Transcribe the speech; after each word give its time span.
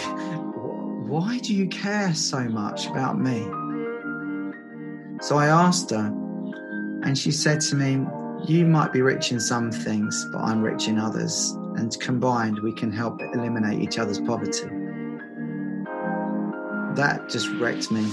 why 0.00 1.38
do 1.38 1.54
you 1.54 1.68
care 1.68 2.14
so 2.14 2.40
much 2.44 2.86
about 2.86 3.18
me? 3.18 3.42
So 5.22 5.38
I 5.38 5.46
asked 5.46 5.90
her, 5.90 6.06
and 7.04 7.16
she 7.16 7.30
said 7.30 7.60
to 7.62 7.76
me, 7.76 8.06
You 8.46 8.66
might 8.66 8.92
be 8.92 9.02
rich 9.02 9.32
in 9.32 9.40
some 9.40 9.70
things, 9.70 10.26
but 10.32 10.38
I'm 10.38 10.62
rich 10.62 10.88
in 10.88 10.98
others. 10.98 11.52
And 11.76 11.98
combined, 12.00 12.58
we 12.60 12.72
can 12.72 12.92
help 12.92 13.20
eliminate 13.34 13.80
each 13.80 13.98
other's 13.98 14.20
poverty. 14.20 14.68
That 16.96 17.28
just 17.28 17.48
wrecked 17.60 17.90
me. 17.90 18.06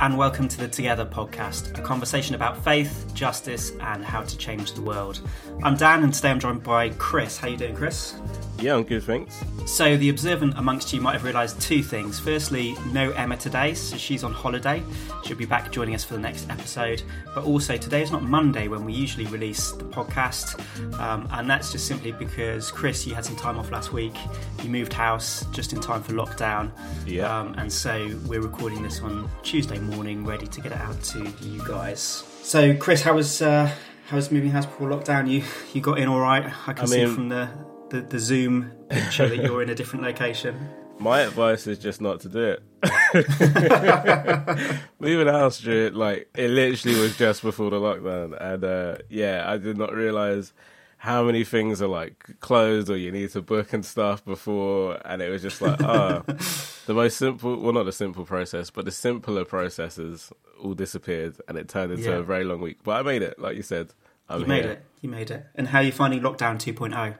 And 0.00 0.18
welcome 0.18 0.46
to 0.46 0.58
the 0.58 0.68
Together 0.68 1.06
podcast, 1.06 1.76
a 1.78 1.82
conversation 1.82 2.34
about 2.34 2.62
faith, 2.62 3.10
justice, 3.14 3.72
and 3.80 4.04
how 4.04 4.22
to 4.22 4.36
change 4.36 4.74
the 4.74 4.82
world. 4.82 5.20
I'm 5.62 5.74
Dan, 5.76 6.04
and 6.04 6.12
today 6.12 6.30
I'm 6.30 6.38
joined 6.38 6.62
by 6.62 6.90
Chris. 6.90 7.38
How 7.38 7.48
you 7.48 7.56
doing, 7.56 7.74
Chris? 7.74 8.14
Yeah, 8.58 8.76
I'm 8.76 8.84
good, 8.84 9.02
thanks. 9.02 9.44
So, 9.66 9.96
the 9.96 10.08
observant 10.08 10.54
amongst 10.56 10.92
you 10.92 11.00
might 11.00 11.12
have 11.12 11.24
realised 11.24 11.60
two 11.60 11.82
things. 11.82 12.18
Firstly, 12.18 12.74
no 12.92 13.10
Emma 13.10 13.36
today, 13.36 13.74
so 13.74 13.96
she's 13.96 14.24
on 14.24 14.32
holiday. 14.32 14.82
She'll 15.24 15.36
be 15.36 15.44
back 15.44 15.70
joining 15.70 15.94
us 15.94 16.04
for 16.04 16.14
the 16.14 16.20
next 16.20 16.48
episode. 16.48 17.02
But 17.34 17.44
also, 17.44 17.76
today 17.76 18.02
is 18.02 18.10
not 18.10 18.22
Monday 18.22 18.68
when 18.68 18.84
we 18.84 18.94
usually 18.94 19.26
release 19.26 19.72
the 19.72 19.84
podcast, 19.84 20.58
um, 20.98 21.28
and 21.32 21.50
that's 21.50 21.70
just 21.70 21.86
simply 21.86 22.12
because 22.12 22.70
Chris, 22.70 23.06
you 23.06 23.14
had 23.14 23.24
some 23.24 23.36
time 23.36 23.58
off 23.58 23.70
last 23.70 23.92
week. 23.92 24.14
You 24.62 24.70
moved 24.70 24.92
house 24.92 25.44
just 25.52 25.72
in 25.74 25.80
time 25.80 26.02
for 26.02 26.12
lockdown. 26.12 26.70
Yeah. 27.06 27.40
Um, 27.40 27.54
and 27.58 27.70
so 27.70 28.10
we're 28.26 28.40
recording 28.40 28.82
this 28.82 29.00
on 29.00 29.28
Tuesday 29.42 29.78
morning, 29.78 30.24
ready 30.24 30.46
to 30.46 30.60
get 30.62 30.72
it 30.72 30.78
out 30.78 31.02
to 31.04 31.30
you 31.42 31.62
guys. 31.66 32.24
So, 32.42 32.74
Chris, 32.76 33.02
how 33.02 33.14
was 33.14 33.42
uh, 33.42 33.70
how 34.08 34.16
was 34.16 34.30
moving 34.30 34.50
house 34.50 34.66
before 34.66 34.88
lockdown? 34.88 35.28
You 35.28 35.42
you 35.74 35.80
got 35.80 35.98
in 35.98 36.08
all 36.08 36.20
right? 36.20 36.44
I 36.66 36.72
can 36.72 36.84
I 36.84 36.86
see 36.86 37.06
from 37.06 37.28
the, 37.28 37.50
the 37.90 38.00
the 38.02 38.18
Zoom 38.18 38.70
picture 38.88 39.28
that 39.28 39.36
you're 39.38 39.62
in 39.62 39.70
a 39.70 39.74
different 39.74 40.04
location. 40.04 40.56
My 40.98 41.20
advice 41.20 41.66
is 41.66 41.78
just 41.78 42.00
not 42.00 42.20
to 42.20 42.28
do 42.30 42.56
it. 42.56 42.62
Moving 44.98 45.26
house, 45.28 45.60
dude, 45.60 45.94
like 45.94 46.28
it 46.34 46.48
literally 46.50 46.98
was 46.98 47.16
just 47.18 47.42
before 47.42 47.68
the 47.70 47.76
lockdown, 47.78 48.34
and 48.40 48.64
uh, 48.64 48.96
yeah, 49.10 49.44
I 49.46 49.58
did 49.58 49.76
not 49.76 49.92
realize 49.92 50.54
how 50.98 51.22
many 51.24 51.44
things 51.44 51.82
are 51.82 51.88
like 51.88 52.40
closed 52.40 52.88
or 52.88 52.96
you 52.96 53.12
need 53.12 53.30
to 53.32 53.42
book 53.42 53.74
and 53.74 53.84
stuff 53.84 54.24
before, 54.24 54.98
and 55.04 55.20
it 55.20 55.28
was 55.28 55.42
just 55.42 55.60
like, 55.60 55.82
ah, 55.82 56.22
the 56.86 56.94
most 56.94 57.18
simple, 57.18 57.60
well, 57.60 57.74
not 57.74 57.84
the 57.84 57.92
simple 57.92 58.24
process, 58.24 58.70
but 58.70 58.86
the 58.86 58.90
simpler 58.90 59.44
processes 59.44 60.32
all 60.62 60.72
disappeared, 60.74 61.36
and 61.46 61.58
it 61.58 61.68
turned 61.68 61.92
into 61.92 62.08
Yeah. 62.08 62.16
a 62.16 62.22
very 62.22 62.44
long 62.44 62.60
week. 62.62 62.78
But 62.82 62.92
I 62.92 63.02
made 63.02 63.20
it, 63.22 63.38
like 63.38 63.56
you 63.56 63.62
said. 63.62 63.90
I'm 64.28 64.40
You 64.40 64.46
made 64.46 64.64
here. 64.64 64.72
it. 64.72 64.84
You 65.02 65.08
made 65.10 65.30
it. 65.30 65.46
And 65.54 65.68
how 65.68 65.78
are 65.78 65.84
you 65.84 65.92
finding 65.92 66.20
lockdown 66.22 66.54
oh? 66.54 66.72
2.0? 66.72 67.16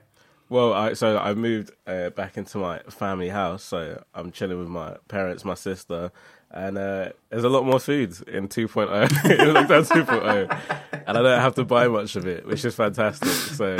Well, 0.48 0.72
I, 0.72 0.92
so 0.92 1.18
I 1.18 1.34
moved 1.34 1.72
uh, 1.86 2.10
back 2.10 2.36
into 2.36 2.58
my 2.58 2.78
family 2.88 3.30
house, 3.30 3.64
so 3.64 4.02
I'm 4.14 4.30
chilling 4.30 4.58
with 4.58 4.68
my 4.68 4.96
parents, 5.08 5.44
my 5.44 5.54
sister, 5.54 6.12
and 6.52 6.78
uh, 6.78 7.10
there's 7.30 7.42
a 7.44 7.48
lot 7.48 7.64
more 7.64 7.80
food 7.80 8.16
in 8.28 8.46
2.0, 8.46 9.02
in 9.30 9.54
lockdown 9.54 9.86
2.0, 9.86 11.02
and 11.06 11.18
I 11.18 11.22
don't 11.22 11.40
have 11.40 11.56
to 11.56 11.64
buy 11.64 11.88
much 11.88 12.14
of 12.14 12.26
it, 12.26 12.46
which 12.46 12.64
is 12.64 12.76
fantastic. 12.76 13.28
So, 13.28 13.76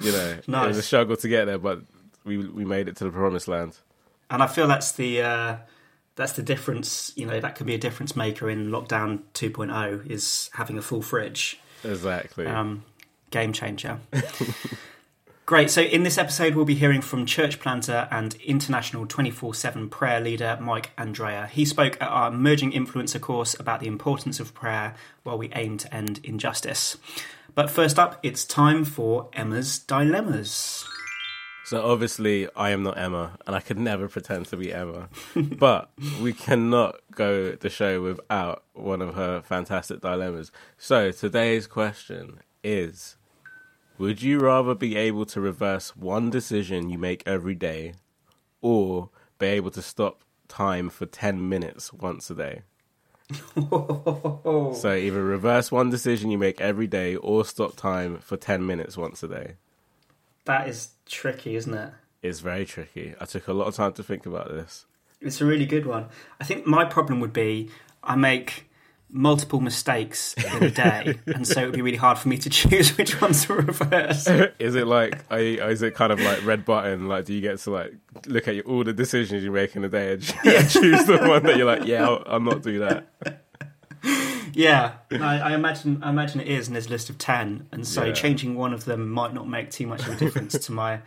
you 0.00 0.12
know, 0.12 0.38
it 0.46 0.48
was 0.48 0.78
a 0.78 0.82
struggle 0.82 1.16
to 1.16 1.28
get 1.28 1.46
there, 1.46 1.58
but 1.58 1.80
we 2.24 2.38
we 2.38 2.64
made 2.64 2.88
it 2.88 2.96
to 2.96 3.04
the 3.04 3.10
promised 3.10 3.48
land. 3.48 3.76
And 4.30 4.42
I 4.42 4.46
feel 4.46 4.68
that's 4.68 4.92
the 4.92 5.22
uh, 5.22 5.56
that's 6.14 6.32
the 6.32 6.42
difference. 6.42 7.12
You 7.16 7.26
know, 7.26 7.40
that 7.40 7.56
could 7.56 7.66
be 7.66 7.74
a 7.74 7.78
difference 7.78 8.14
maker 8.14 8.48
in 8.48 8.70
lockdown 8.70 9.22
2.0 9.34 10.08
is 10.08 10.50
having 10.54 10.78
a 10.78 10.82
full 10.82 11.02
fridge. 11.02 11.58
Exactly. 11.82 12.46
Um, 12.46 12.84
game 13.30 13.52
changer. 13.52 13.98
Great. 15.48 15.70
So, 15.70 15.80
in 15.80 16.02
this 16.02 16.18
episode, 16.18 16.54
we'll 16.54 16.66
be 16.66 16.74
hearing 16.74 17.00
from 17.00 17.24
church 17.24 17.58
planter 17.58 18.06
and 18.10 18.34
international 18.44 19.06
24 19.06 19.54
7 19.54 19.88
prayer 19.88 20.20
leader 20.20 20.58
Mike 20.60 20.90
Andrea. 20.98 21.46
He 21.46 21.64
spoke 21.64 21.96
at 22.02 22.08
our 22.10 22.28
Emerging 22.28 22.72
Influencer 22.72 23.18
course 23.18 23.58
about 23.58 23.80
the 23.80 23.86
importance 23.86 24.40
of 24.40 24.52
prayer 24.52 24.94
while 25.22 25.38
we 25.38 25.50
aim 25.54 25.78
to 25.78 25.94
end 25.94 26.20
injustice. 26.22 26.98
But 27.54 27.70
first 27.70 27.98
up, 27.98 28.20
it's 28.22 28.44
time 28.44 28.84
for 28.84 29.30
Emma's 29.32 29.78
Dilemmas. 29.78 30.84
So 31.64 31.82
obviously, 31.82 32.46
I 32.54 32.68
am 32.68 32.82
not 32.82 32.98
Emma, 32.98 33.38
and 33.46 33.56
I 33.56 33.60
could 33.60 33.78
never 33.78 34.06
pretend 34.06 34.44
to 34.48 34.56
be 34.58 34.70
Emma. 34.70 35.08
but 35.34 35.88
we 36.20 36.34
cannot 36.34 36.96
go 37.12 37.52
the 37.52 37.70
show 37.70 38.02
without 38.02 38.64
one 38.74 39.00
of 39.00 39.14
her 39.14 39.40
fantastic 39.40 40.02
dilemmas. 40.02 40.52
So 40.76 41.10
today's 41.10 41.66
question 41.66 42.40
is: 42.62 43.16
Would 43.98 44.22
you 44.22 44.38
rather 44.38 44.76
be 44.76 44.96
able 44.96 45.26
to 45.26 45.40
reverse 45.40 45.96
one 45.96 46.30
decision 46.30 46.88
you 46.88 46.98
make 46.98 47.24
every 47.26 47.56
day, 47.56 47.94
or 48.60 49.10
be 49.38 49.46
able 49.46 49.72
to 49.72 49.82
stop 49.82 50.22
time 50.46 50.88
for 50.88 51.04
ten 51.04 51.48
minutes 51.48 51.92
once 51.92 52.30
a 52.30 52.34
day? 52.34 52.62
So 54.74 54.94
either 54.94 55.22
reverse 55.22 55.70
one 55.70 55.90
decision 55.90 56.30
you 56.30 56.38
make 56.38 56.60
every 56.60 56.86
day, 56.86 57.16
or 57.16 57.44
stop 57.44 57.76
time 57.76 58.18
for 58.18 58.36
ten 58.36 58.64
minutes 58.64 58.96
once 58.96 59.22
a 59.22 59.28
day. 59.28 59.54
That 60.44 60.68
is 60.68 60.92
tricky, 61.04 61.56
isn't 61.56 61.74
it? 61.74 61.92
It's 62.22 62.40
very 62.40 62.64
tricky. 62.64 63.14
I 63.20 63.24
took 63.24 63.48
a 63.48 63.52
lot 63.52 63.66
of 63.66 63.74
time 63.74 63.92
to 63.94 64.02
think 64.02 64.24
about 64.26 64.48
this. 64.48 64.86
It's 65.20 65.40
a 65.40 65.44
really 65.44 65.66
good 65.66 65.86
one. 65.86 66.06
I 66.40 66.44
think 66.44 66.66
my 66.66 66.84
problem 66.84 67.20
would 67.20 67.32
be 67.32 67.68
I 68.02 68.14
make 68.14 68.67
multiple 69.10 69.60
mistakes 69.60 70.34
in 70.34 70.62
a 70.64 70.70
day, 70.70 71.18
and 71.26 71.46
so 71.46 71.62
it 71.62 71.66
would 71.66 71.74
be 71.74 71.82
really 71.82 71.96
hard 71.96 72.18
for 72.18 72.28
me 72.28 72.36
to 72.38 72.50
choose 72.50 72.96
which 72.98 73.20
ones 73.20 73.46
to 73.46 73.54
reverse. 73.54 74.26
is 74.58 74.74
it 74.74 74.86
like 74.86 75.24
you- 75.30 75.62
is 75.62 75.80
it 75.82 75.94
kind 75.94 76.12
of 76.12 76.20
like 76.20 76.44
red 76.44 76.64
button 76.64 77.08
like 77.08 77.24
do 77.24 77.32
you 77.32 77.40
get 77.40 77.58
to 77.60 77.70
like 77.70 77.94
look 78.26 78.46
at 78.48 78.54
your, 78.56 78.64
all 78.64 78.84
the 78.84 78.92
decisions 78.92 79.42
you 79.42 79.50
make 79.50 79.74
in 79.76 79.84
a 79.84 79.88
day 79.88 80.12
and 80.12 80.22
choose 80.70 81.04
the 81.06 81.18
one 81.26 81.42
that 81.44 81.56
you're 81.56 81.66
like 81.66 81.86
yeah 81.86 82.04
I'll, 82.04 82.22
I'll 82.26 82.40
not 82.40 82.62
do 82.62 82.80
that 82.80 83.06
Yeah, 84.54 84.92
I, 85.12 85.38
I 85.40 85.54
imagine. 85.54 86.02
I 86.02 86.10
imagine 86.10 86.40
it 86.40 86.48
is, 86.48 86.66
and 86.68 86.74
there's 86.74 86.86
a 86.86 86.90
list 86.90 87.10
of 87.10 87.18
ten, 87.18 87.66
and 87.70 87.86
so 87.86 88.04
Yeah. 88.04 88.12
changing 88.12 88.56
one 88.56 88.72
of 88.72 88.84
them 88.86 89.10
might 89.10 89.34
not 89.34 89.48
make 89.48 89.70
too 89.70 89.86
much 89.86 90.00
of 90.06 90.14
a 90.14 90.16
difference 90.16 90.58
to 90.58 90.72
my 90.72 91.00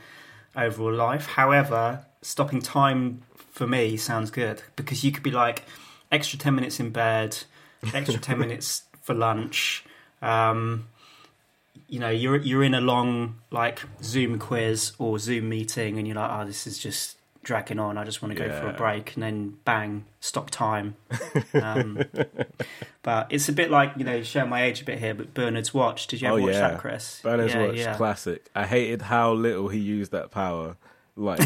overall 0.55 0.93
life. 0.93 1.25
However, 1.25 2.05
stopping 2.21 2.61
time 2.61 3.21
for 3.51 3.65
me 3.67 3.97
sounds 3.97 4.29
good 4.31 4.61
because 4.75 5.03
you 5.03 5.11
could 5.11 5.23
be 5.23 5.31
like 5.31 5.63
extra 6.11 6.37
ten 6.37 6.55
minutes 6.55 6.79
in 6.79 6.91
bed, 6.91 7.39
extra 7.93 8.19
ten 8.19 8.39
minutes 8.39 8.83
for 9.01 9.13
lunch. 9.13 9.83
Um, 10.21 10.87
you 11.87 11.99
know, 11.99 12.09
you're 12.09 12.37
you're 12.37 12.63
in 12.63 12.73
a 12.73 12.81
long 12.81 13.35
like 13.51 13.81
Zoom 14.03 14.39
quiz 14.39 14.93
or 14.97 15.19
Zoom 15.19 15.49
meeting, 15.49 15.97
and 15.97 16.07
you're 16.07 16.15
like, 16.15 16.31
oh, 16.31 16.45
this 16.45 16.65
is 16.67 16.79
just 16.79 17.17
dragging 17.43 17.79
on. 17.79 17.97
I 17.97 18.03
just 18.03 18.21
want 18.21 18.35
to 18.37 18.41
go 18.41 18.49
for 18.59 18.69
a 18.69 18.73
break, 18.73 19.15
and 19.15 19.23
then 19.23 19.57
bang, 19.65 20.05
stop 20.19 20.49
time. 20.51 20.95
Um, 21.53 22.01
but 23.03 23.27
it's 23.29 23.49
a 23.49 23.53
bit 23.53 23.71
like 23.71 23.93
you 23.97 24.03
know, 24.05 24.21
showing 24.23 24.49
my 24.49 24.63
age 24.63 24.81
a 24.81 24.85
bit 24.85 24.99
here. 24.99 25.13
But 25.13 25.33
Bernard's 25.33 25.73
Watch. 25.73 26.07
Did 26.07 26.21
you 26.21 26.27
ever 26.27 26.39
Oh, 26.39 26.43
watch 26.43 26.53
yeah. 26.53 26.69
that, 26.69 26.79
Chris? 26.79 27.19
Bernard's 27.23 27.53
yeah, 27.53 27.65
Watch 27.67 27.75
yeah. 27.77 27.97
classic 27.97 28.47
I 28.55 28.65
hated 28.65 29.01
how 29.03 29.33
little 29.33 29.67
he 29.69 29.79
used 29.79 30.11
that 30.11 30.31
power 30.31 30.77
like 31.15 31.41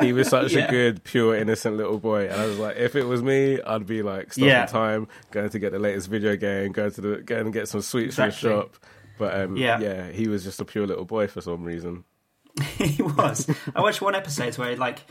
he 0.00 0.12
was 0.12 0.28
such 0.30 0.52
Yeah. 0.52 0.66
a 0.66 0.70
good 0.70 1.04
pure 1.04 1.36
innocent 1.36 1.76
little 1.76 1.98
boy 1.98 2.24
and 2.28 2.40
I 2.40 2.46
was 2.46 2.58
like 2.58 2.76
if 2.76 2.96
it 2.96 3.04
was 3.04 3.22
me 3.22 3.60
I'd 3.62 3.86
be 3.86 4.02
like 4.02 4.32
stopping 4.32 4.48
Yeah. 4.48 4.66
time 4.66 5.08
going 5.30 5.48
to 5.50 5.58
get 5.58 5.72
the 5.72 5.78
latest 5.78 6.08
video 6.08 6.36
game 6.36 6.72
going 6.72 6.90
to 6.92 7.00
the 7.00 7.16
going 7.22 7.42
and 7.46 7.52
get 7.52 7.68
some 7.68 7.80
sweets 7.82 8.18
Exactly. 8.18 8.40
from 8.40 8.50
the 8.50 8.62
shop 8.62 8.76
but 9.18 9.40
um, 9.40 9.56
Yeah. 9.56 9.78
yeah 9.80 10.10
he 10.10 10.28
was 10.28 10.42
just 10.44 10.60
a 10.60 10.64
pure 10.64 10.86
little 10.86 11.04
boy 11.04 11.26
for 11.28 11.40
some 11.40 11.64
reason 11.64 12.04
he 12.76 13.02
was. 13.02 13.48
I 13.76 13.80
watched 13.80 14.00
one 14.02 14.16
episode 14.16 14.58
where, 14.58 14.74
like, 14.74 15.04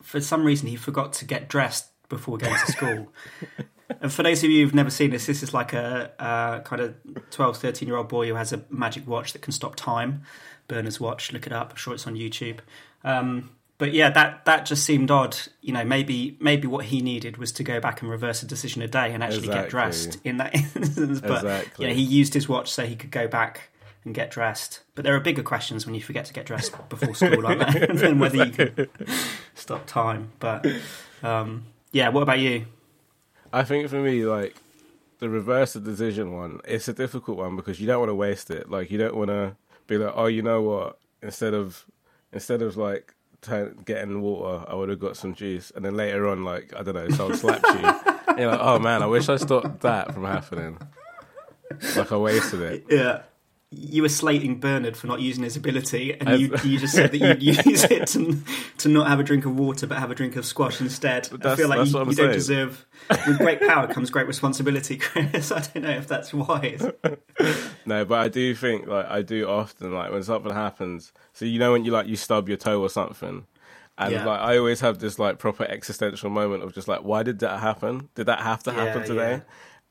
for 0.00 0.22
some 0.22 0.42
reason, 0.42 0.68
he 0.68 0.76
forgot 0.76 1.12
to 1.14 1.26
get 1.26 1.50
dressed 1.50 1.86
before 2.08 2.38
going 2.38 2.56
to 2.64 2.72
school. 2.72 3.12
and 4.00 4.10
for 4.10 4.22
those 4.22 4.42
of 4.42 4.48
you 4.48 4.64
who've 4.64 4.74
never 4.74 4.88
seen 4.88 5.10
this, 5.10 5.26
this 5.26 5.42
is 5.42 5.52
like 5.52 5.74
a 5.74 6.12
uh, 6.18 6.60
kind 6.60 6.80
of 6.80 6.94
12, 7.30 7.58
13 7.58 7.86
year 7.88 7.98
old 7.98 8.08
boy 8.08 8.28
who 8.28 8.36
has 8.36 8.54
a 8.54 8.64
magic 8.70 9.06
watch 9.06 9.34
that 9.34 9.42
can 9.42 9.52
stop 9.52 9.76
time. 9.76 10.22
Bernard's 10.68 11.00
watch. 11.00 11.32
Look 11.32 11.46
it 11.46 11.52
up. 11.52 11.70
I'm 11.70 11.76
sure 11.76 11.94
it's 11.94 12.06
on 12.06 12.14
YouTube. 12.14 12.58
Um, 13.02 13.50
but 13.76 13.92
yeah, 13.92 14.08
that 14.10 14.44
that 14.44 14.66
just 14.66 14.84
seemed 14.84 15.10
odd. 15.10 15.36
You 15.60 15.72
know, 15.72 15.84
maybe 15.84 16.36
maybe 16.40 16.66
what 16.68 16.86
he 16.86 17.00
needed 17.00 17.36
was 17.36 17.50
to 17.52 17.64
go 17.64 17.80
back 17.80 18.02
and 18.02 18.10
reverse 18.10 18.42
a 18.42 18.46
decision 18.46 18.82
a 18.82 18.88
day 18.88 19.12
and 19.12 19.22
actually 19.22 19.48
get 19.48 19.68
dressed 19.68 20.18
in 20.24 20.36
that 20.38 20.54
instance. 20.76 21.20
But 21.20 21.44
Exactly. 21.44 21.86
yeah, 21.86 21.92
he 21.92 22.02
used 22.02 22.34
his 22.34 22.48
watch 22.48 22.70
so 22.70 22.86
he 22.86 22.94
could 22.96 23.10
go 23.10 23.26
back 23.26 23.70
and 24.04 24.14
get 24.14 24.30
dressed. 24.30 24.80
But 24.94 25.04
there 25.04 25.14
are 25.16 25.20
bigger 25.20 25.42
questions 25.42 25.86
when 25.86 25.94
you 25.94 26.02
forget 26.02 26.24
to 26.26 26.32
get 26.32 26.46
dressed 26.46 26.72
before 26.88 27.14
school, 27.14 27.46
aren't 27.46 27.60
there? 27.72 27.86
than 27.92 28.18
whether 28.18 28.44
you 28.44 28.52
can 28.52 28.88
stop 29.54 29.86
time. 29.86 30.30
But 30.38 30.66
um, 31.22 31.64
yeah, 31.90 32.10
what 32.10 32.22
about 32.22 32.38
you? 32.38 32.66
I 33.52 33.64
think 33.64 33.88
for 33.88 33.96
me, 34.00 34.24
like 34.24 34.54
the 35.18 35.28
reverse 35.28 35.74
of 35.74 35.84
decision 35.84 36.32
one, 36.32 36.60
it's 36.64 36.86
a 36.86 36.92
difficult 36.92 37.38
one 37.38 37.56
because 37.56 37.80
you 37.80 37.86
don't 37.86 37.98
want 37.98 38.10
to 38.10 38.14
waste 38.14 38.50
it. 38.50 38.70
Like 38.70 38.90
you 38.90 38.98
don't 38.98 39.16
want 39.16 39.30
to 39.30 39.56
be 39.86 39.98
like, 39.98 40.12
oh, 40.14 40.26
you 40.26 40.42
know 40.42 40.62
what? 40.62 40.98
Instead 41.22 41.54
of 41.54 41.84
instead 42.32 42.62
of 42.62 42.76
like 42.76 43.14
turn, 43.40 43.78
getting 43.84 44.20
water, 44.20 44.64
I 44.68 44.74
would 44.74 44.88
have 44.88 44.98
got 44.98 45.16
some 45.16 45.34
juice, 45.34 45.72
and 45.74 45.84
then 45.84 45.96
later 45.96 46.28
on, 46.28 46.44
like 46.44 46.72
I 46.76 46.82
don't 46.82 46.94
know, 46.94 47.08
someone 47.10 47.36
slapped 47.36 47.64
you. 47.66 48.12
and 48.28 48.38
you're 48.38 48.50
like, 48.50 48.60
oh 48.60 48.78
man, 48.78 49.02
I 49.02 49.06
wish 49.06 49.28
I 49.28 49.36
stopped 49.36 49.80
that 49.80 50.12
from 50.12 50.24
happening. 50.24 50.78
Like 51.96 52.12
I 52.12 52.16
wasted 52.16 52.60
it. 52.60 52.84
Yeah. 52.90 53.22
You 53.76 54.02
were 54.02 54.08
slating 54.08 54.60
Bernard 54.60 54.96
for 54.96 55.06
not 55.06 55.20
using 55.20 55.44
his 55.44 55.56
ability, 55.56 56.14
and 56.20 56.40
you, 56.40 56.54
you 56.64 56.78
just 56.78 56.94
said 56.94 57.12
that 57.12 57.18
you'd 57.18 57.42
use 57.66 57.84
it 57.84 58.06
to, 58.08 58.38
to 58.78 58.88
not 58.88 59.06
have 59.08 59.20
a 59.20 59.22
drink 59.22 59.44
of 59.46 59.56
water 59.58 59.86
but 59.86 59.98
have 59.98 60.10
a 60.10 60.14
drink 60.14 60.36
of 60.36 60.44
squash 60.44 60.80
instead. 60.80 61.28
I 61.44 61.56
feel 61.56 61.68
like 61.68 61.86
you, 61.88 61.98
you 62.04 62.14
don't 62.14 62.32
deserve. 62.32 62.84
With 63.26 63.38
great 63.38 63.60
power 63.60 63.86
comes 63.86 64.10
great 64.10 64.26
responsibility, 64.26 64.96
Chris. 64.98 65.52
I 65.52 65.60
don't 65.60 65.82
know 65.82 65.90
if 65.90 66.06
that's 66.08 66.32
wise. 66.32 66.84
No, 67.86 68.04
but 68.06 68.18
I 68.18 68.28
do 68.28 68.54
think 68.54 68.86
like 68.86 69.06
I 69.10 69.20
do 69.22 69.46
often 69.46 69.92
like 69.92 70.10
when 70.10 70.22
something 70.22 70.52
happens. 70.52 71.12
So 71.34 71.44
you 71.44 71.58
know 71.58 71.72
when 71.72 71.84
you 71.84 71.90
like 71.90 72.06
you 72.06 72.16
stub 72.16 72.48
your 72.48 72.56
toe 72.56 72.80
or 72.80 72.88
something, 72.88 73.46
and 73.98 74.12
Yeah. 74.12 74.24
like 74.24 74.40
I 74.40 74.56
always 74.56 74.80
have 74.80 74.98
this 75.00 75.18
like 75.18 75.38
proper 75.38 75.64
existential 75.64 76.30
moment 76.30 76.62
of 76.62 76.72
just 76.74 76.88
like 76.88 77.00
why 77.00 77.22
did 77.22 77.40
that 77.40 77.60
happen? 77.60 78.08
Did 78.14 78.24
that 78.26 78.40
have 78.40 78.62
to 78.62 78.72
happen 78.72 79.02
Yeah, 79.02 79.06
today? 79.06 79.30
yeah. 79.32 79.40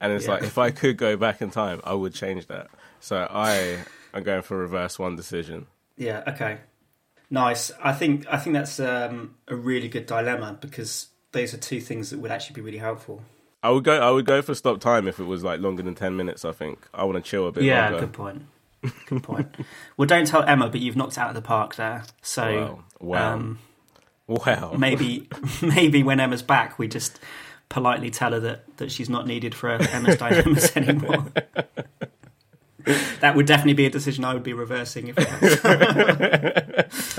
And 0.03 0.11
it's 0.11 0.25
Yeah. 0.25 0.33
like 0.33 0.43
if 0.43 0.57
I 0.57 0.69
could 0.69 0.97
go 0.97 1.15
back 1.15 1.41
in 1.41 1.49
time, 1.49 1.79
I 1.85 1.93
would 1.93 2.13
change 2.13 2.47
that. 2.47 2.67
So 2.99 3.25
I 3.29 3.79
am 4.13 4.23
going 4.23 4.41
for 4.41 4.57
reverse 4.57 4.99
one 4.99 5.15
decision. 5.15 5.67
Yeah. 5.97 6.23
Okay. 6.27 6.57
Nice. 7.29 7.71
I 7.81 7.93
think 7.93 8.25
I 8.29 8.37
think 8.37 8.53
that's 8.53 8.79
um, 8.79 9.35
a 9.47 9.55
really 9.55 9.87
good 9.87 10.05
dilemma 10.05 10.57
because 10.59 11.07
those 11.31 11.53
are 11.53 11.57
two 11.57 11.79
things 11.79 12.09
that 12.09 12.19
would 12.19 12.31
actually 12.31 12.55
be 12.55 12.61
really 12.61 12.77
helpful. 12.77 13.23
I 13.63 13.69
would 13.69 13.85
go. 13.85 13.97
I 13.97 14.11
would 14.11 14.25
go 14.25 14.41
for 14.41 14.53
stop 14.53 14.81
time 14.81 15.07
if 15.07 15.19
it 15.19 15.23
was 15.23 15.41
like 15.41 15.61
longer 15.61 15.83
than 15.83 15.95
ten 15.95 16.17
minutes. 16.17 16.43
I 16.43 16.51
think 16.51 16.85
I 16.93 17.05
want 17.05 17.23
to 17.23 17.27
chill 17.27 17.47
a 17.47 17.51
bit 17.53 17.63
yeah. 17.63 17.89
longer. 17.89 17.99
Good 18.01 18.13
point. 18.13 18.41
Good 19.05 19.23
point. 19.23 19.55
well, 19.97 20.05
don't 20.05 20.27
tell 20.27 20.43
Emma, 20.43 20.69
but 20.69 20.81
you've 20.81 20.97
knocked 20.97 21.17
out 21.17 21.29
of 21.29 21.35
the 21.35 21.41
park 21.41 21.75
there. 21.75 22.03
So. 22.21 22.43
Wow. 22.43 22.83
Wow. 22.99 23.33
Um, 23.33 23.59
wow. 24.27 24.75
maybe 24.77 25.29
maybe 25.61 26.03
when 26.03 26.19
Emma's 26.19 26.43
back, 26.43 26.77
we 26.77 26.89
just 26.89 27.19
politely 27.69 28.09
tell 28.09 28.31
her 28.31 28.39
that, 28.39 28.77
that 28.77 28.91
she's 28.91 29.09
not 29.09 29.27
needed 29.27 29.55
for 29.55 29.69
Emma's 29.69 30.17
dilemmas 30.17 30.71
anymore. 30.77 31.25
that 33.19 33.35
would 33.35 33.45
definitely 33.45 33.73
be 33.73 33.85
a 33.85 33.89
decision 33.89 34.25
I 34.25 34.33
would 34.33 34.43
be 34.43 34.53
reversing 34.53 35.07
if. 35.07 35.65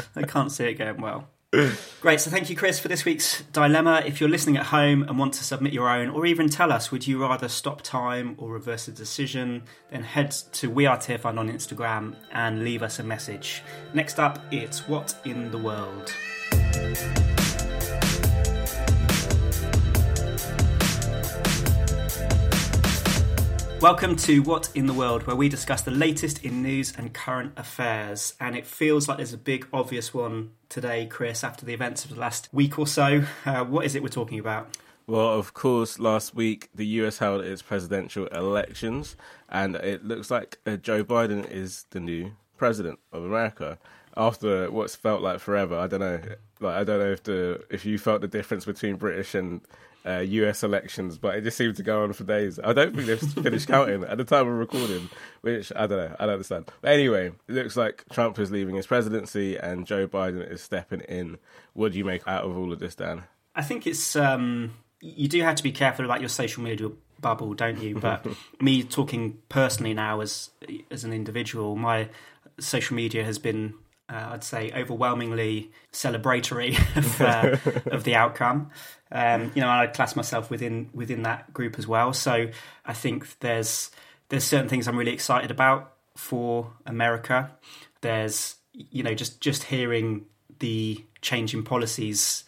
I 0.17 0.23
can't 0.23 0.53
see 0.53 0.65
it 0.65 0.75
going 0.75 1.01
well. 1.01 1.29
Great, 2.01 2.21
so 2.21 2.31
thank 2.31 2.51
you, 2.51 2.57
Chris, 2.57 2.81
for 2.81 2.89
this 2.89 3.05
week's 3.05 3.43
dilemma. 3.53 4.03
If 4.05 4.21
you're 4.21 4.29
listening 4.29 4.57
at 4.57 4.67
home 4.67 5.05
and 5.05 5.19
want 5.19 5.35
to 5.35 5.45
submit 5.45 5.73
your 5.73 5.89
own, 5.89 6.11
or 6.11 6.27
even 6.27 6.49
tell 6.49 6.73
us, 6.73 6.91
would 6.91 7.07
you 7.07 7.23
rather 7.23 7.49
stop 7.49 7.83
time 7.83 8.35
or 8.39 8.51
reverse 8.51 8.89
a 8.89 8.93
decision, 8.93 9.63
then 9.91 10.03
head 10.03 10.33
to 10.53 10.69
We 10.69 10.87
Are 10.87 10.97
Tearfund 10.97 11.39
on 11.39 11.49
Instagram 11.49 12.17
and 12.33 12.65
leave 12.65 12.83
us 12.83 12.99
a 12.99 13.05
message. 13.05 13.63
Next 13.93 14.19
up, 14.19 14.41
it's 14.51 14.89
What 14.89 15.15
in 15.25 15.51
the 15.51 15.59
World? 15.59 16.13
Welcome 23.85 24.17
to 24.17 24.41
What 24.41 24.71
in 24.75 24.87
the 24.87 24.95
World, 24.95 25.27
where 25.27 25.37
we 25.37 25.51
discuss 25.51 25.83
the 25.83 25.91
latest 25.91 26.43
in 26.43 26.63
news 26.63 26.95
and 26.97 27.13
current 27.13 27.53
affairs. 27.59 28.33
And 28.41 28.57
it 28.57 28.67
feels 28.67 29.09
like 29.09 29.19
there's 29.19 29.35
a 29.35 29.37
big, 29.37 29.69
obvious 29.75 30.15
one 30.15 30.53
today, 30.71 31.05
Chris, 31.05 31.45
after 31.45 31.67
the 31.67 31.75
events 31.75 32.03
of 32.03 32.15
the 32.15 32.19
last 32.19 32.49
week 32.51 32.79
or 32.79 32.87
so. 32.87 33.25
Uh, 33.45 33.63
what 33.63 33.85
is 33.85 33.95
it 33.95 34.03
we're 34.03 34.09
talking 34.09 34.39
about? 34.39 34.75
Well, 35.07 35.39
of 35.39 35.53
course, 35.53 35.99
last 35.99 36.35
week 36.35 36.71
the 36.75 36.87
US 37.03 37.19
held 37.19 37.43
its 37.43 37.61
presidential 37.61 38.27
elections, 38.29 39.17
and 39.51 39.77
it 39.77 40.03
looks 40.03 40.31
like 40.31 40.57
uh, 40.65 40.77
Joe 40.77 41.05
Biden 41.05 41.47
is 41.51 41.85
the 41.91 42.01
new 42.01 42.33
president 42.57 43.01
of 43.13 43.23
America. 43.23 43.79
After 44.17 44.71
what's 44.71 44.97
felt 44.97 45.21
like 45.21 45.41
forever, 45.41 45.79
I 45.79 45.89
don't 45.89 46.01
know. 46.01 46.21
Like, 46.59 46.75
I 46.75 46.85
don't 46.85 47.01
know 47.01 47.13
if 47.13 47.23
the 47.25 47.63
if 47.69 47.85
you 47.85 47.99
felt 47.99 48.23
the 48.23 48.29
difference 48.29 48.65
between 48.65 48.97
British 48.97 49.35
and 49.35 49.61
uh, 50.07 50.21
US 50.21 50.63
elections, 50.63 51.19
but 51.19 51.37
it 51.37 51.43
just 51.43 51.57
seemed 51.57 51.77
to 51.77 51.83
go 51.83 52.03
on 52.03 52.13
for 52.13 52.25
days. 52.25 52.59
I 52.63 52.73
don't 52.73 52.95
think 52.95 53.07
they've 53.07 53.21
finished 53.21 53.69
counting 53.69 54.05
at 54.05 54.19
the 54.19 54.25
time 54.25 54.47
of 54.47 54.55
recording, 54.55 55.09
which 55.41 55.73
I 55.75 55.87
don't 55.87 55.99
know. 55.99 56.17
I 56.19 56.27
don't 56.27 56.35
understand. 56.35 56.71
But 56.81 56.93
anyway, 56.93 57.33
it 57.49 57.53
looks 57.55 57.77
like 57.77 58.05
Trump 58.13 58.39
is 58.39 58.51
leaving 58.51 58.75
his 58.75 58.87
presidency 58.87 59.57
and 59.57 59.87
Joe 59.87 60.07
Biden 60.07 60.49
is 60.51 60.63
stepping 60.63 61.01
in. 61.01 61.39
What 61.73 61.93
do 61.93 61.99
you 61.99 62.05
make 62.05 62.27
out 62.29 62.45
of 62.45 62.57
all 62.57 62.73
of 62.73 62.79
this, 62.79 62.95
Dan? 62.95 63.25
I 63.55 63.63
think 63.63 63.87
it's 63.87 64.17
um, 64.17 64.75
you 65.01 65.29
do 65.29 65.41
have 65.43 65.57
to 65.57 65.63
be 65.63 65.73
careful 65.73 66.05
about 66.05 66.21
your 66.21 66.29
social 66.29 66.63
media 66.63 66.91
bubble, 67.21 67.55
don't 67.55 67.81
you? 67.81 67.97
But 67.97 68.27
me 68.61 68.83
talking 68.83 69.39
personally 69.49 69.95
now 69.95 70.21
as 70.21 70.51
as 70.91 71.05
an 71.05 71.13
individual, 71.13 71.77
my 71.77 72.09
social 72.59 72.97
media 72.97 73.25
has 73.25 73.39
been, 73.39 73.75
uh, 74.09 74.31
I'd 74.33 74.45
say, 74.45 74.71
overwhelmingly 74.75 75.71
celebratory 75.93 76.79
of, 76.97 77.21
uh, 77.21 77.91
of 77.95 78.05
the 78.05 78.15
outcome. 78.15 78.71
Um, 79.11 79.53
you 79.55 79.61
know, 79.61 79.69
I'd 79.69 79.95
class 79.95 80.17
myself 80.17 80.51
within 80.51 80.91
within 80.93 81.23
that 81.23 81.53
group 81.53 81.79
as 81.79 81.87
well. 81.87 82.13
So 82.13 82.49
I 82.85 82.93
think 82.93 83.39
there's 83.41 83.91
there's 84.29 84.45
certain 84.45 84.69
things 84.69 84.89
I'm 84.89 84.97
really 84.97 85.13
excited 85.13 85.51
about 85.51 85.93
for 86.17 86.73
America. 86.87 87.51
There's 88.01 88.57
you 88.73 89.03
know 89.03 89.15
just 89.15 89.41
just 89.41 89.65
hearing 89.65 90.27
the 90.59 91.05
change 91.21 91.55
in 91.55 91.63
policies 91.63 92.45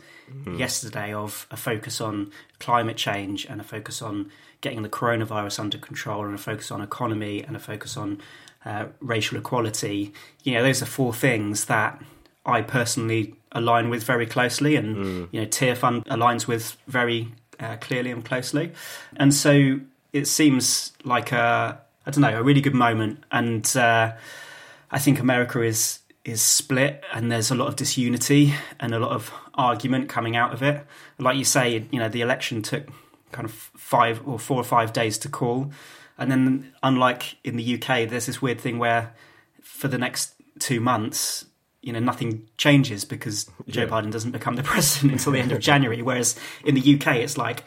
yesterday 0.57 1.13
of 1.13 1.47
a 1.51 1.57
focus 1.57 2.01
on 2.01 2.33
climate 2.59 2.97
change 2.97 3.47
and 3.47 3.61
a 3.61 3.65
focus 3.65 4.03
on 4.03 4.31
getting 4.61 4.83
the 4.83 4.89
coronavirus 4.89 5.61
under 5.61 5.79
control 5.79 6.25
and 6.25 6.35
a 6.35 6.39
focus 6.39 6.71
on 6.71 6.81
economy 6.81 7.43
and 7.43 7.57
a 7.57 7.61
focus 7.61 7.97
on 7.97 8.21
uh, 8.67 8.87
racial 9.01 9.39
equality. 9.39 10.13
You 10.43 10.55
know, 10.55 10.63
those 10.63 10.83
are 10.83 10.87
four 10.87 11.15
things 11.15 11.67
that 11.67 12.03
I 12.45 12.61
personally 12.63 13.35
align 13.53 13.89
with 13.89 14.03
very 14.05 14.27
closely, 14.27 14.77
and 14.77 15.29
you 15.33 15.41
know, 15.41 15.47
Tearfund 15.47 16.05
aligns 16.05 16.47
with 16.47 16.77
very 16.87 17.29
uh, 17.59 17.77
clearly 17.77 18.11
and 18.11 18.25
closely. 18.25 18.73
And 19.17 19.33
so 19.33 19.81
it 20.13 20.27
seems 20.27 20.93
like 21.05 21.33
a 21.33 21.81
I 22.05 22.11
don't 22.11 22.23
know 22.23 22.39
a 22.39 22.43
really 22.43 22.61
good 22.61 22.75
moment, 22.75 23.25
and 23.31 23.65
uh, 23.77 24.13
I 24.91 24.99
think 24.99 25.21
America 25.21 25.63
is 25.63 26.01
is 26.25 26.43
split, 26.43 27.05
and 27.13 27.31
there's 27.31 27.51
a 27.51 27.55
lot 27.55 27.69
of 27.69 27.77
disunity 27.77 28.55
and 28.81 28.95
a 28.95 28.99
lot 28.99 29.13
of 29.13 29.33
argument 29.55 30.09
coming 30.09 30.37
out 30.37 30.53
of 30.53 30.63
it. 30.63 30.85
Like 31.19 31.37
you 31.37 31.45
say, 31.45 31.87
you 31.91 31.99
know, 32.01 32.09
the 32.09 32.21
election 32.21 32.63
took 32.63 32.89
kind 33.33 33.45
of 33.45 33.53
five 33.53 34.21
or 34.27 34.39
four 34.39 34.61
or 34.61 34.65
five 34.65 34.93
days 34.93 35.19
to 35.19 35.29
call, 35.29 35.71
and 36.19 36.31
then 36.31 36.73
unlike 36.83 37.37
in 37.45 37.57
the 37.57 37.75
UK, 37.75 38.09
there's 38.09 38.27
this 38.27 38.41
weird 38.43 38.61
thing 38.61 38.79
where 38.79 39.15
for 39.63 39.89
the 39.89 39.99
next 39.99 40.35
two 40.59 40.81
months. 40.81 41.45
You 41.83 41.93
know, 41.93 42.01
nothing 42.01 42.49
changes 42.59 43.05
because 43.05 43.45
Joe 43.69 43.83
Yeah. 43.83 43.87
Biden 43.87 44.11
doesn't 44.11 44.33
become 44.33 44.57
the 44.57 44.63
president 44.73 45.13
until 45.13 45.31
the 45.33 45.39
end 45.39 45.53
of 45.53 45.61
January. 45.61 46.03
Whereas 46.03 46.35
in 46.65 46.75
the 46.75 46.81
UK, 46.97 47.17
it's 47.19 47.39
like 47.39 47.63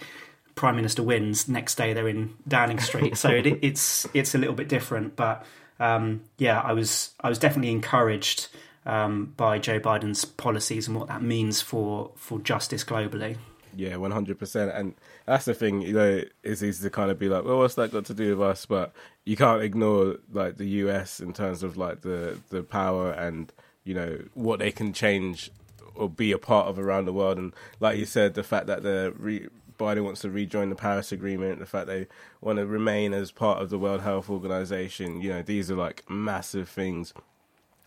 prime 0.56 0.76
minister 0.76 1.02
wins 1.02 1.48
next 1.48 1.76
day 1.76 1.94
they're 1.94 2.10
in 2.10 2.36
Downing 2.46 2.80
Street. 2.80 3.16
So 3.16 3.30
it, 3.30 3.46
it's 3.62 4.06
it's 4.14 4.36
a 4.36 4.38
little 4.38 4.56
bit 4.56 4.68
different, 4.68 5.16
but 5.16 5.46
um, 5.80 6.22
yeah, 6.38 6.60
I 6.60 6.74
was 6.74 7.12
I 7.22 7.30
was 7.30 7.40
definitely 7.40 7.72
encouraged 7.72 8.50
um, 8.86 9.34
by 9.38 9.58
Joe 9.58 9.80
Biden's 9.80 10.26
policies 10.26 10.88
and 10.90 10.98
what 10.98 11.08
that 11.08 11.22
means 11.22 11.62
for 11.62 12.12
for 12.18 12.40
justice 12.40 12.84
globally. 12.84 13.38
Yeah, 13.74 13.96
one 13.96 14.12
hundred 14.12 14.38
percent, 14.38 14.70
and 14.74 14.96
that's 15.30 15.46
the 15.46 15.54
thing. 15.54 15.82
You 15.82 15.94
know, 15.94 16.24
it's 16.42 16.64
easy 16.64 16.82
to 16.82 16.90
kind 16.90 17.12
of 17.12 17.20
be 17.20 17.30
like, 17.30 17.44
"Well, 17.44 17.60
what's 17.60 17.76
that 17.76 17.92
got 17.92 18.06
to 18.06 18.16
do 18.16 18.36
with 18.36 18.42
us?" 18.42 18.66
But 18.66 18.92
you 19.26 19.38
can't 19.38 19.62
ignore 19.62 20.16
like 20.34 20.58
the 20.58 20.66
US 20.84 21.20
in 21.20 21.34
terms 21.34 21.62
of 21.62 21.78
like 21.78 22.02
the 22.02 22.40
the 22.50 22.64
power 22.64 23.12
and 23.12 23.54
you 23.84 23.94
know 23.94 24.24
what 24.34 24.58
they 24.58 24.72
can 24.72 24.92
change 24.92 25.52
or 25.94 26.10
be 26.10 26.32
a 26.32 26.40
part 26.40 26.68
of 26.68 26.80
around 26.80 27.06
the 27.06 27.14
world. 27.14 27.38
And 27.38 27.54
like 27.80 28.00
you 28.00 28.06
said, 28.06 28.34
the 28.34 28.42
fact 28.42 28.66
that 28.68 28.82
the 28.82 29.14
re- 29.20 29.50
Biden 29.78 30.04
wants 30.04 30.22
to 30.22 30.32
rejoin 30.32 30.72
the 30.72 30.76
Paris 30.76 31.12
Agreement, 31.12 31.60
the 31.60 31.68
fact 31.68 31.86
they 31.86 32.08
want 32.42 32.58
to 32.58 32.66
remain 32.66 33.14
as 33.14 33.32
part 33.32 33.62
of 33.62 33.70
the 33.70 33.78
World 33.78 34.02
Health 34.02 34.32
Organization. 34.32 35.22
You 35.22 35.30
know, 35.30 35.42
these 35.44 35.70
are 35.70 35.76
like 35.76 36.10
massive 36.10 36.70
things 36.70 37.14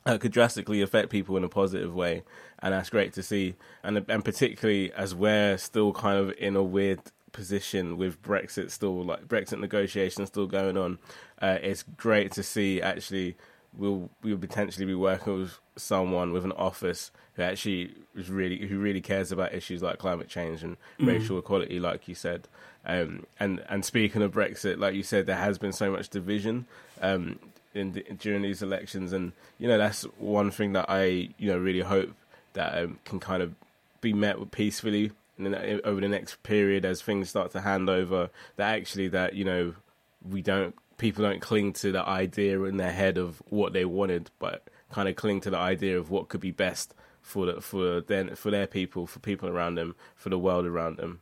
uh, 0.06 0.16
could 0.16 0.32
drastically 0.32 0.80
affect 0.80 1.10
people 1.10 1.36
in 1.36 1.42
a 1.42 1.48
positive 1.48 1.92
way, 1.92 2.22
and 2.60 2.72
that's 2.72 2.88
great 2.88 3.12
to 3.14 3.22
see. 3.22 3.56
And 3.82 4.04
and 4.08 4.24
particularly 4.24 4.92
as 4.92 5.12
we're 5.12 5.58
still 5.58 5.92
kind 5.92 6.20
of 6.20 6.32
in 6.38 6.54
a 6.54 6.62
weird 6.62 7.00
position 7.32 7.96
with 7.96 8.22
Brexit 8.22 8.70
still 8.70 9.02
like 9.02 9.26
Brexit 9.26 9.58
negotiations 9.58 10.28
still 10.28 10.46
going 10.46 10.76
on, 10.76 10.98
uh, 11.40 11.58
it's 11.62 11.82
great 11.96 12.32
to 12.32 12.42
see 12.42 12.80
actually 12.80 13.36
we'll 13.76 14.10
we'll 14.22 14.38
potentially 14.38 14.86
be 14.86 14.94
working 14.94 15.40
with 15.40 15.58
someone 15.76 16.32
with 16.32 16.44
an 16.44 16.52
office 16.52 17.10
who 17.34 17.42
actually 17.42 17.94
is 18.14 18.30
really 18.30 18.66
who 18.66 18.78
really 18.78 19.00
cares 19.00 19.32
about 19.32 19.54
issues 19.54 19.82
like 19.82 19.98
climate 19.98 20.28
change 20.28 20.62
and 20.62 20.76
racial 21.00 21.38
equality, 21.38 21.80
like 21.80 22.08
you 22.08 22.14
said. 22.14 22.46
Um, 22.84 23.26
and 23.40 23.64
and 23.68 23.84
speaking 23.84 24.22
of 24.22 24.32
Brexit, 24.32 24.78
like 24.78 24.94
you 24.94 25.02
said, 25.02 25.26
there 25.26 25.36
has 25.36 25.58
been 25.58 25.72
so 25.72 25.90
much 25.90 26.08
division. 26.08 26.66
Um, 27.00 27.38
in 27.74 27.92
the, 27.92 28.02
during 28.18 28.42
these 28.42 28.62
elections, 28.62 29.14
and 29.14 29.32
you 29.58 29.66
know 29.66 29.78
that's 29.78 30.02
one 30.18 30.50
thing 30.50 30.74
that 30.74 30.86
I 30.88 31.30
you 31.38 31.50
know 31.50 31.58
really 31.58 31.80
hope 31.80 32.10
that 32.52 32.76
um, 32.76 32.98
can 33.04 33.18
kind 33.18 33.42
of 33.42 33.54
be 34.02 34.12
met 34.12 34.38
with 34.38 34.50
peacefully 34.50 35.12
in 35.46 35.52
the, 35.52 35.76
uh, 35.76 35.88
over 35.88 36.00
the 36.00 36.08
next 36.08 36.42
period 36.42 36.84
as 36.84 37.02
things 37.02 37.30
start 37.30 37.50
to 37.52 37.60
hand 37.60 37.88
over. 37.88 38.30
That 38.56 38.74
actually 38.74 39.08
that 39.08 39.34
you 39.34 39.44
know 39.44 39.74
we 40.22 40.42
don't 40.42 40.74
people 40.98 41.24
don't 41.24 41.40
cling 41.40 41.72
to 41.72 41.92
the 41.92 42.06
idea 42.06 42.62
in 42.62 42.76
their 42.76 42.92
head 42.92 43.18
of 43.18 43.42
what 43.48 43.72
they 43.72 43.84
wanted, 43.84 44.30
but 44.38 44.68
kind 44.92 45.08
of 45.08 45.16
cling 45.16 45.40
to 45.40 45.50
the 45.50 45.58
idea 45.58 45.98
of 45.98 46.10
what 46.10 46.28
could 46.28 46.40
be 46.40 46.50
best 46.50 46.94
for 47.20 47.46
the, 47.46 47.60
for 47.60 48.00
their 48.00 48.36
for 48.36 48.50
their 48.50 48.66
people, 48.66 49.06
for 49.06 49.18
people 49.18 49.48
around 49.48 49.76
them, 49.76 49.94
for 50.14 50.28
the 50.28 50.38
world 50.38 50.66
around 50.66 50.98
them. 50.98 51.20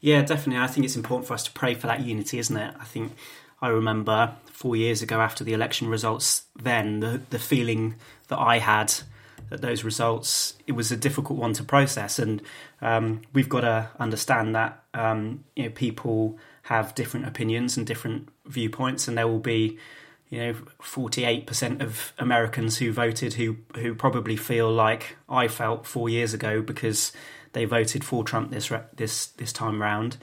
Yeah, 0.00 0.22
definitely. 0.22 0.62
I 0.62 0.66
think 0.68 0.84
it's 0.84 0.96
important 0.96 1.26
for 1.26 1.34
us 1.34 1.44
to 1.44 1.52
pray 1.52 1.74
for 1.74 1.86
that 1.88 2.00
unity, 2.00 2.38
isn't 2.38 2.56
it? 2.56 2.74
I 2.78 2.84
think 2.84 3.12
I 3.60 3.68
remember 3.68 4.34
four 4.52 4.76
years 4.76 5.02
ago 5.02 5.20
after 5.20 5.42
the 5.42 5.52
election 5.52 5.88
results, 5.88 6.44
then 6.56 7.00
the 7.00 7.20
the 7.30 7.38
feeling 7.38 7.96
that 8.28 8.38
I 8.38 8.58
had 8.58 8.92
that 9.50 9.60
those 9.60 9.84
results 9.84 10.54
it 10.66 10.72
was 10.72 10.92
a 10.92 10.96
difficult 10.96 11.38
one 11.38 11.52
to 11.54 11.64
process, 11.64 12.18
and 12.18 12.42
um, 12.80 13.22
we've 13.32 13.48
got 13.48 13.60
to 13.62 13.90
understand 13.98 14.54
that 14.54 14.82
um, 14.94 15.44
you 15.56 15.64
know 15.64 15.70
people 15.70 16.38
have 16.62 16.94
different 16.94 17.26
opinions 17.26 17.76
and 17.76 17.86
different 17.86 18.28
viewpoints, 18.46 19.08
and 19.08 19.16
there 19.16 19.28
will 19.28 19.38
be 19.38 19.78
you 20.30 20.38
know 20.38 20.54
48% 20.82 21.80
of 21.80 22.12
Americans 22.18 22.78
who 22.78 22.92
voted 22.92 23.34
who 23.34 23.56
who 23.76 23.94
probably 23.94 24.36
feel 24.36 24.70
like 24.70 25.16
I 25.28 25.48
felt 25.48 25.86
4 25.86 26.08
years 26.08 26.34
ago 26.34 26.60
because 26.60 27.12
they 27.52 27.64
voted 27.64 28.04
for 28.04 28.24
Trump 28.24 28.50
this 28.50 28.70
this 28.94 29.26
this 29.26 29.52
time 29.52 29.80
round. 29.80 30.18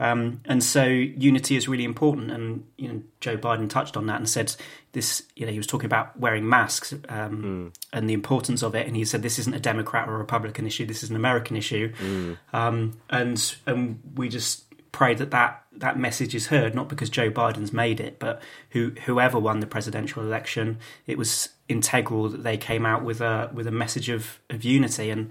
Um, 0.00 0.42
and 0.44 0.62
so 0.62 0.84
unity 0.84 1.56
is 1.56 1.68
really 1.68 1.84
important. 1.84 2.30
And 2.30 2.64
you 2.76 2.88
know 2.88 3.02
Joe 3.20 3.36
Biden 3.36 3.68
touched 3.68 3.96
on 3.96 4.06
that 4.06 4.16
and 4.16 4.28
said 4.28 4.54
this 4.92 5.22
you 5.36 5.44
know 5.44 5.52
he 5.52 5.58
was 5.58 5.66
talking 5.66 5.86
about 5.86 6.18
wearing 6.18 6.48
masks 6.48 6.92
um, 7.08 7.70
mm. 7.70 7.74
and 7.92 8.08
the 8.08 8.14
importance 8.14 8.62
of 8.62 8.74
it 8.74 8.86
and 8.86 8.96
he 8.96 9.04
said 9.04 9.22
this 9.22 9.38
isn't 9.38 9.54
a 9.54 9.60
Democrat 9.60 10.08
or 10.08 10.14
a 10.14 10.18
Republican 10.18 10.66
issue 10.66 10.86
this 10.86 11.02
is 11.02 11.10
an 11.10 11.16
American 11.16 11.56
issue 11.56 11.92
mm. 11.94 12.36
um, 12.52 12.98
and 13.10 13.56
and 13.66 14.00
we 14.14 14.28
just 14.28 14.64
pray 14.92 15.14
that, 15.14 15.30
that 15.30 15.62
that 15.72 15.98
message 15.98 16.34
is 16.34 16.48
heard, 16.48 16.74
not 16.74 16.88
because 16.88 17.08
Joe 17.08 17.30
Biden's 17.30 17.72
made 17.72 18.00
it, 18.00 18.18
but 18.18 18.42
who, 18.70 18.92
whoever 19.04 19.38
won 19.38 19.60
the 19.60 19.66
presidential 19.66 20.22
election, 20.22 20.78
it 21.06 21.16
was 21.16 21.50
integral 21.68 22.28
that 22.28 22.42
they 22.42 22.56
came 22.56 22.84
out 22.84 23.04
with 23.04 23.20
a 23.20 23.50
with 23.52 23.66
a 23.66 23.70
message 23.70 24.08
of, 24.08 24.40
of 24.50 24.64
unity. 24.64 25.10
And 25.10 25.30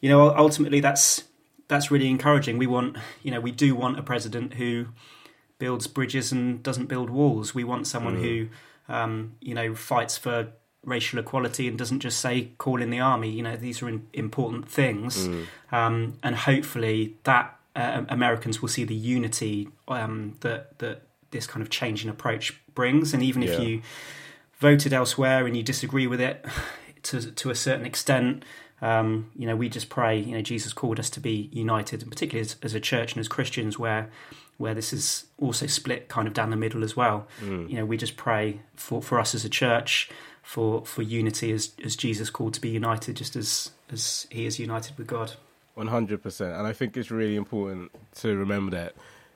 you 0.00 0.08
know, 0.08 0.34
ultimately, 0.36 0.80
that's 0.80 1.24
that's 1.68 1.90
really 1.90 2.08
encouraging. 2.08 2.58
We 2.58 2.66
want, 2.66 2.96
you 3.22 3.30
know, 3.30 3.40
we 3.40 3.50
do 3.50 3.74
want 3.74 3.98
a 3.98 4.02
president 4.02 4.54
who 4.54 4.86
builds 5.58 5.86
bridges 5.86 6.32
and 6.32 6.62
doesn't 6.62 6.86
build 6.86 7.10
walls. 7.10 7.54
We 7.54 7.64
want 7.64 7.86
someone 7.86 8.16
mm. 8.16 8.22
who, 8.22 8.48
um, 8.88 9.34
you 9.40 9.54
know, 9.54 9.74
fights 9.74 10.16
for 10.16 10.48
racial 10.84 11.18
equality 11.18 11.68
and 11.68 11.78
doesn't 11.78 12.00
just 12.00 12.20
say 12.20 12.50
call 12.58 12.82
in 12.82 12.90
the 12.90 13.00
army. 13.00 13.30
You 13.30 13.42
know, 13.42 13.56
these 13.56 13.82
are 13.82 13.88
in, 13.88 14.06
important 14.12 14.68
things, 14.68 15.28
mm. 15.28 15.46
um, 15.70 16.18
and 16.22 16.34
hopefully 16.36 17.16
that 17.24 17.56
uh, 17.76 18.04
Americans 18.08 18.60
will 18.60 18.68
see 18.68 18.84
the 18.84 18.94
unity 18.94 19.68
um, 19.88 20.36
that 20.40 20.78
that 20.78 21.02
this 21.30 21.46
kind 21.46 21.62
of 21.62 21.70
change 21.70 22.04
in 22.04 22.10
approach 22.10 22.60
brings. 22.74 23.14
And 23.14 23.22
even 23.22 23.42
if 23.42 23.58
yeah. 23.58 23.60
you 23.60 23.82
voted 24.58 24.92
elsewhere 24.92 25.46
and 25.46 25.56
you 25.56 25.62
disagree 25.62 26.06
with 26.06 26.20
it 26.20 26.44
to 27.04 27.32
to 27.32 27.50
a 27.50 27.54
certain 27.54 27.86
extent, 27.86 28.44
um, 28.80 29.30
you 29.36 29.46
know, 29.46 29.56
we 29.56 29.68
just 29.68 29.88
pray. 29.88 30.18
You 30.18 30.36
know, 30.36 30.42
Jesus 30.42 30.72
called 30.72 30.98
us 30.98 31.08
to 31.10 31.20
be 31.20 31.48
united, 31.52 32.02
and 32.02 32.10
particularly 32.10 32.42
as, 32.42 32.56
as, 32.62 32.74
a 32.74 32.80
church 32.80 33.12
and 33.12 33.20
as 33.20 33.28
Christians, 33.28 33.78
where 33.78 34.10
where 34.62 34.74
this 34.74 34.92
is 34.92 35.26
also 35.38 35.66
split 35.66 36.08
kind 36.08 36.28
of 36.28 36.34
down 36.34 36.50
the 36.50 36.56
middle 36.56 36.84
as 36.84 36.96
well. 36.96 37.26
Mm. 37.40 37.68
You 37.68 37.76
know, 37.78 37.84
we 37.84 37.96
just 37.96 38.16
pray 38.16 38.60
for, 38.76 39.02
for 39.02 39.18
us 39.18 39.34
as 39.34 39.44
a 39.44 39.48
church 39.48 40.08
for 40.42 40.84
for 40.84 41.02
unity 41.02 41.52
as 41.52 41.72
as 41.84 41.96
Jesus 41.96 42.30
called 42.30 42.54
to 42.54 42.60
be 42.60 42.68
united, 42.68 43.16
just 43.16 43.34
as 43.36 43.72
as 43.90 44.26
He 44.30 44.46
is 44.46 44.58
united 44.58 44.96
with 44.96 45.08
God. 45.08 45.32
One 45.74 45.88
hundred 45.88 46.22
percent, 46.22 46.54
and 46.56 46.66
I 46.66 46.72
think 46.72 46.96
it's 46.96 47.10
really 47.10 47.36
important 47.36 47.90
to 48.16 48.36
remember 48.36 48.76
that 48.76 48.94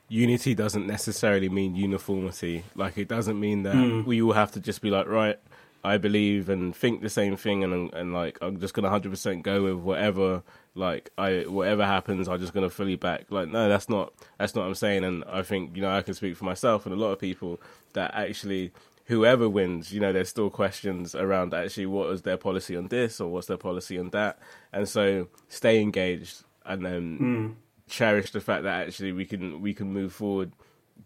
unity 0.09 0.55
doesn't 0.55 0.87
necessarily 0.87 1.49
mean 1.49 1.75
uniformity. 1.75 2.63
Like 2.77 2.97
it 2.97 3.09
doesn't 3.09 3.39
mean 3.39 3.65
that 3.65 3.75
mm. 3.75 4.05
we 4.05 4.23
all 4.23 4.33
have 4.33 4.53
to 4.53 4.61
just 4.61 4.81
be 4.81 4.91
like, 4.91 5.09
right, 5.09 5.39
I 5.83 5.97
believe 5.97 6.49
and 6.49 6.75
think 6.75 7.03
the 7.03 7.11
same 7.11 7.37
thing, 7.37 7.65
and 7.65 7.93
and 7.93 8.13
like 8.13 8.39
I'm 8.41 8.61
just 8.61 8.75
gonna 8.75 8.91
hundred 8.91 9.11
percent 9.11 9.43
go 9.43 9.65
with 9.65 9.77
whatever 9.77 10.43
like 10.77 11.11
I 11.19 11.45
whatever 11.49 11.85
happens, 11.85 12.29
I'm 12.29 12.41
just 12.41 12.53
gonna 12.53 12.71
fully 12.71 12.97
back. 12.97 13.27
Like 13.31 13.49
no, 13.49 13.69
that's 13.69 13.89
not 13.89 14.13
that's 14.39 14.55
not 14.55 14.63
what 14.63 14.69
I'm 14.69 14.75
saying, 14.75 15.05
and 15.05 15.25
I 15.25 15.43
think 15.43 15.77
you 15.77 15.83
know 15.83 15.91
I 15.91 16.03
can 16.03 16.15
speak 16.15 16.37
for 16.37 16.45
myself 16.45 16.87
and 16.87 16.95
a 16.95 16.99
lot 16.99 17.13
of 17.13 17.19
people 17.19 17.61
that 17.95 18.15
actually 18.15 18.73
whoever 19.07 19.49
wins, 19.49 19.93
you 19.93 20.01
know, 20.01 20.13
there's 20.13 20.29
still 20.29 20.51
questions 20.51 21.15
around 21.15 21.55
actually 21.55 21.87
what 21.87 22.11
is 22.11 22.23
their 22.23 22.37
policy 22.37 22.77
on 22.77 22.89
this 22.89 23.21
or 23.21 23.31
what's 23.31 23.47
their 23.47 23.57
policy 23.57 23.99
on 23.99 24.11
that. 24.11 24.39
And 24.73 24.89
so 24.89 25.29
stay 25.49 25.81
engaged 25.81 26.43
and 26.65 26.85
then 26.85 27.19
mm. 27.19 27.55
cherish 27.89 28.33
the 28.33 28.41
fact 28.41 28.65
that 28.65 28.87
actually 28.87 29.13
we 29.13 29.25
can 29.25 29.61
we 29.61 29.75
can 29.75 29.93
move 29.93 30.13
forward 30.13 30.53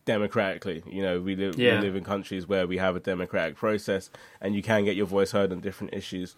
democratically. 0.07 0.83
You 0.87 1.03
know, 1.03 1.21
we 1.21 1.37
live 1.37 1.59
yeah. 1.59 1.79
we 1.79 1.87
live 1.87 1.97
in 1.97 2.05
countries 2.05 2.47
where 2.47 2.67
we 2.67 2.79
have 2.79 2.97
a 2.97 3.01
democratic 3.01 3.57
process 3.57 4.11
and 4.41 4.55
you 4.55 4.63
can 4.63 4.85
get 4.85 4.97
your 4.97 5.07
voice 5.07 5.33
heard 5.33 5.53
on 5.53 5.61
different 5.61 5.95
issues. 5.95 6.35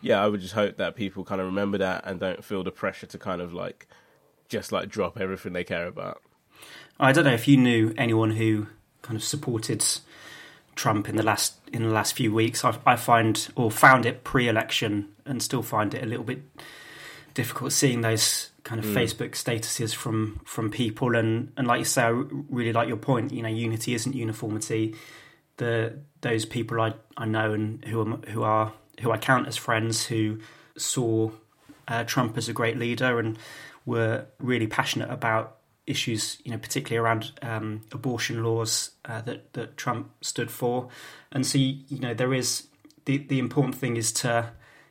Yeah, 0.00 0.22
I 0.22 0.28
would 0.28 0.40
just 0.40 0.54
hope 0.54 0.76
that 0.76 0.94
people 0.94 1.24
kind 1.24 1.40
of 1.40 1.46
remember 1.46 1.78
that 1.78 2.04
and 2.06 2.20
don't 2.20 2.44
feel 2.44 2.62
the 2.62 2.70
pressure 2.70 3.06
to 3.06 3.18
kind 3.18 3.40
of 3.40 3.52
like 3.52 3.86
just 4.48 4.72
like 4.72 4.88
drop 4.88 5.18
everything 5.18 5.52
they 5.52 5.64
care 5.64 5.86
about. 5.86 6.22
I 6.98 7.12
don't 7.12 7.24
know 7.24 7.32
if 7.32 7.48
you 7.48 7.56
knew 7.56 7.92
anyone 7.96 8.32
who 8.32 8.68
kind 9.02 9.16
of 9.16 9.24
supported 9.24 9.84
Trump 10.74 11.08
in 11.08 11.16
the 11.16 11.22
last 11.22 11.54
in 11.72 11.82
the 11.82 11.92
last 11.92 12.16
few 12.16 12.32
weeks. 12.32 12.64
I, 12.64 12.78
I 12.86 12.96
find 12.96 13.48
or 13.54 13.70
found 13.70 14.06
it 14.06 14.24
pre-election 14.24 15.08
and 15.24 15.42
still 15.42 15.62
find 15.62 15.94
it 15.94 16.02
a 16.02 16.06
little 16.06 16.24
bit 16.24 16.42
difficult 17.34 17.72
seeing 17.72 18.00
those 18.00 18.50
kind 18.64 18.82
of 18.82 18.86
mm. 18.86 18.94
Facebook 18.94 19.32
statuses 19.32 19.94
from 19.94 20.40
from 20.44 20.70
people 20.70 21.16
and 21.16 21.52
and 21.56 21.66
like 21.66 21.80
you 21.80 21.84
say, 21.84 22.02
I 22.02 22.08
really 22.08 22.72
like 22.72 22.88
your 22.88 22.96
point. 22.96 23.32
You 23.32 23.42
know, 23.42 23.48
unity 23.48 23.94
isn't 23.94 24.14
uniformity. 24.14 24.94
The 25.56 25.98
those 26.20 26.44
people 26.44 26.80
I 26.80 26.94
I 27.16 27.26
know 27.26 27.52
and 27.52 27.84
who 27.84 28.00
are 28.00 28.16
who 28.28 28.42
are 28.42 28.72
who 29.00 29.10
I 29.10 29.18
count 29.18 29.46
as 29.46 29.56
friends 29.56 30.06
who 30.06 30.40
saw 30.76 31.30
uh, 31.88 32.04
Trump 32.04 32.36
as 32.36 32.48
a 32.48 32.52
great 32.52 32.78
leader 32.78 33.18
and 33.18 33.38
were 33.84 34.26
really 34.38 34.66
passionate 34.66 35.10
about 35.10 35.56
issues, 35.86 36.38
you 36.44 36.50
know, 36.50 36.58
particularly 36.58 37.04
around 37.04 37.32
um, 37.42 37.82
abortion 37.92 38.42
laws 38.42 38.90
uh, 39.04 39.20
that 39.22 39.52
that 39.54 39.76
Trump 39.76 40.10
stood 40.20 40.50
for, 40.50 40.88
and 41.32 41.46
so 41.46 41.58
you 41.58 41.98
know 42.00 42.14
there 42.14 42.34
is 42.34 42.68
the 43.04 43.18
the 43.18 43.38
important 43.38 43.74
thing 43.74 43.96
is 43.96 44.12
to 44.12 44.50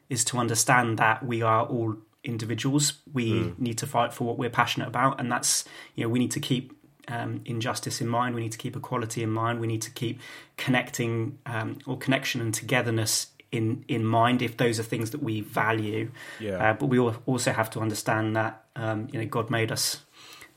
is 0.09 0.23
to 0.25 0.37
understand 0.37 0.97
that 0.97 1.25
we 1.25 1.41
are 1.41 1.65
all 1.65 1.95
individuals. 2.23 2.93
We 3.13 3.31
mm. 3.31 3.59
need 3.59 3.77
to 3.79 3.87
fight 3.87 4.13
for 4.13 4.23
what 4.23 4.37
we're 4.37 4.49
passionate 4.49 4.87
about, 4.87 5.19
and 5.19 5.31
that's 5.31 5.65
you 5.95 6.03
know 6.03 6.09
we 6.09 6.19
need 6.19 6.31
to 6.31 6.39
keep 6.39 6.73
um, 7.07 7.41
injustice 7.45 8.01
in 8.01 8.07
mind. 8.07 8.35
We 8.35 8.41
need 8.41 8.53
to 8.53 8.57
keep 8.57 8.75
equality 8.75 9.21
in 9.21 9.29
mind. 9.29 9.59
We 9.59 9.67
need 9.67 9.81
to 9.83 9.91
keep 9.91 10.19
connecting 10.57 11.37
um, 11.45 11.79
or 11.85 11.97
connection 11.97 12.41
and 12.41 12.53
togetherness 12.53 13.27
in 13.55 13.85
in 13.87 14.03
mind 14.03 14.41
if 14.41 14.57
those 14.57 14.79
are 14.79 14.83
things 14.83 15.11
that 15.11 15.23
we 15.23 15.41
value. 15.41 16.11
Yeah. 16.39 16.71
Uh, 16.71 16.73
but 16.73 16.87
we 16.87 16.99
also 16.99 17.51
have 17.51 17.69
to 17.71 17.79
understand 17.79 18.35
that 18.35 18.63
um, 18.75 19.07
you 19.11 19.19
know 19.19 19.25
God 19.25 19.49
made 19.49 19.71
us 19.71 20.01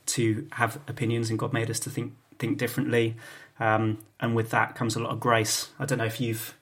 to 0.07 0.47
have 0.53 0.79
opinions, 0.87 1.29
and 1.29 1.37
God 1.37 1.53
made 1.53 1.69
us 1.69 1.79
to 1.81 1.89
think 1.89 2.13
think 2.37 2.57
differently. 2.57 3.15
Um, 3.59 3.99
and 4.19 4.35
with 4.35 4.51
that 4.51 4.75
comes 4.75 4.95
a 4.95 4.99
lot 4.99 5.11
of 5.11 5.19
grace. 5.19 5.69
I 5.79 5.85
don't 5.85 5.97
know 5.97 6.05
if 6.05 6.21
you've 6.21 6.55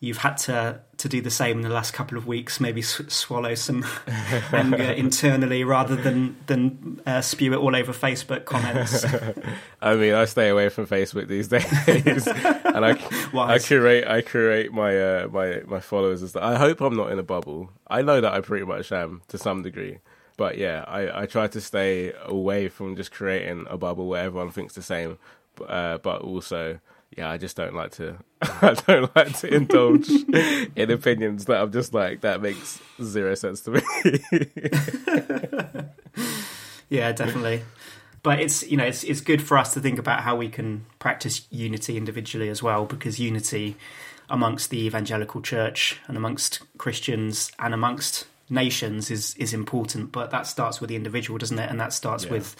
you've 0.00 0.18
had 0.18 0.36
to 0.38 0.80
to 0.96 1.08
do 1.08 1.20
the 1.20 1.30
same 1.30 1.58
in 1.58 1.62
the 1.62 1.70
last 1.70 1.92
couple 1.92 2.18
of 2.18 2.26
weeks. 2.26 2.58
Maybe 2.58 2.82
sw- 2.82 3.10
swallow 3.10 3.54
some 3.54 3.84
anger 4.52 4.76
internally 4.96 5.62
rather 5.62 5.94
than 5.94 6.36
than 6.46 7.00
uh, 7.06 7.20
spew 7.20 7.52
it 7.52 7.58
all 7.58 7.76
over 7.76 7.92
Facebook 7.92 8.46
comments. 8.46 9.04
I 9.82 9.94
mean, 9.94 10.14
I 10.14 10.24
stay 10.24 10.48
away 10.48 10.70
from 10.70 10.86
Facebook 10.86 11.28
these 11.28 11.48
days, 11.48 12.26
and 12.26 12.84
I 12.84 12.98
I 13.34 13.58
curate 13.58 14.06
I 14.08 14.22
curate 14.22 14.72
my 14.72 14.98
uh, 14.98 15.28
my 15.28 15.62
my 15.66 15.80
followers. 15.80 16.22
As 16.22 16.34
I 16.34 16.56
hope 16.56 16.80
I'm 16.80 16.96
not 16.96 17.12
in 17.12 17.18
a 17.18 17.24
bubble. 17.24 17.70
I 17.86 18.02
know 18.02 18.20
that 18.20 18.32
I 18.32 18.40
pretty 18.40 18.64
much 18.64 18.90
am 18.92 19.22
to 19.28 19.38
some 19.38 19.62
degree. 19.62 19.98
But 20.36 20.56
yeah, 20.56 20.86
I, 20.88 21.22
I 21.22 21.26
try 21.26 21.48
to 21.48 21.60
stay 21.60 22.14
away 22.24 22.68
from 22.68 22.96
just 22.96 23.12
creating 23.12 23.66
a 23.68 23.76
bubble 23.76 24.06
where 24.06 24.24
everyone 24.24 24.50
thinks 24.50 24.74
the 24.74 24.80
same. 24.80 25.18
Uh, 25.68 25.98
but 25.98 26.22
also, 26.22 26.80
yeah, 27.16 27.28
I 27.28 27.38
just 27.38 27.56
don't 27.56 27.74
like 27.74 27.90
to. 27.92 28.18
I 28.42 28.74
don't 28.86 29.14
like 29.16 29.38
to 29.40 29.52
indulge 29.52 30.08
in 30.08 30.90
opinions 30.90 31.46
that 31.46 31.60
I'm 31.60 31.72
just 31.72 31.92
like 31.92 32.20
that 32.20 32.40
makes 32.40 32.80
zero 33.02 33.34
sense 33.34 33.62
to 33.62 33.72
me. 33.72 33.80
yeah, 36.88 37.12
definitely. 37.12 37.62
But 38.22 38.40
it's 38.40 38.62
you 38.70 38.76
know 38.76 38.84
it's 38.84 39.02
it's 39.02 39.20
good 39.20 39.42
for 39.42 39.58
us 39.58 39.74
to 39.74 39.80
think 39.80 39.98
about 39.98 40.20
how 40.20 40.36
we 40.36 40.48
can 40.48 40.86
practice 40.98 41.46
unity 41.50 41.96
individually 41.96 42.48
as 42.48 42.62
well, 42.62 42.84
because 42.84 43.18
unity 43.18 43.76
amongst 44.28 44.70
the 44.70 44.86
evangelical 44.86 45.42
church 45.42 45.98
and 46.06 46.16
amongst 46.16 46.60
Christians 46.78 47.50
and 47.58 47.74
amongst 47.74 48.26
nations 48.48 49.10
is 49.10 49.34
is 49.34 49.52
important, 49.52 50.12
but 50.12 50.30
that 50.30 50.46
starts 50.46 50.80
with 50.80 50.88
the 50.88 50.96
individual, 50.96 51.38
doesn't 51.38 51.58
it? 51.58 51.68
And 51.68 51.80
that 51.80 51.92
starts 51.92 52.24
yeah. 52.24 52.32
with 52.32 52.54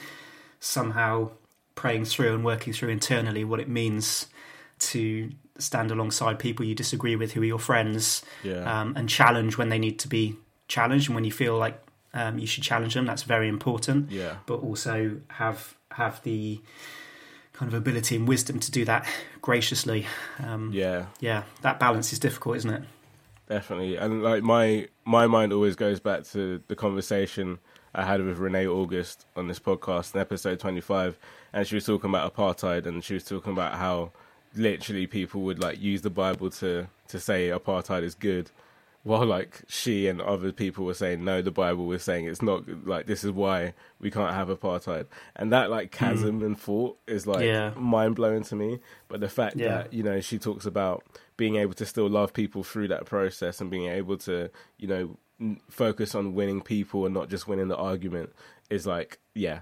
somehow 0.59 1.31
praying 1.77 2.05
through 2.05 2.35
and 2.35 2.45
working 2.45 2.73
through 2.73 2.89
internally 2.89 3.45
what 3.45 3.61
it 3.61 3.69
means 3.69 4.27
to 4.81 5.31
stand 5.59 5.91
alongside 5.91 6.39
people 6.39 6.65
you 6.65 6.75
disagree 6.75 7.17
with 7.17 7.33
who 7.33 7.43
are 7.43 7.45
your 7.45 7.59
friends 7.59 8.23
yeah. 8.43 8.81
um, 8.81 8.95
and 8.97 9.09
challenge 9.09 9.59
when 9.59 9.69
they 9.69 9.79
need 9.79 9.99
to 9.99 10.09
be 10.09 10.35
challenged 10.69 11.09
and 11.09 11.15
when 11.15 11.25
you 11.25 11.33
feel 11.33 11.57
like 11.59 11.81
um, 12.15 12.39
you 12.39 12.47
should 12.47 12.65
challenge 12.65 12.95
them 12.95 13.07
that's 13.07 13.23
very 13.23 13.49
important. 13.49 14.11
Yeah. 14.11 14.37
But 14.47 14.57
also 14.57 15.21
have 15.29 15.77
have 15.93 16.23
the 16.23 16.61
kind 17.53 17.71
of 17.71 17.75
ability 17.75 18.17
and 18.17 18.27
wisdom 18.27 18.59
to 18.61 18.71
do 18.71 18.85
that 18.87 19.07
graciously. 19.43 20.07
Um, 20.43 20.71
yeah. 20.73 21.07
yeah 21.21 21.43
that 21.63 21.79
balance 21.79 22.13
is 22.13 22.19
difficult 22.19 22.57
isn't 22.57 22.71
it? 22.71 22.83
Definitely. 23.49 23.97
And 23.97 24.23
like 24.23 24.43
my 24.43 24.89
my 25.05 25.27
mind 25.27 25.53
always 25.53 25.77
goes 25.77 26.01
back 26.01 26.25
to 26.29 26.63
the 26.69 26.77
conversation 26.77 27.59
I 27.95 28.05
had 28.05 28.25
with 28.25 28.39
Renee 28.39 28.67
August 28.67 29.27
on 29.35 29.49
this 29.49 29.59
podcast 29.59 30.15
in 30.15 30.21
episode 30.21 30.61
25, 30.61 31.19
and 31.53 31.67
she 31.67 31.75
was 31.75 31.85
talking 31.85 32.09
about 32.11 32.33
apartheid, 32.33 32.87
and 32.87 33.03
she 33.03 33.15
was 33.15 33.25
talking 33.25 33.53
about 33.53 33.75
how 33.75 34.13
literally 34.55 35.07
people 35.07 35.43
would 35.43 35.63
like 35.63 35.81
use 35.81 36.03
the 36.03 36.11
Bible 36.11 36.51
to 36.51 36.89
to 37.09 37.21
say 37.21 37.49
apartheid 37.49 38.03
is 38.03 38.15
good, 38.15 38.51
while 39.03 39.25
like 39.25 39.63
she 39.69 40.09
and 40.09 40.21
other 40.21 40.53
people 40.53 40.85
were 40.85 40.95
saying 40.95 41.25
no, 41.25 41.43
the 41.43 41.51
Bible 41.51 41.87
was 41.87 42.03
saying 42.03 42.27
it's 42.27 42.43
not. 42.43 42.65
Like 42.87 43.07
this 43.07 43.25
is 43.25 43.31
why 43.31 43.75
we 44.01 44.11
can't 44.11 44.35
have 44.35 44.49
apartheid, 44.49 45.07
and 45.37 45.53
that 45.53 45.71
like 45.71 45.91
chasm 45.91 46.41
mm. 46.41 46.47
and 46.47 46.61
thought 46.61 46.99
is 47.07 47.27
like 47.27 47.45
yeah. 47.45 47.71
mind 47.77 48.17
blowing 48.17 48.45
to 48.45 48.57
me. 48.57 48.81
But 49.09 49.21
the 49.21 49.29
fact 49.29 49.57
yeah. 49.57 49.69
that 49.69 49.93
you 49.93 50.03
know 50.03 50.21
she 50.21 50.39
talks 50.39 50.67
about 50.67 51.05
being 51.37 51.57
able 51.57 51.75
to 51.75 51.87
still 51.87 52.09
love 52.09 52.33
people 52.33 52.63
through 52.63 52.89
that 52.89 53.07
process 53.07 53.61
and 53.61 53.71
being 53.71 53.91
able 53.91 54.19
to 54.19 54.51
you 54.79 54.89
know 54.89 55.57
focus 55.71 56.15
on 56.15 56.35
winning 56.35 56.61
people 56.61 57.07
and 57.07 57.15
not 57.15 57.31
just 57.31 57.49
winning 57.49 57.69
the 57.69 57.77
argument 57.77 58.31
is 58.69 58.87
like 58.87 59.19
yeah 59.35 59.61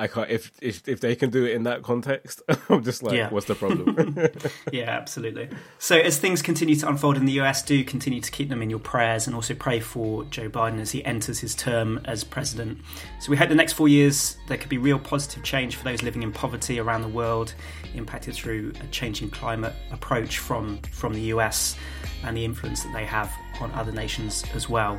I 0.00 0.06
can't 0.06 0.30
if 0.30 0.50
if 0.62 0.88
if 0.88 1.00
they 1.00 1.14
can 1.14 1.28
do 1.28 1.44
it 1.44 1.52
in 1.52 1.64
that 1.64 1.82
context. 1.82 2.40
I'm 2.70 2.82
just 2.82 3.02
like, 3.02 3.14
yeah. 3.14 3.28
what's 3.28 3.46
the 3.46 3.54
problem? 3.54 4.16
yeah, 4.72 4.90
absolutely. 4.90 5.50
So 5.78 5.98
as 5.98 6.18
things 6.18 6.40
continue 6.40 6.74
to 6.76 6.88
unfold 6.88 7.18
in 7.18 7.26
the 7.26 7.40
US, 7.40 7.62
do 7.62 7.84
continue 7.84 8.20
to 8.20 8.30
keep 8.30 8.48
them 8.48 8.62
in 8.62 8.70
your 8.70 8.78
prayers, 8.78 9.26
and 9.26 9.36
also 9.36 9.54
pray 9.54 9.78
for 9.78 10.24
Joe 10.24 10.48
Biden 10.48 10.80
as 10.80 10.90
he 10.90 11.04
enters 11.04 11.38
his 11.38 11.54
term 11.54 12.00
as 12.06 12.24
president. 12.24 12.78
So 13.20 13.30
we 13.30 13.36
hope 13.36 13.50
the 13.50 13.54
next 13.54 13.74
four 13.74 13.88
years 13.88 14.38
there 14.48 14.56
could 14.56 14.70
be 14.70 14.78
real 14.78 14.98
positive 14.98 15.42
change 15.42 15.76
for 15.76 15.84
those 15.84 16.02
living 16.02 16.22
in 16.22 16.32
poverty 16.32 16.78
around 16.78 17.02
the 17.02 17.08
world, 17.08 17.54
impacted 17.94 18.34
through 18.34 18.72
a 18.82 18.86
changing 18.86 19.30
climate 19.30 19.74
approach 19.92 20.38
from 20.38 20.78
from 20.92 21.12
the 21.12 21.22
US 21.34 21.76
and 22.24 22.36
the 22.36 22.44
influence 22.44 22.82
that 22.82 22.92
they 22.94 23.04
have 23.04 23.30
on 23.60 23.72
other 23.72 23.92
nations 23.92 24.44
as 24.54 24.68
well. 24.68 24.98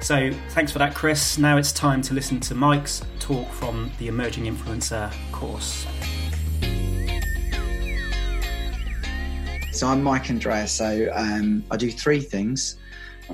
So 0.00 0.30
thanks 0.50 0.70
for 0.70 0.78
that, 0.78 0.94
Chris. 0.94 1.38
Now 1.38 1.56
it's 1.56 1.72
time 1.72 2.02
to 2.02 2.14
listen 2.14 2.38
to 2.40 2.54
Mike's 2.54 3.02
talk 3.18 3.50
from 3.50 3.90
the 3.98 4.08
Emerging 4.08 4.44
Influencer 4.44 5.12
course. 5.32 5.86
So 9.72 9.86
I'm 9.86 10.02
Mike 10.02 10.30
Andrea. 10.30 10.66
So 10.66 11.08
um, 11.14 11.64
I 11.70 11.76
do 11.76 11.90
three 11.90 12.20
things. 12.20 12.78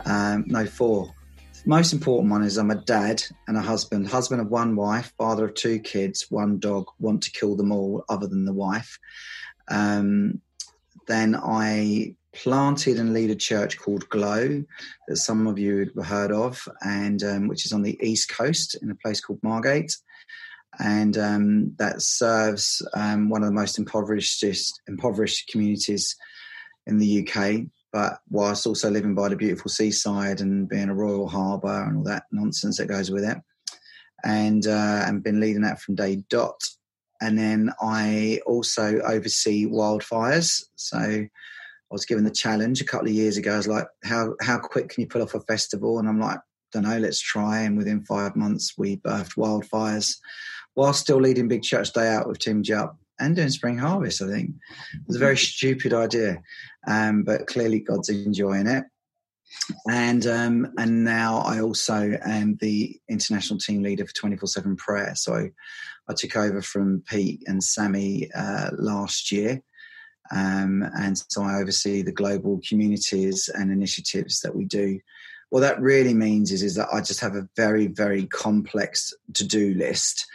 Um, 0.04 0.44
no, 0.46 0.66
four. 0.66 1.14
Most 1.66 1.94
important 1.94 2.30
one 2.30 2.42
is 2.42 2.58
I'm 2.58 2.70
a 2.70 2.74
dad 2.74 3.22
and 3.48 3.56
a 3.56 3.62
husband. 3.62 4.08
Husband 4.08 4.40
of 4.40 4.48
one 4.48 4.76
wife, 4.76 5.12
father 5.16 5.46
of 5.46 5.54
two 5.54 5.78
kids, 5.78 6.26
one 6.30 6.58
dog. 6.58 6.86
Want 6.98 7.22
to 7.22 7.30
kill 7.30 7.56
them 7.56 7.72
all, 7.72 8.04
other 8.10 8.26
than 8.26 8.44
the 8.44 8.52
wife. 8.52 8.98
Um, 9.68 10.42
then 11.06 11.34
I 11.34 12.16
planted 12.34 12.98
and 12.98 13.12
lead 13.12 13.30
a 13.30 13.36
church 13.36 13.78
called 13.78 14.08
Glow 14.08 14.64
that 15.08 15.16
some 15.16 15.46
of 15.46 15.58
you 15.58 15.90
have 15.96 16.06
heard 16.06 16.32
of, 16.32 16.66
and 16.82 17.22
um, 17.22 17.48
which 17.48 17.64
is 17.64 17.72
on 17.72 17.82
the 17.82 17.98
east 18.06 18.28
coast 18.28 18.76
in 18.82 18.90
a 18.90 18.96
place 18.96 19.20
called 19.20 19.40
Margate, 19.42 19.96
and 20.78 21.16
um, 21.16 21.74
that 21.78 22.02
serves 22.02 22.86
um, 22.94 23.28
one 23.28 23.42
of 23.42 23.48
the 23.48 23.54
most 23.54 23.78
impoverished 23.78 24.44
impoverished 24.88 25.48
communities 25.48 26.16
in 26.86 26.98
the 26.98 27.26
UK. 27.26 27.62
But 27.92 28.18
whilst 28.28 28.66
also 28.66 28.90
living 28.90 29.14
by 29.14 29.28
the 29.28 29.36
beautiful 29.36 29.70
seaside 29.70 30.40
and 30.40 30.68
being 30.68 30.88
a 30.88 30.94
royal 30.94 31.28
harbour 31.28 31.84
and 31.84 31.98
all 31.98 32.02
that 32.04 32.24
nonsense 32.32 32.78
that 32.78 32.88
goes 32.88 33.10
with 33.10 33.24
it, 33.24 33.38
and 34.24 34.66
uh, 34.66 35.04
and 35.06 35.22
been 35.22 35.40
leading 35.40 35.62
that 35.62 35.80
from 35.80 35.94
day 35.94 36.24
dot. 36.28 36.60
And 37.20 37.38
then 37.38 37.72
I 37.80 38.40
also 38.44 38.98
oversee 39.00 39.66
wildfires. 39.66 40.64
So 40.74 41.26
was 41.94 42.04
given 42.04 42.24
the 42.24 42.30
challenge 42.30 42.80
a 42.80 42.84
couple 42.84 43.08
of 43.08 43.14
years 43.14 43.36
ago. 43.36 43.54
I 43.54 43.56
was 43.56 43.68
like, 43.68 43.86
how 44.04 44.34
how 44.40 44.58
quick 44.58 44.90
can 44.90 45.00
you 45.00 45.06
pull 45.06 45.22
off 45.22 45.34
a 45.34 45.40
festival? 45.40 45.98
And 45.98 46.08
I'm 46.08 46.20
like, 46.20 46.38
don't 46.72 46.82
know, 46.82 46.98
let's 46.98 47.20
try. 47.20 47.60
And 47.60 47.78
within 47.78 48.04
five 48.04 48.36
months, 48.36 48.74
we 48.76 48.96
birthed 48.98 49.36
Wildfires 49.36 50.16
while 50.74 50.92
still 50.92 51.20
leading 51.20 51.48
Big 51.48 51.62
Church 51.62 51.92
Day 51.92 52.08
Out 52.08 52.28
with 52.28 52.40
Tim 52.40 52.62
Jupp 52.62 52.96
and 53.20 53.36
doing 53.36 53.50
Spring 53.50 53.78
Harvest, 53.78 54.20
I 54.20 54.28
think. 54.28 54.50
It 54.92 55.06
was 55.06 55.16
a 55.16 55.20
very 55.20 55.36
stupid 55.36 55.94
idea, 55.94 56.42
um, 56.86 57.22
but 57.22 57.46
clearly 57.46 57.78
God's 57.78 58.08
enjoying 58.08 58.66
it. 58.66 58.84
And 59.88 60.26
um, 60.26 60.72
and 60.78 61.04
now 61.04 61.38
I 61.38 61.60
also 61.60 62.18
am 62.24 62.58
the 62.60 62.98
international 63.08 63.60
team 63.60 63.82
leader 63.82 64.04
for 64.04 64.14
24 64.14 64.48
7 64.48 64.76
prayer. 64.76 65.14
So 65.14 65.48
I 66.08 66.14
took 66.14 66.36
over 66.36 66.60
from 66.60 67.04
Pete 67.08 67.42
and 67.46 67.62
Sammy 67.62 68.30
uh, 68.34 68.70
last 68.76 69.30
year. 69.30 69.62
Um, 70.30 70.82
and 70.96 71.18
so 71.28 71.42
I 71.42 71.60
oversee 71.60 72.02
the 72.02 72.12
global 72.12 72.60
communities 72.66 73.50
and 73.52 73.70
initiatives 73.70 74.40
that 74.40 74.54
we 74.54 74.64
do. 74.64 75.00
What 75.50 75.60
that 75.60 75.80
really 75.80 76.14
means 76.14 76.50
is, 76.50 76.62
is 76.62 76.74
that 76.76 76.88
I 76.92 77.00
just 77.00 77.20
have 77.20 77.36
a 77.36 77.48
very, 77.56 77.86
very 77.86 78.26
complex 78.26 79.12
to-do 79.34 79.74
list 79.74 80.26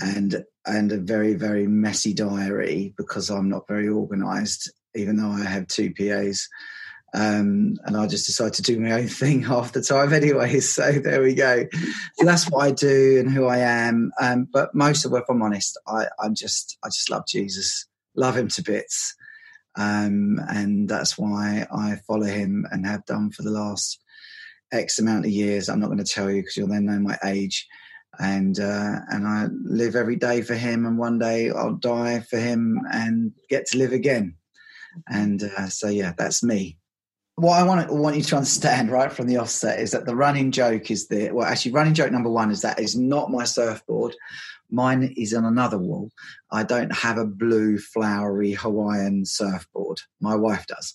and 0.00 0.44
and 0.66 0.92
a 0.92 0.98
very, 0.98 1.34
very 1.34 1.66
messy 1.66 2.12
diary 2.12 2.92
because 2.98 3.30
I'm 3.30 3.48
not 3.48 3.66
very 3.66 3.88
organized, 3.88 4.70
even 4.94 5.16
though 5.16 5.30
I 5.30 5.44
have 5.44 5.66
two 5.68 5.94
PAs. 5.94 6.48
Um, 7.12 7.76
and 7.84 7.96
I 7.96 8.06
just 8.06 8.26
decide 8.26 8.52
to 8.54 8.62
do 8.62 8.78
my 8.78 8.92
own 8.92 9.08
thing 9.08 9.42
half 9.44 9.72
the 9.72 9.82
time 9.82 10.12
anyway. 10.12 10.60
So 10.70 10.92
there 10.92 11.22
we 11.22 11.34
go. 11.34 11.64
So 12.16 12.24
that's 12.24 12.48
what 12.48 12.64
I 12.64 12.70
do 12.70 13.18
and 13.18 13.30
who 13.30 13.46
I 13.46 13.58
am. 13.58 14.12
Um, 14.20 14.46
but 14.52 14.74
most 14.74 15.04
of 15.04 15.12
if 15.14 15.24
I'm 15.28 15.42
honest, 15.42 15.78
I, 15.86 16.06
I 16.18 16.28
just 16.28 16.78
I 16.84 16.88
just 16.88 17.10
love 17.10 17.26
Jesus, 17.26 17.86
love 18.14 18.36
him 18.36 18.48
to 18.48 18.62
bits. 18.62 19.16
Um, 19.76 20.40
and 20.48 20.88
that's 20.88 21.16
why 21.16 21.66
I 21.72 21.96
follow 22.06 22.26
him 22.26 22.66
and 22.70 22.86
have 22.86 23.04
done 23.06 23.30
for 23.30 23.42
the 23.42 23.50
last 23.50 24.02
X 24.72 24.98
amount 24.98 25.24
of 25.24 25.30
years. 25.30 25.68
I'm 25.68 25.80
not 25.80 25.86
going 25.86 25.98
to 25.98 26.04
tell 26.04 26.30
you 26.30 26.42
because 26.42 26.56
you'll 26.56 26.68
then 26.68 26.86
know 26.86 26.98
my 26.98 27.18
age. 27.24 27.66
And 28.18 28.58
uh, 28.58 28.96
and 29.08 29.26
I 29.26 29.46
live 29.64 29.96
every 29.96 30.16
day 30.16 30.42
for 30.42 30.54
him, 30.54 30.84
and 30.84 30.98
one 30.98 31.18
day 31.18 31.50
I'll 31.50 31.76
die 31.76 32.20
for 32.20 32.38
him 32.38 32.80
and 32.92 33.32
get 33.48 33.66
to 33.66 33.78
live 33.78 33.92
again. 33.92 34.34
And 35.08 35.42
uh, 35.42 35.68
so 35.68 35.88
yeah, 35.88 36.12
that's 36.18 36.42
me. 36.42 36.76
What 37.36 37.58
I 37.58 37.62
want 37.62 37.90
want 37.90 38.16
you 38.16 38.22
to 38.22 38.36
understand 38.36 38.90
right 38.90 39.10
from 39.10 39.26
the 39.26 39.38
offset 39.38 39.80
is 39.80 39.92
that 39.92 40.04
the 40.04 40.16
running 40.16 40.50
joke 40.50 40.90
is 40.90 41.08
the 41.08 41.30
well, 41.30 41.46
actually, 41.46 41.72
running 41.72 41.94
joke 41.94 42.12
number 42.12 42.28
one 42.28 42.50
is 42.50 42.62
that 42.62 42.80
is 42.80 42.96
not 42.96 43.30
my 43.30 43.44
surfboard. 43.44 44.14
Mine 44.70 45.14
is 45.16 45.34
on 45.34 45.44
another 45.44 45.78
wall. 45.78 46.10
I 46.50 46.62
don't 46.62 46.94
have 46.94 47.18
a 47.18 47.26
blue, 47.26 47.78
flowery 47.78 48.52
Hawaiian 48.52 49.24
surfboard. 49.24 50.00
My 50.20 50.34
wife 50.34 50.66
does. 50.66 50.94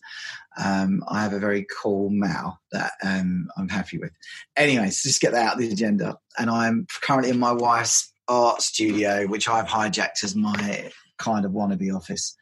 Um, 0.63 1.03
I 1.07 1.21
have 1.21 1.33
a 1.33 1.39
very 1.39 1.65
cool 1.81 2.09
Mao 2.09 2.57
that 2.71 2.93
um, 3.03 3.47
I'm 3.57 3.69
happy 3.69 3.97
with. 3.97 4.11
Anyways, 4.55 5.03
just 5.03 5.21
get 5.21 5.33
that 5.33 5.45
out 5.45 5.53
of 5.53 5.59
the 5.59 5.71
agenda. 5.71 6.17
And 6.38 6.49
I'm 6.49 6.88
currently 7.01 7.31
in 7.31 7.39
my 7.39 7.51
wife's 7.51 8.11
art 8.27 8.61
studio, 8.61 9.27
which 9.27 9.47
I've 9.49 9.67
hijacked 9.67 10.23
as 10.23 10.35
my 10.35 10.89
kind 11.17 11.45
of 11.45 11.51
wannabe 11.51 11.95
office. 11.95 12.35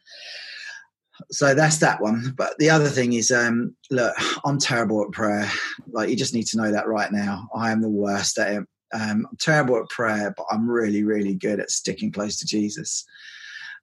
So 1.30 1.54
that's 1.54 1.78
that 1.78 2.00
one. 2.00 2.34
But 2.36 2.58
the 2.58 2.70
other 2.70 2.88
thing 2.88 3.12
is, 3.12 3.30
um, 3.30 3.76
look, 3.90 4.14
I'm 4.44 4.58
terrible 4.58 5.02
at 5.04 5.12
prayer. 5.12 5.50
Like 5.90 6.08
you 6.08 6.16
just 6.16 6.34
need 6.34 6.46
to 6.48 6.56
know 6.56 6.72
that 6.72 6.88
right 6.88 7.12
now. 7.12 7.48
I 7.54 7.70
am 7.70 7.82
the 7.82 7.88
worst 7.88 8.38
at 8.38 8.52
it. 8.52 8.64
Um, 8.94 9.26
I'm 9.30 9.36
terrible 9.38 9.76
at 9.76 9.88
prayer, 9.88 10.32
but 10.36 10.46
I'm 10.50 10.70
really, 10.70 11.02
really 11.02 11.34
good 11.34 11.60
at 11.60 11.70
sticking 11.70 12.12
close 12.12 12.38
to 12.38 12.46
Jesus. 12.46 13.04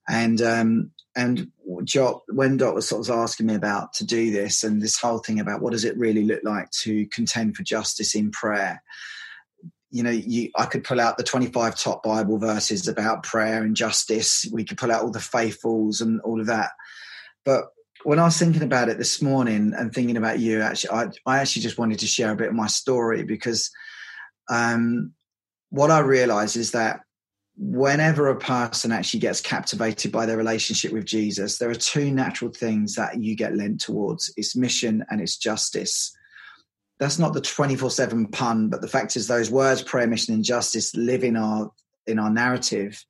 And 0.10 0.42
um, 0.42 0.92
and 1.16 1.52
Jock, 1.84 2.24
when 2.28 2.58
Dot 2.58 2.74
was 2.74 2.88
sort 2.88 3.08
of 3.08 3.16
asking 3.16 3.48
me 3.48 3.56
about 3.56 3.94
to 3.94 4.06
do 4.06 4.32
this 4.32 4.64
and 4.64 4.82
this 4.82 4.98
whole 4.98 5.20
thing 5.20 5.40
about 5.40 5.62
what 5.62 5.74
does 5.74 5.84
it 5.84 5.98
really 5.98 6.24
look 6.24 6.42
like 6.44 6.72
to 6.82 7.06
contend 7.08 7.56
for 7.56 7.64
justice 7.64 8.16
in 8.16 8.32
prayer, 8.32 8.82
you 9.90 10.04
know, 10.04 10.10
you, 10.10 10.50
I 10.56 10.66
could 10.66 10.86
pull 10.86 11.02
out 11.02 11.18
the 11.18 11.24
25 11.24 11.78
top 11.78 12.02
Bible 12.04 12.38
verses 12.38 12.88
about 12.88 13.24
prayer 13.24 13.62
and 13.62 13.76
justice. 13.76 14.48
We 14.52 14.64
could 14.64 14.78
pull 14.78 14.92
out 14.92 15.04
all 15.04 15.12
the 15.12 15.20
faithfuls 15.20 16.00
and 16.00 16.22
all 16.22 16.40
of 16.40 16.48
that. 16.48 16.72
But 17.44 17.66
when 18.04 18.18
I 18.18 18.24
was 18.24 18.38
thinking 18.38 18.64
about 18.64 18.90
it 18.90 18.98
this 18.98 19.22
morning 19.22 19.74
and 19.78 19.94
thinking 19.94 20.18
about 20.18 20.40
you, 20.40 20.62
actually, 20.62 20.92
I, 20.92 21.08
I 21.26 21.40
actually 21.40 21.64
just 21.64 21.78
wanted 21.78 22.00
to 22.00 22.08
share 22.08 22.32
a 22.32 22.38
bit 22.38 22.48
of 22.48 22.56
my 22.56 22.68
story 22.68 23.24
because 23.24 23.70
um, 24.52 25.14
what 25.70 25.90
I 25.90 26.00
realize 26.00 26.56
is 26.56 26.72
that 26.72 27.00
whenever 27.58 28.28
a 28.28 28.38
person 28.38 28.92
actually 28.92 29.22
gets 29.22 29.40
captivated 29.40 30.12
by 30.12 30.26
their 30.26 30.38
relationship 30.38 30.92
with 30.92 31.06
Jesus, 31.06 31.58
there 31.58 31.70
are 31.70 31.76
two 31.76 32.12
natural 32.12 32.52
things 32.52 32.96
that 32.96 33.22
you 33.22 33.36
get 33.36 33.56
lent 33.56 33.80
towards 33.80 34.32
it's 34.36 34.56
mission 34.56 35.06
and 35.10 35.22
it's 35.22 35.38
justice. 35.38 36.16
That's 37.00 37.18
not 37.18 37.34
the 37.34 37.42
24 37.42 37.90
7 37.90 38.28
pun, 38.28 38.70
but 38.70 38.82
the 38.82 38.88
fact 38.88 39.16
is, 39.16 39.28
those 39.28 39.50
words, 39.50 39.82
prayer, 39.82 40.06
mission, 40.06 40.36
and 40.36 40.44
justice, 40.44 40.96
live 40.96 41.24
in 41.24 41.38
our 41.38 41.72
in 42.06 42.20
our 42.20 42.30
narrative 42.30 43.04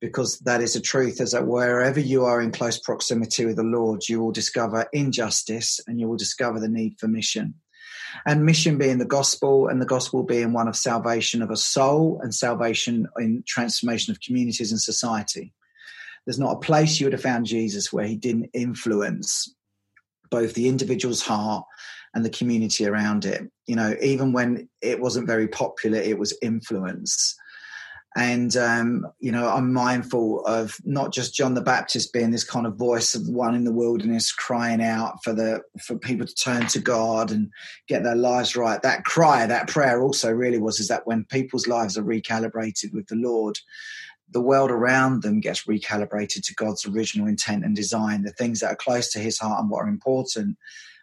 because 0.00 0.38
that 0.40 0.60
is 0.60 0.74
the 0.74 0.80
truth 0.80 1.20
is 1.20 1.32
that 1.32 1.46
wherever 1.46 1.98
you 1.98 2.24
are 2.24 2.40
in 2.40 2.52
close 2.52 2.78
proximity 2.78 3.44
with 3.44 3.56
the 3.56 3.64
Lord, 3.64 4.08
you 4.08 4.20
will 4.20 4.30
discover 4.30 4.86
injustice 4.92 5.80
and 5.88 5.98
you 5.98 6.06
will 6.06 6.16
discover 6.16 6.60
the 6.60 6.68
need 6.68 7.00
for 7.00 7.08
mission 7.08 7.54
and 8.26 8.44
mission 8.44 8.78
being 8.78 8.98
the 8.98 9.04
gospel, 9.04 9.68
and 9.68 9.80
the 9.80 9.86
gospel 9.86 10.22
being 10.22 10.52
one 10.52 10.68
of 10.68 10.76
salvation 10.76 11.42
of 11.42 11.50
a 11.50 11.56
soul 11.56 12.20
and 12.22 12.34
salvation 12.34 13.08
in 13.18 13.42
transformation 13.46 14.10
of 14.12 14.20
communities 14.20 14.70
and 14.70 14.80
society. 14.80 15.52
There's 16.26 16.38
not 16.38 16.56
a 16.56 16.60
place 16.60 17.00
you 17.00 17.06
would 17.06 17.14
have 17.14 17.22
found 17.22 17.46
Jesus 17.46 17.92
where 17.92 18.06
he 18.06 18.16
didn't 18.16 18.50
influence 18.52 19.54
both 20.30 20.54
the 20.54 20.68
individual's 20.68 21.22
heart 21.22 21.64
and 22.14 22.24
the 22.24 22.30
community 22.30 22.86
around 22.86 23.24
it. 23.24 23.50
You 23.66 23.76
know, 23.76 23.94
even 24.02 24.32
when 24.32 24.68
it 24.82 25.00
wasn't 25.00 25.26
very 25.26 25.48
popular, 25.48 25.98
it 25.98 26.18
was 26.18 26.36
influence. 26.42 27.34
And, 28.18 28.56
um, 28.56 29.06
you 29.20 29.30
know, 29.30 29.48
I'm 29.48 29.72
mindful 29.72 30.44
of 30.44 30.76
not 30.84 31.12
just 31.12 31.36
John 31.36 31.54
the 31.54 31.60
Baptist 31.60 32.12
being 32.12 32.32
this 32.32 32.42
kind 32.42 32.66
of 32.66 32.74
voice 32.74 33.14
of 33.14 33.28
one 33.28 33.54
in 33.54 33.62
the 33.62 33.72
wilderness 33.72 34.32
crying 34.32 34.82
out 34.82 35.22
for 35.22 35.32
the, 35.32 35.62
for 35.80 35.96
people 35.96 36.26
to 36.26 36.34
turn 36.34 36.66
to 36.66 36.80
God 36.80 37.30
and 37.30 37.48
get 37.86 38.02
their 38.02 38.16
lives 38.16 38.56
right. 38.56 38.82
That 38.82 39.04
cry, 39.04 39.46
that 39.46 39.68
prayer 39.68 40.02
also 40.02 40.32
really 40.32 40.58
was, 40.58 40.80
is 40.80 40.88
that 40.88 41.06
when 41.06 41.26
people's 41.26 41.68
lives 41.68 41.96
are 41.96 42.02
recalibrated 42.02 42.92
with 42.92 43.06
the 43.06 43.14
Lord, 43.14 43.56
the 44.30 44.40
world 44.40 44.72
around 44.72 45.22
them 45.22 45.38
gets 45.38 45.66
recalibrated 45.66 46.44
to 46.44 46.54
God's 46.56 46.86
original 46.86 47.28
intent 47.28 47.64
and 47.64 47.76
design. 47.76 48.24
The 48.24 48.32
things 48.32 48.58
that 48.60 48.72
are 48.72 48.76
close 48.76 49.12
to 49.12 49.20
his 49.20 49.38
heart 49.38 49.60
and 49.60 49.70
what 49.70 49.84
are 49.84 49.88
important 49.88 50.58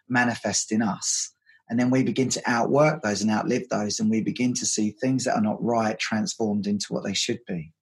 manifest 0.06 0.70
in 0.70 0.82
us. 0.82 1.32
And 1.68 1.78
then 1.78 1.90
we 1.90 2.02
begin 2.02 2.28
to 2.30 2.42
outwork 2.46 3.02
those 3.02 3.22
and 3.22 3.30
outlive 3.30 3.68
those, 3.68 3.98
and 3.98 4.10
we 4.10 4.20
begin 4.20 4.54
to 4.54 4.66
see 4.66 4.90
things 4.90 5.24
that 5.24 5.34
are 5.34 5.42
not 5.42 5.62
right 5.62 5.98
transformed 5.98 6.66
into 6.66 6.92
what 6.92 7.04
they 7.04 7.14
should 7.14 7.40
be. 7.46 7.72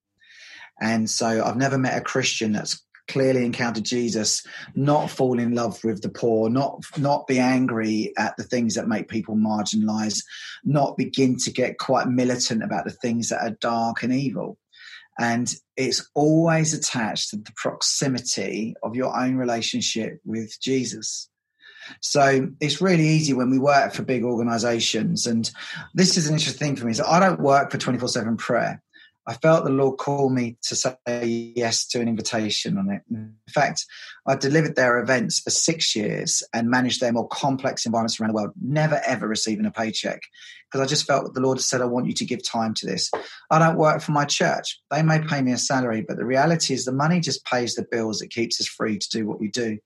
And 0.81 1.09
so 1.09 1.43
I've 1.43 1.57
never 1.57 1.77
met 1.77 1.97
a 1.97 2.01
Christian 2.01 2.51
that's 2.53 2.81
clearly 3.07 3.45
encountered 3.45 3.85
Jesus, 3.85 4.45
not 4.73 5.09
fall 5.09 5.39
in 5.39 5.53
love 5.53 5.83
with 5.83 6.01
the 6.01 6.09
poor, 6.09 6.49
not 6.49 6.83
not 6.97 7.27
be 7.27 7.39
angry 7.39 8.13
at 8.17 8.35
the 8.37 8.43
things 8.43 8.75
that 8.75 8.87
make 8.87 9.07
people 9.07 9.35
marginalized, 9.35 10.23
not 10.63 10.97
begin 10.97 11.37
to 11.37 11.51
get 11.51 11.77
quite 11.77 12.07
militant 12.07 12.63
about 12.63 12.85
the 12.85 12.91
things 12.91 13.29
that 13.29 13.41
are 13.41 13.57
dark 13.61 14.03
and 14.03 14.13
evil. 14.13 14.57
And 15.17 15.53
it's 15.77 16.09
always 16.13 16.73
attached 16.73 17.29
to 17.29 17.37
the 17.37 17.53
proximity 17.55 18.75
of 18.83 18.95
your 18.95 19.17
own 19.17 19.35
relationship 19.35 20.19
with 20.25 20.59
Jesus. 20.59 21.29
So 22.01 22.49
it's 22.59 22.81
really 22.81 23.07
easy 23.07 23.33
when 23.33 23.49
we 23.49 23.59
work 23.59 23.93
for 23.93 24.03
big 24.03 24.23
organizations. 24.23 25.25
And 25.25 25.49
this 25.93 26.17
is 26.17 26.27
an 26.27 26.35
interesting 26.35 26.67
thing 26.67 26.75
for 26.75 26.85
me. 26.85 26.93
So 26.93 27.05
I 27.05 27.19
don't 27.19 27.39
work 27.39 27.71
for 27.71 27.77
24 27.77 28.09
7 28.09 28.37
prayer. 28.37 28.81
I 29.27 29.33
felt 29.33 29.63
the 29.63 29.71
Lord 29.71 29.97
call 29.97 30.29
me 30.29 30.55
to 30.63 30.75
say 30.75 30.95
yes 31.55 31.87
to 31.87 31.99
an 31.99 32.07
invitation 32.07 32.77
on 32.77 32.91
it. 32.91 33.01
In 33.09 33.33
fact, 33.49 33.83
I 34.27 34.35
delivered 34.35 34.75
their 34.75 34.99
events 34.99 35.39
for 35.39 35.49
six 35.49 35.95
years 35.95 36.43
and 36.53 36.69
managed 36.69 37.01
their 37.01 37.11
more 37.11 37.27
complex 37.29 37.87
environments 37.87 38.19
around 38.19 38.29
the 38.29 38.35
world, 38.35 38.51
never 38.61 39.01
ever 39.03 39.27
receiving 39.27 39.65
a 39.65 39.71
paycheck 39.71 40.21
because 40.75 40.85
I 40.85 40.89
just 40.89 41.07
felt 41.07 41.33
the 41.33 41.41
Lord 41.41 41.59
said, 41.61 41.81
I 41.81 41.85
want 41.85 42.07
you 42.07 42.13
to 42.13 42.25
give 42.25 42.43
time 42.43 42.73
to 42.75 42.85
this. 42.85 43.09
I 43.49 43.59
don't 43.59 43.77
work 43.77 44.01
for 44.01 44.11
my 44.11 44.25
church. 44.25 44.79
They 44.91 45.01
may 45.01 45.19
pay 45.19 45.41
me 45.41 45.53
a 45.53 45.57
salary, 45.57 46.03
but 46.07 46.17
the 46.17 46.25
reality 46.25 46.73
is 46.73 46.85
the 46.85 46.91
money 46.91 47.19
just 47.19 47.45
pays 47.45 47.75
the 47.75 47.85
bills. 47.89 48.21
It 48.21 48.29
keeps 48.29 48.59
us 48.59 48.67
free 48.67 48.99
to 48.99 49.09
do 49.09 49.25
what 49.25 49.39
we 49.39 49.47
do 49.47 49.79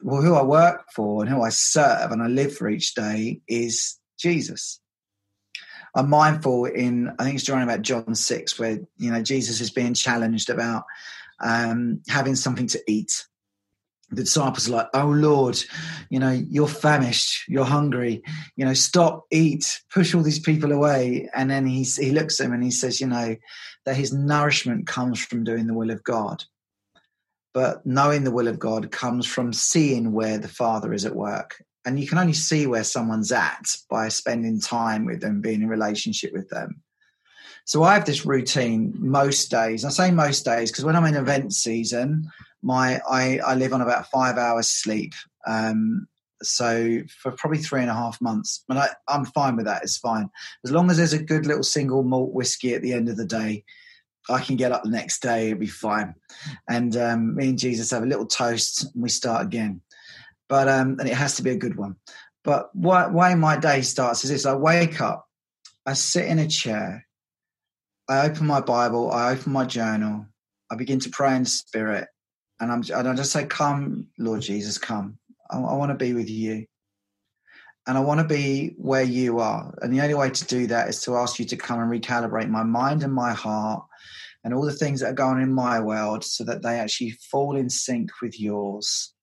well, 0.00 0.22
who 0.22 0.34
I 0.34 0.42
work 0.42 0.86
for 0.94 1.22
and 1.22 1.30
who 1.30 1.42
I 1.42 1.48
serve 1.48 2.10
and 2.12 2.22
I 2.22 2.28
live 2.28 2.56
for 2.56 2.68
each 2.68 2.94
day 2.94 3.40
is 3.48 3.98
Jesus. 4.18 4.80
I'm 5.94 6.10
mindful 6.10 6.66
in, 6.66 7.12
I 7.18 7.24
think 7.24 7.36
it's 7.36 7.44
drawing 7.44 7.64
about 7.64 7.82
John 7.82 8.14
6, 8.14 8.58
where, 8.58 8.78
you 8.98 9.10
know, 9.10 9.22
Jesus 9.22 9.60
is 9.60 9.70
being 9.70 9.94
challenged 9.94 10.50
about 10.50 10.84
um, 11.40 12.02
having 12.08 12.36
something 12.36 12.66
to 12.68 12.82
eat. 12.86 13.26
The 14.10 14.22
disciples 14.22 14.68
are 14.68 14.72
like, 14.72 14.88
oh 14.94 15.08
Lord, 15.08 15.62
you 16.08 16.18
know, 16.18 16.30
you're 16.30 16.68
famished, 16.68 17.46
you're 17.48 17.64
hungry, 17.64 18.22
you 18.56 18.64
know, 18.64 18.72
stop, 18.72 19.26
eat, 19.30 19.82
push 19.92 20.14
all 20.14 20.22
these 20.22 20.38
people 20.38 20.72
away. 20.72 21.28
And 21.34 21.50
then 21.50 21.66
he's, 21.66 21.96
he 21.96 22.12
looks 22.12 22.40
at 22.40 22.44
them 22.44 22.54
and 22.54 22.62
he 22.62 22.70
says, 22.70 23.00
you 23.00 23.06
know, 23.06 23.36
that 23.84 23.96
his 23.96 24.12
nourishment 24.12 24.86
comes 24.86 25.22
from 25.22 25.44
doing 25.44 25.66
the 25.66 25.74
will 25.74 25.90
of 25.90 26.02
God. 26.04 26.44
But 27.58 27.84
knowing 27.84 28.22
the 28.22 28.30
will 28.30 28.46
of 28.46 28.60
God 28.60 28.92
comes 28.92 29.26
from 29.26 29.52
seeing 29.52 30.12
where 30.12 30.38
the 30.38 30.46
Father 30.46 30.92
is 30.92 31.04
at 31.04 31.16
work. 31.16 31.60
And 31.84 31.98
you 31.98 32.06
can 32.06 32.18
only 32.18 32.32
see 32.32 32.68
where 32.68 32.84
someone's 32.84 33.32
at 33.32 33.74
by 33.90 34.10
spending 34.10 34.60
time 34.60 35.06
with 35.06 35.20
them, 35.20 35.40
being 35.40 35.62
in 35.62 35.68
relationship 35.68 36.32
with 36.32 36.48
them. 36.50 36.80
So 37.64 37.82
I 37.82 37.94
have 37.94 38.04
this 38.04 38.24
routine 38.24 38.94
most 38.96 39.50
days. 39.50 39.84
I 39.84 39.88
say 39.88 40.12
most 40.12 40.44
days 40.44 40.70
because 40.70 40.84
when 40.84 40.94
I'm 40.94 41.06
in 41.06 41.16
event 41.16 41.52
season, 41.52 42.30
my 42.62 43.00
I, 43.10 43.40
I 43.44 43.56
live 43.56 43.72
on 43.72 43.80
about 43.80 44.08
five 44.08 44.38
hours 44.38 44.68
sleep. 44.68 45.14
Um, 45.44 46.06
so 46.40 47.00
for 47.08 47.32
probably 47.32 47.58
three 47.58 47.80
and 47.80 47.90
a 47.90 47.94
half 47.94 48.20
months, 48.20 48.62
but 48.68 48.76
I, 48.76 48.90
I'm 49.08 49.24
fine 49.24 49.56
with 49.56 49.64
that. 49.64 49.82
It's 49.82 49.98
fine 49.98 50.30
as 50.64 50.70
long 50.70 50.92
as 50.92 50.96
there's 50.96 51.12
a 51.12 51.20
good 51.20 51.44
little 51.44 51.64
single 51.64 52.04
malt 52.04 52.32
whiskey 52.32 52.74
at 52.74 52.82
the 52.82 52.92
end 52.92 53.08
of 53.08 53.16
the 53.16 53.26
day. 53.26 53.64
I 54.28 54.40
can 54.40 54.56
get 54.56 54.72
up 54.72 54.82
the 54.82 54.90
next 54.90 55.22
day, 55.22 55.48
it'll 55.48 55.60
be 55.60 55.66
fine. 55.66 56.14
And 56.68 56.96
um, 56.96 57.34
me 57.34 57.50
and 57.50 57.58
Jesus 57.58 57.90
have 57.90 58.02
a 58.02 58.06
little 58.06 58.26
toast 58.26 58.84
and 58.94 59.02
we 59.02 59.08
start 59.08 59.44
again. 59.44 59.80
But 60.48 60.68
um, 60.68 60.98
and 60.98 61.08
it 61.08 61.14
has 61.14 61.36
to 61.36 61.42
be 61.42 61.50
a 61.50 61.56
good 61.56 61.76
one. 61.76 61.96
But 62.44 62.74
why, 62.74 63.34
my 63.34 63.58
day 63.58 63.82
starts 63.82 64.24
is 64.24 64.30
this: 64.30 64.46
I 64.46 64.54
wake 64.54 65.00
up, 65.00 65.26
I 65.84 65.92
sit 65.92 66.26
in 66.26 66.38
a 66.38 66.48
chair, 66.48 67.06
I 68.08 68.26
open 68.26 68.46
my 68.46 68.60
Bible, 68.60 69.10
I 69.12 69.32
open 69.32 69.52
my 69.52 69.66
journal, 69.66 70.26
I 70.70 70.76
begin 70.76 71.00
to 71.00 71.10
pray 71.10 71.36
in 71.36 71.42
the 71.42 71.48
Spirit, 71.48 72.08
and 72.60 72.72
I'm 72.72 72.82
and 72.94 73.08
I 73.08 73.14
just 73.14 73.32
say, 73.32 73.44
"Come, 73.44 74.06
Lord 74.18 74.40
Jesus, 74.40 74.78
come. 74.78 75.18
I, 75.50 75.58
I 75.58 75.74
want 75.74 75.90
to 75.90 75.96
be 75.96 76.14
with 76.14 76.30
you." 76.30 76.64
And 77.88 77.96
I 77.96 78.02
want 78.02 78.20
to 78.20 78.26
be 78.26 78.74
where 78.76 79.02
you 79.02 79.38
are. 79.38 79.74
And 79.80 79.90
the 79.90 80.02
only 80.02 80.12
way 80.12 80.28
to 80.28 80.44
do 80.44 80.66
that 80.66 80.90
is 80.90 81.00
to 81.02 81.16
ask 81.16 81.38
you 81.38 81.46
to 81.46 81.56
come 81.56 81.80
and 81.80 81.90
recalibrate 81.90 82.50
my 82.50 82.62
mind 82.62 83.02
and 83.02 83.14
my 83.14 83.32
heart 83.32 83.82
and 84.44 84.52
all 84.52 84.66
the 84.66 84.72
things 84.74 85.00
that 85.00 85.08
are 85.08 85.14
going 85.14 85.36
on 85.36 85.42
in 85.42 85.54
my 85.54 85.80
world 85.80 86.22
so 86.22 86.44
that 86.44 86.62
they 86.62 86.78
actually 86.78 87.12
fall 87.12 87.56
in 87.56 87.70
sync 87.70 88.10
with 88.20 88.38
yours. 88.38 89.14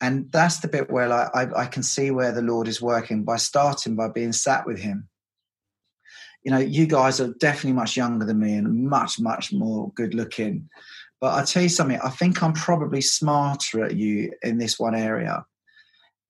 And 0.00 0.32
that's 0.32 0.60
the 0.60 0.68
bit 0.68 0.90
where 0.90 1.12
I, 1.12 1.28
I, 1.34 1.60
I 1.64 1.66
can 1.66 1.82
see 1.82 2.10
where 2.10 2.32
the 2.32 2.40
Lord 2.40 2.66
is 2.66 2.80
working 2.80 3.24
by 3.24 3.36
starting 3.36 3.94
by 3.94 4.08
being 4.08 4.32
sat 4.32 4.66
with 4.66 4.78
Him. 4.78 5.10
You 6.44 6.50
know, 6.50 6.58
you 6.58 6.86
guys 6.86 7.20
are 7.20 7.34
definitely 7.40 7.72
much 7.72 7.94
younger 7.94 8.24
than 8.24 8.38
me 8.38 8.54
and 8.54 8.88
much, 8.88 9.20
much 9.20 9.52
more 9.52 9.92
good 9.94 10.14
looking. 10.14 10.70
But 11.20 11.34
I'll 11.34 11.46
tell 11.46 11.62
you 11.62 11.68
something, 11.68 12.00
I 12.02 12.08
think 12.08 12.42
I'm 12.42 12.54
probably 12.54 13.02
smarter 13.02 13.84
at 13.84 13.96
you 13.96 14.32
in 14.42 14.56
this 14.56 14.78
one 14.78 14.94
area. 14.94 15.44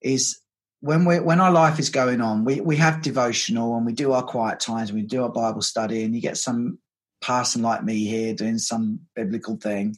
Is 0.03 0.40
when 0.84 1.06
we 1.06 1.18
when 1.18 1.40
our 1.40 1.50
life 1.50 1.78
is 1.78 1.88
going 1.88 2.20
on, 2.20 2.44
we, 2.44 2.60
we 2.60 2.76
have 2.76 3.00
devotional 3.00 3.74
and 3.74 3.86
we 3.86 3.94
do 3.94 4.12
our 4.12 4.22
quiet 4.22 4.60
times, 4.60 4.92
we 4.92 5.00
do 5.00 5.22
our 5.22 5.30
Bible 5.30 5.62
study, 5.62 6.04
and 6.04 6.14
you 6.14 6.20
get 6.20 6.36
some 6.36 6.78
person 7.22 7.62
like 7.62 7.82
me 7.82 8.04
here 8.04 8.34
doing 8.34 8.58
some 8.58 9.00
biblical 9.16 9.56
thing. 9.56 9.96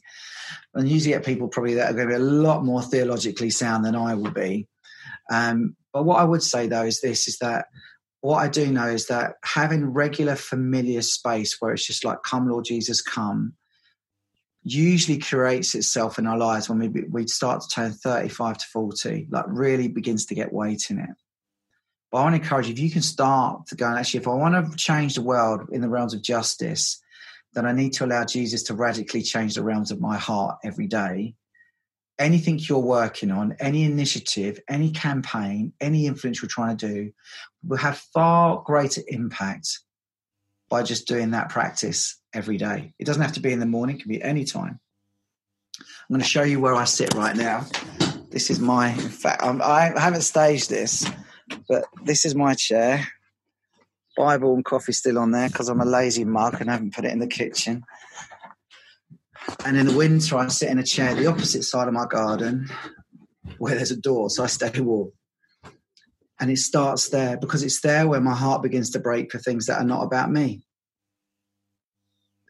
And 0.73 0.87
usually 0.87 1.11
get 1.11 1.25
people 1.25 1.49
probably 1.49 1.73
that 1.73 1.91
are 1.91 1.93
going 1.93 2.07
to 2.07 2.15
be 2.17 2.21
a 2.21 2.25
lot 2.25 2.63
more 2.63 2.81
theologically 2.81 3.49
sound 3.49 3.83
than 3.83 3.97
I 3.97 4.15
will 4.15 4.31
be. 4.31 4.65
Um, 5.29 5.75
but 5.91 6.05
what 6.05 6.19
I 6.19 6.23
would 6.23 6.41
say 6.41 6.67
though 6.67 6.85
is 6.85 7.01
this 7.01 7.27
is 7.27 7.37
that 7.39 7.65
what 8.21 8.37
I 8.37 8.47
do 8.47 8.71
know 8.71 8.87
is 8.87 9.07
that 9.07 9.33
having 9.43 9.91
regular 9.91 10.37
familiar 10.37 11.01
space 11.01 11.57
where 11.59 11.73
it's 11.73 11.85
just 11.85 12.05
like, 12.05 12.23
come 12.23 12.47
Lord 12.47 12.63
Jesus, 12.63 13.01
come, 13.01 13.55
usually 14.73 15.17
creates 15.17 15.75
itself 15.75 16.19
in 16.19 16.27
our 16.27 16.37
lives 16.37 16.69
when 16.69 16.79
we, 16.79 16.87
we 17.09 17.27
start 17.27 17.61
to 17.61 17.69
turn 17.69 17.91
35 17.91 18.57
to 18.57 18.65
40, 18.65 19.27
like 19.29 19.45
really 19.47 19.87
begins 19.87 20.25
to 20.25 20.35
get 20.35 20.53
weight 20.53 20.89
in 20.89 20.99
it. 20.99 21.09
But 22.11 22.19
I 22.19 22.23
want 22.23 22.35
to 22.35 22.41
encourage 22.41 22.67
you, 22.67 22.73
if 22.73 22.79
you 22.79 22.89
can 22.89 23.01
start 23.01 23.67
to 23.67 23.75
go, 23.75 23.87
and 23.87 23.97
actually, 23.97 24.21
if 24.21 24.27
I 24.27 24.33
want 24.33 24.71
to 24.71 24.77
change 24.77 25.15
the 25.15 25.21
world 25.21 25.69
in 25.71 25.81
the 25.81 25.89
realms 25.89 26.13
of 26.13 26.21
justice, 26.21 27.01
then 27.53 27.65
I 27.65 27.71
need 27.71 27.93
to 27.93 28.05
allow 28.05 28.25
Jesus 28.25 28.63
to 28.63 28.73
radically 28.73 29.21
change 29.21 29.55
the 29.55 29.63
realms 29.63 29.91
of 29.91 29.99
my 29.99 30.17
heart 30.17 30.59
every 30.63 30.87
day. 30.87 31.35
Anything 32.19 32.59
you're 32.59 32.79
working 32.79 33.29
on, 33.31 33.55
any 33.59 33.83
initiative, 33.83 34.59
any 34.67 34.91
campaign, 34.91 35.73
any 35.79 36.07
influence 36.07 36.41
you're 36.41 36.49
trying 36.49 36.77
to 36.77 36.87
do 36.87 37.11
will 37.63 37.77
have 37.77 37.97
far 38.13 38.63
greater 38.65 39.01
impact 39.07 39.79
by 40.69 40.83
just 40.83 41.07
doing 41.07 41.31
that 41.31 41.49
practice 41.49 42.16
every 42.33 42.57
day. 42.57 42.93
It 42.99 43.05
doesn't 43.05 43.21
have 43.21 43.33
to 43.33 43.39
be 43.39 43.51
in 43.51 43.59
the 43.59 43.65
morning, 43.65 43.97
it 43.97 44.01
can 44.01 44.09
be 44.09 44.21
any 44.21 44.43
time. 44.43 44.79
I'm 45.79 46.13
going 46.13 46.21
to 46.21 46.27
show 46.27 46.43
you 46.43 46.59
where 46.59 46.75
I 46.75 46.85
sit 46.85 47.13
right 47.13 47.35
now. 47.35 47.65
This 48.29 48.49
is 48.49 48.59
my, 48.59 48.89
in 48.89 49.09
fact, 49.09 49.43
I'm, 49.43 49.61
I 49.61 49.91
haven't 49.97 50.21
staged 50.21 50.69
this, 50.69 51.05
but 51.67 51.85
this 52.03 52.25
is 52.25 52.35
my 52.35 52.53
chair. 52.53 53.07
Bible 54.15 54.55
and 54.55 54.65
coffee 54.65 54.93
still 54.93 55.19
on 55.19 55.31
there 55.31 55.47
because 55.47 55.69
I'm 55.69 55.81
a 55.81 55.85
lazy 55.85 56.25
mug 56.25 56.59
and 56.59 56.69
I 56.69 56.73
haven't 56.73 56.93
put 56.93 57.05
it 57.05 57.11
in 57.11 57.19
the 57.19 57.27
kitchen. 57.27 57.83
And 59.65 59.77
in 59.77 59.85
the 59.85 59.95
winter, 59.95 60.37
I 60.37 60.47
sit 60.47 60.69
in 60.69 60.79
a 60.79 60.83
chair 60.83 61.13
the 61.13 61.27
opposite 61.27 61.63
side 61.63 61.87
of 61.87 61.93
my 61.93 62.05
garden 62.05 62.67
where 63.59 63.75
there's 63.75 63.91
a 63.91 63.97
door, 63.97 64.29
so 64.29 64.43
I 64.43 64.47
stay 64.47 64.71
warm. 64.79 65.11
And 66.39 66.51
it 66.51 66.57
starts 66.57 67.09
there 67.09 67.37
because 67.37 67.63
it's 67.63 67.81
there 67.81 68.07
where 68.07 68.21
my 68.21 68.35
heart 68.35 68.61
begins 68.61 68.91
to 68.91 68.99
break 68.99 69.31
for 69.31 69.39
things 69.39 69.65
that 69.67 69.79
are 69.79 69.85
not 69.85 70.03
about 70.03 70.31
me. 70.31 70.66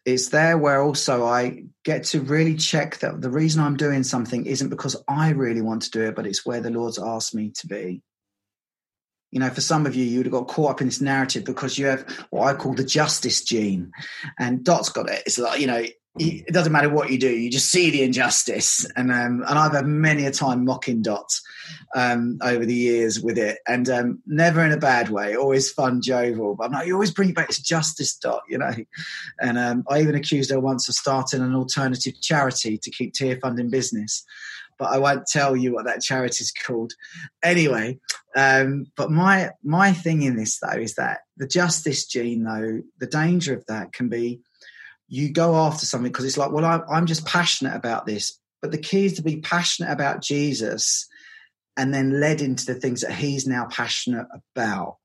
It's 0.04 0.28
there 0.30 0.56
where 0.56 0.82
also 0.82 1.26
I 1.26 1.64
get 1.84 2.04
to 2.04 2.20
really 2.20 2.54
check 2.56 2.98
that 2.98 3.20
the 3.20 3.30
reason 3.30 3.62
I'm 3.62 3.76
doing 3.76 4.02
something 4.02 4.46
isn't 4.46 4.68
because 4.70 4.96
I 5.06 5.30
really 5.30 5.60
want 5.60 5.82
to 5.82 5.90
do 5.90 6.04
it, 6.04 6.16
but 6.16 6.26
it's 6.26 6.46
where 6.46 6.60
the 6.60 6.70
Lord's 6.70 6.98
asked 6.98 7.34
me 7.34 7.52
to 7.58 7.66
be. 7.66 8.02
You 9.30 9.40
know, 9.40 9.50
for 9.50 9.60
some 9.60 9.84
of 9.84 9.94
you, 9.94 10.04
you 10.04 10.18
would 10.18 10.26
have 10.26 10.32
got 10.32 10.48
caught 10.48 10.70
up 10.70 10.80
in 10.80 10.86
this 10.86 11.02
narrative 11.02 11.44
because 11.44 11.78
you 11.78 11.86
have 11.86 12.08
what 12.30 12.46
I 12.46 12.54
call 12.54 12.72
the 12.72 12.84
justice 12.84 13.42
gene. 13.44 13.92
And 14.38 14.64
Dot's 14.64 14.88
got 14.88 15.10
it. 15.10 15.22
It's 15.26 15.38
like, 15.38 15.60
you 15.60 15.66
know, 15.66 15.84
it 16.16 16.52
doesn't 16.52 16.72
matter 16.72 16.88
what 16.88 17.10
you 17.10 17.18
do, 17.18 17.30
you 17.30 17.50
just 17.50 17.70
see 17.70 17.90
the 17.90 18.02
injustice. 18.02 18.86
And 18.96 19.10
um, 19.12 19.44
and 19.46 19.58
I've 19.58 19.72
had 19.72 19.86
many 19.86 20.26
a 20.26 20.30
time 20.30 20.64
mocking 20.64 21.02
Dot 21.02 21.30
um, 21.94 22.38
over 22.42 22.64
the 22.64 22.74
years 22.74 23.20
with 23.20 23.38
it, 23.38 23.58
and 23.66 23.88
um, 23.88 24.22
never 24.26 24.64
in 24.64 24.72
a 24.72 24.78
bad 24.78 25.10
way, 25.10 25.36
always 25.36 25.70
fun, 25.70 26.02
jovial. 26.02 26.56
But 26.56 26.64
I'm 26.64 26.72
like, 26.72 26.86
you 26.86 26.94
always 26.94 27.12
bring 27.12 27.30
it 27.30 27.34
back 27.36 27.50
to 27.50 27.62
justice, 27.62 28.16
Dot, 28.16 28.42
you 28.48 28.58
know. 28.58 28.74
And 29.40 29.58
um, 29.58 29.84
I 29.88 30.00
even 30.00 30.14
accused 30.14 30.50
her 30.50 30.60
once 30.60 30.88
of 30.88 30.94
starting 30.94 31.42
an 31.42 31.54
alternative 31.54 32.20
charity 32.20 32.78
to 32.78 32.90
keep 32.90 33.12
Tear 33.12 33.38
funding 33.40 33.70
business. 33.70 34.24
But 34.78 34.92
I 34.92 34.98
won't 34.98 35.26
tell 35.26 35.56
you 35.56 35.74
what 35.74 35.86
that 35.86 36.02
charity 36.02 36.42
is 36.42 36.52
called. 36.52 36.92
Anyway, 37.42 37.98
um, 38.36 38.86
but 38.96 39.10
my 39.10 39.50
my 39.64 39.92
thing 39.92 40.22
in 40.22 40.36
this 40.36 40.58
though 40.60 40.78
is 40.78 40.94
that 40.94 41.20
the 41.36 41.48
justice 41.48 42.06
gene, 42.06 42.44
though, 42.44 42.82
the 42.98 43.06
danger 43.06 43.54
of 43.54 43.64
that 43.66 43.92
can 43.92 44.08
be 44.08 44.40
you 45.08 45.32
go 45.32 45.56
after 45.56 45.86
something 45.86 46.12
because 46.12 46.26
it's 46.26 46.36
like, 46.36 46.52
well, 46.52 46.64
I'm, 46.64 46.82
I'm 46.90 47.06
just 47.06 47.26
passionate 47.26 47.74
about 47.74 48.06
this. 48.06 48.38
But 48.60 48.72
the 48.72 48.78
key 48.78 49.06
is 49.06 49.14
to 49.14 49.22
be 49.22 49.40
passionate 49.40 49.90
about 49.90 50.22
Jesus 50.22 51.08
and 51.76 51.94
then 51.94 52.20
led 52.20 52.40
into 52.40 52.66
the 52.66 52.74
things 52.74 53.00
that 53.00 53.12
he's 53.12 53.46
now 53.46 53.66
passionate 53.70 54.26
about. 54.54 54.96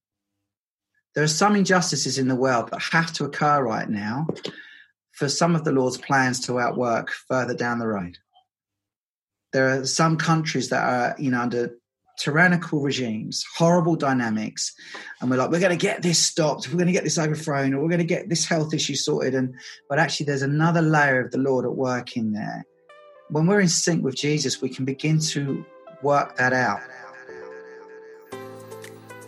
There 1.15 1.23
are 1.23 1.27
some 1.27 1.55
injustices 1.55 2.17
in 2.17 2.27
the 2.27 2.35
world 2.35 2.71
that 2.71 2.81
have 2.81 3.13
to 3.13 3.25
occur 3.25 3.63
right 3.63 3.87
now 3.87 4.27
for 5.11 5.29
some 5.29 5.55
of 5.55 5.63
the 5.63 5.71
Lord's 5.71 5.97
plans 5.97 6.39
to 6.47 6.59
outwork 6.59 7.11
further 7.11 7.53
down 7.53 7.79
the 7.79 7.87
road. 7.87 8.17
There 9.53 9.69
are 9.69 9.85
some 9.85 10.17
countries 10.17 10.69
that 10.69 10.83
are, 10.83 11.15
you 11.19 11.29
know, 11.29 11.41
under 11.41 11.75
tyrannical 12.23 12.79
regimes, 12.79 13.43
horrible 13.57 13.95
dynamics, 13.95 14.73
and 15.19 15.29
we're 15.29 15.38
like, 15.38 15.49
we're 15.49 15.59
going 15.59 15.77
to 15.77 15.86
get 15.86 16.01
this 16.01 16.19
stopped, 16.19 16.69
we're 16.69 16.77
going 16.77 16.88
to 16.88 16.93
get 16.93 17.03
this 17.03 17.17
overthrown, 17.17 17.73
or 17.73 17.81
we're 17.81 17.89
going 17.89 17.97
to 17.99 18.05
get 18.05 18.29
this 18.29 18.45
health 18.45 18.73
issue 18.73 18.95
sorted. 18.95 19.36
And 19.36 19.53
but 19.89 19.99
actually, 19.99 20.27
there's 20.27 20.41
another 20.41 20.81
layer 20.81 21.19
of 21.19 21.31
the 21.31 21.38
Lord 21.38 21.65
at 21.65 21.75
work 21.75 22.15
in 22.15 22.31
there. 22.31 22.65
When 23.29 23.47
we're 23.47 23.62
in 23.62 23.67
sync 23.67 24.03
with 24.03 24.15
Jesus, 24.15 24.62
we 24.62 24.69
can 24.69 24.86
begin 24.86 25.19
to 25.19 25.65
work 26.01 26.38
that 26.38 26.53
out. 26.53 26.81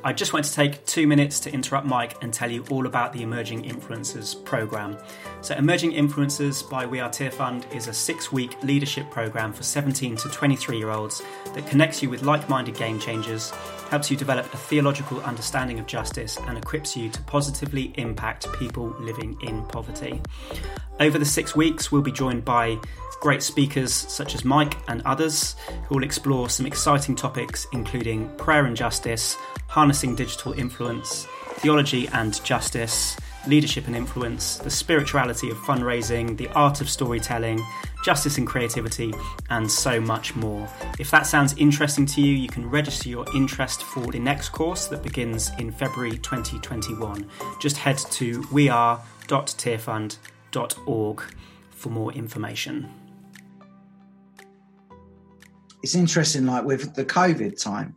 I 0.05 0.13
just 0.13 0.33
want 0.33 0.45
to 0.45 0.53
take 0.53 0.85
two 0.85 1.07
minutes 1.07 1.39
to 1.39 1.51
interrupt 1.51 1.87
Mike 1.87 2.21
and 2.21 2.31
tell 2.31 2.51
you 2.51 2.63
all 2.69 2.85
about 2.85 3.11
the 3.11 3.23
Emerging 3.23 3.63
Influencers 3.63 4.35
program. 4.45 4.99
So, 5.41 5.55
Emerging 5.55 5.93
Influencers 5.93 6.69
by 6.69 6.85
We 6.85 6.99
Are 6.99 7.09
Tearfund 7.09 7.73
is 7.75 7.87
a 7.87 7.93
six 7.93 8.31
week 8.31 8.55
leadership 8.61 9.09
program 9.09 9.51
for 9.51 9.63
17 9.63 10.15
to 10.17 10.29
23 10.29 10.77
year 10.77 10.91
olds 10.91 11.23
that 11.55 11.65
connects 11.65 12.03
you 12.03 12.11
with 12.11 12.21
like 12.21 12.47
minded 12.47 12.75
game 12.75 12.99
changers, 12.99 13.49
helps 13.89 14.11
you 14.11 14.15
develop 14.15 14.45
a 14.53 14.57
theological 14.57 15.21
understanding 15.21 15.79
of 15.79 15.87
justice, 15.87 16.37
and 16.37 16.55
equips 16.55 16.95
you 16.95 17.09
to 17.09 17.19
positively 17.23 17.91
impact 17.95 18.53
people 18.53 18.95
living 18.99 19.35
in 19.41 19.65
poverty. 19.65 20.21
Over 20.99 21.17
the 21.17 21.25
six 21.25 21.55
weeks, 21.55 21.91
we'll 21.91 22.03
be 22.03 22.11
joined 22.11 22.45
by 22.45 22.77
great 23.25 23.41
speakers 23.41 23.91
such 23.91 24.35
as 24.35 24.45
Mike 24.45 24.77
and 24.87 25.01
others 25.01 25.55
who 25.87 25.95
will 25.95 26.03
explore 26.03 26.47
some 26.47 26.67
exciting 26.67 27.15
topics 27.15 27.65
including 27.71 28.29
prayer 28.37 28.65
and 28.65 28.75
justice, 28.75 29.35
harnessing 29.67 29.94
digital 30.03 30.51
influence, 30.53 31.27
theology 31.59 32.07
and 32.09 32.43
justice, 32.43 33.15
leadership 33.47 33.87
and 33.87 33.95
influence, 33.95 34.57
the 34.57 34.69
spirituality 34.69 35.49
of 35.49 35.55
fundraising, 35.57 36.35
the 36.37 36.49
art 36.49 36.81
of 36.81 36.89
storytelling, 36.89 37.65
justice 38.03 38.37
and 38.37 38.45
creativity, 38.45 39.13
and 39.49 39.71
so 39.71 40.01
much 40.01 40.35
more. 40.35 40.67
If 40.99 41.09
that 41.11 41.25
sounds 41.27 41.55
interesting 41.57 42.05
to 42.07 42.19
you, 42.21 42.35
you 42.35 42.49
can 42.49 42.69
register 42.69 43.07
your 43.09 43.25
interest 43.35 43.83
for 43.83 44.11
the 44.11 44.19
next 44.19 44.49
course 44.49 44.87
that 44.87 45.01
begins 45.03 45.51
in 45.59 45.71
February 45.71 46.17
2021. 46.17 47.25
Just 47.61 47.77
head 47.77 47.97
to 47.97 48.45
weare.tearfund.org 48.51 51.23
for 51.71 51.89
more 51.89 52.11
information 52.13 52.89
it's 55.85 55.93
interesting, 55.93 56.47
like 56.47 56.65
with 56.65 56.95
the 56.95 57.05
COVID 57.05 57.61
time, 57.61 57.95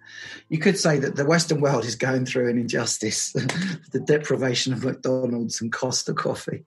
you 0.50 0.58
could 0.58 0.76
say 0.76 0.98
that 0.98 1.16
the 1.16 1.24
Western 1.24 1.62
world 1.62 1.86
is 1.86 1.96
going 1.96 2.26
through 2.26 2.50
an 2.50 2.58
injustice, 2.58 3.32
the 3.92 4.04
deprivation 4.06 4.74
of 4.74 4.84
McDonald's 4.84 5.62
and 5.62 5.72
Costa 5.72 6.12
coffee. 6.12 6.66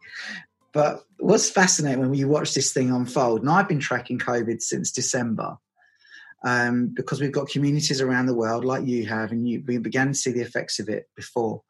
But 0.74 1.04
what's 1.20 1.48
fascinating 1.48 2.00
when 2.00 2.16
you 2.16 2.28
watch 2.28 2.56
this 2.56 2.74
thing 2.74 2.90
unfold, 2.90 3.42
and 3.42 3.52
I've 3.52 3.68
been 3.68 3.80
tracking 3.80 4.18
COVID 4.18 4.64
since 4.64 4.92
December, 4.92 5.58
um, 6.44 6.88
because 6.88 7.22
we've 7.22 7.32
got 7.32 7.50
communities 7.50 8.02
around 8.02 8.26
the 8.26 8.34
world 8.34 8.66
like 8.66 8.88
you 8.88 9.06
have, 9.06 9.32
and 9.32 9.48
you, 9.48 9.64
we 9.68 9.78
began 9.78 10.08
to 10.08 10.16
see 10.16 10.32
the 10.32 10.42
effects 10.42 10.80
of 10.80 10.90
it 10.90 11.08
before. 11.16 11.62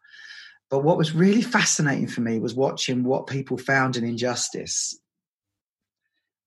But 0.69 0.85
what 0.85 0.97
was 0.97 1.13
really 1.13 1.41
fascinating 1.41 2.07
for 2.07 2.21
me 2.21 2.39
was 2.39 2.55
watching 2.55 3.03
what 3.03 3.27
people 3.27 3.57
found 3.57 3.97
in 3.97 4.05
injustice 4.05 4.97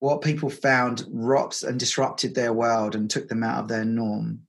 what 0.05 0.21
people 0.21 0.51
found 0.51 1.03
rocks 1.11 1.63
and 1.63 1.81
disrupted 1.81 2.35
their 2.35 2.53
world 2.53 2.95
and 2.95 3.09
took 3.09 3.27
them 3.29 3.43
out 3.43 3.61
of 3.61 3.69
their 3.69 3.87
norm. 3.87 4.41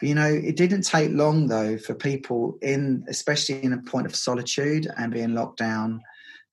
But 0.00 0.08
you 0.08 0.14
know, 0.16 0.26
it 0.26 0.56
didn't 0.56 0.82
take 0.82 1.12
long 1.12 1.46
though 1.46 1.78
for 1.78 1.94
people 1.94 2.58
in, 2.60 3.04
especially 3.06 3.62
in 3.62 3.72
a 3.72 3.82
point 3.82 4.06
of 4.06 4.16
solitude 4.16 4.88
and 4.98 5.12
being 5.12 5.34
locked 5.34 5.58
down, 5.58 6.02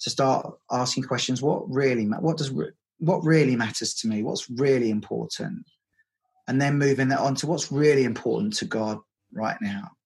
to 0.01 0.11
start 0.11 0.45
asking 0.71 1.05
questions: 1.05 1.41
What 1.41 1.63
really, 1.67 2.05
what 2.05 2.37
does, 2.37 2.51
what 2.99 3.23
really 3.23 3.55
matters 3.55 3.95
to 3.95 4.07
me? 4.07 4.21
What's 4.21 4.47
really 4.47 4.91
important? 4.91 5.65
And 6.47 6.61
then 6.61 6.77
moving 6.77 7.07
that 7.07 7.19
on 7.19 7.33
to 7.35 7.47
what's 7.47 7.71
really 7.71 8.03
important 8.03 8.53
to 8.57 8.65
God 8.65 8.99
right 9.33 9.57
now 9.59 9.96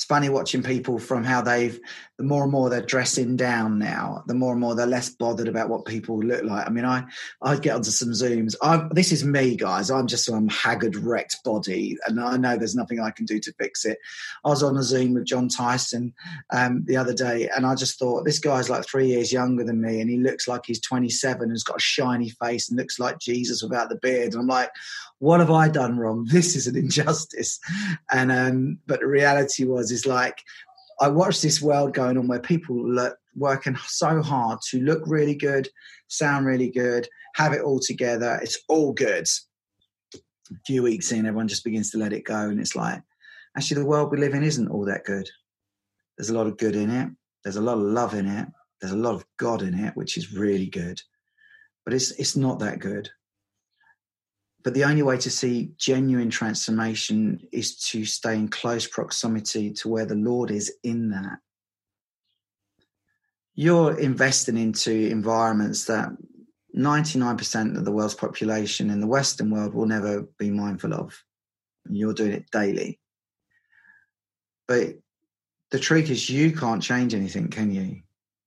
it's 0.00 0.06
funny 0.06 0.30
watching 0.30 0.62
people 0.62 0.98
from 0.98 1.22
how 1.24 1.42
they've 1.42 1.78
the 2.16 2.24
more 2.24 2.44
and 2.44 2.52
more 2.52 2.70
they're 2.70 2.80
dressing 2.80 3.36
down 3.36 3.78
now 3.78 4.24
the 4.26 4.32
more 4.32 4.52
and 4.52 4.60
more 4.62 4.74
they're 4.74 4.86
less 4.86 5.10
bothered 5.10 5.46
about 5.46 5.68
what 5.68 5.84
people 5.84 6.18
look 6.18 6.42
like. 6.42 6.66
I 6.66 6.70
mean 6.70 6.86
i 6.86 7.04
i 7.42 7.54
get 7.56 7.74
onto 7.74 7.90
some 7.90 8.08
zooms. 8.12 8.54
I, 8.62 8.88
this 8.92 9.12
is 9.12 9.26
me 9.26 9.56
guys. 9.56 9.90
I'm 9.90 10.06
just 10.06 10.24
some 10.24 10.48
haggard 10.48 10.96
wrecked 10.96 11.44
body 11.44 11.98
and 12.06 12.18
i 12.18 12.38
know 12.38 12.56
there's 12.56 12.74
nothing 12.74 12.98
i 12.98 13.10
can 13.10 13.26
do 13.26 13.38
to 13.40 13.52
fix 13.58 13.84
it. 13.84 13.98
I 14.42 14.48
was 14.48 14.62
on 14.62 14.78
a 14.78 14.82
zoom 14.82 15.12
with 15.12 15.26
jon 15.26 15.50
tyson 15.50 16.14
um, 16.50 16.82
the 16.86 16.96
other 16.96 17.12
day 17.12 17.50
and 17.54 17.66
i 17.66 17.74
just 17.74 17.98
thought 17.98 18.24
this 18.24 18.38
guy's 18.38 18.70
like 18.70 18.86
three 18.86 19.08
years 19.08 19.34
younger 19.34 19.64
than 19.64 19.82
me 19.82 20.00
and 20.00 20.08
he 20.08 20.16
looks 20.16 20.48
like 20.48 20.62
he's 20.64 20.80
27 20.80 21.42
and 21.42 21.50
has 21.50 21.62
got 21.62 21.76
a 21.76 21.80
shiny 21.80 22.30
face 22.30 22.70
and 22.70 22.78
looks 22.78 22.98
like 22.98 23.18
jesus 23.18 23.62
without 23.62 23.90
the 23.90 23.96
beard. 23.96 24.32
And 24.32 24.40
i'm 24.40 24.46
like 24.46 24.70
what 25.20 25.40
have 25.40 25.50
I 25.50 25.68
done 25.68 25.98
wrong? 25.98 26.26
This 26.40 26.56
is 26.56 26.66
an 26.66 26.76
injustice. 26.76 27.60
And 28.10 28.32
um, 28.32 28.78
but 28.86 29.00
the 29.00 29.06
reality 29.06 29.64
was 29.64 29.89
is 29.90 30.06
like 30.06 30.38
I 31.00 31.08
watch 31.08 31.40
this 31.40 31.62
world 31.62 31.94
going 31.94 32.18
on 32.18 32.28
where 32.28 32.40
people 32.40 32.76
look, 32.76 33.16
working 33.34 33.76
so 33.86 34.22
hard 34.22 34.60
to 34.68 34.80
look 34.80 35.02
really 35.06 35.34
good, 35.34 35.68
sound 36.08 36.46
really 36.46 36.70
good, 36.70 37.08
have 37.36 37.52
it 37.52 37.62
all 37.62 37.80
together. 37.80 38.38
It's 38.42 38.58
all 38.68 38.92
good. 38.92 39.26
A 40.14 40.18
few 40.66 40.82
weeks 40.82 41.12
in, 41.12 41.26
everyone 41.26 41.48
just 41.48 41.64
begins 41.64 41.90
to 41.90 41.98
let 41.98 42.12
it 42.12 42.24
go, 42.24 42.48
and 42.48 42.60
it's 42.60 42.76
like 42.76 43.00
actually 43.56 43.80
the 43.80 43.88
world 43.88 44.10
we 44.10 44.18
live 44.18 44.34
in 44.34 44.42
isn't 44.42 44.68
all 44.68 44.84
that 44.86 45.04
good. 45.04 45.28
There's 46.18 46.30
a 46.30 46.34
lot 46.34 46.46
of 46.46 46.58
good 46.58 46.76
in 46.76 46.90
it. 46.90 47.08
There's 47.44 47.56
a 47.56 47.62
lot 47.62 47.78
of 47.78 47.84
love 47.84 48.14
in 48.14 48.26
it. 48.26 48.48
There's 48.80 48.92
a 48.92 48.96
lot 48.96 49.14
of 49.14 49.24
God 49.38 49.62
in 49.62 49.78
it, 49.78 49.96
which 49.96 50.18
is 50.18 50.34
really 50.34 50.66
good. 50.66 51.00
But 51.84 51.94
it's 51.94 52.10
it's 52.12 52.36
not 52.36 52.58
that 52.58 52.78
good 52.78 53.08
but 54.62 54.74
the 54.74 54.84
only 54.84 55.02
way 55.02 55.16
to 55.18 55.30
see 55.30 55.72
genuine 55.76 56.30
transformation 56.30 57.40
is 57.52 57.76
to 57.76 58.04
stay 58.04 58.34
in 58.34 58.48
close 58.48 58.86
proximity 58.86 59.72
to 59.72 59.88
where 59.88 60.06
the 60.06 60.14
Lord 60.14 60.50
is 60.50 60.72
in 60.82 61.10
that. 61.10 61.38
You're 63.54 63.98
investing 63.98 64.58
into 64.58 64.92
environments 64.92 65.86
that 65.86 66.10
99% 66.76 67.76
of 67.76 67.84
the 67.84 67.92
world's 67.92 68.14
population 68.14 68.90
in 68.90 69.00
the 69.00 69.06
Western 69.06 69.50
world 69.50 69.74
will 69.74 69.86
never 69.86 70.22
be 70.38 70.50
mindful 70.50 70.94
of. 70.94 71.22
You're 71.88 72.14
doing 72.14 72.32
it 72.32 72.50
daily. 72.50 73.00
But 74.68 74.98
the 75.70 75.78
truth 75.78 76.10
is, 76.10 76.28
you 76.28 76.52
can't 76.52 76.82
change 76.82 77.14
anything, 77.14 77.48
can 77.48 77.70
you? 77.72 78.02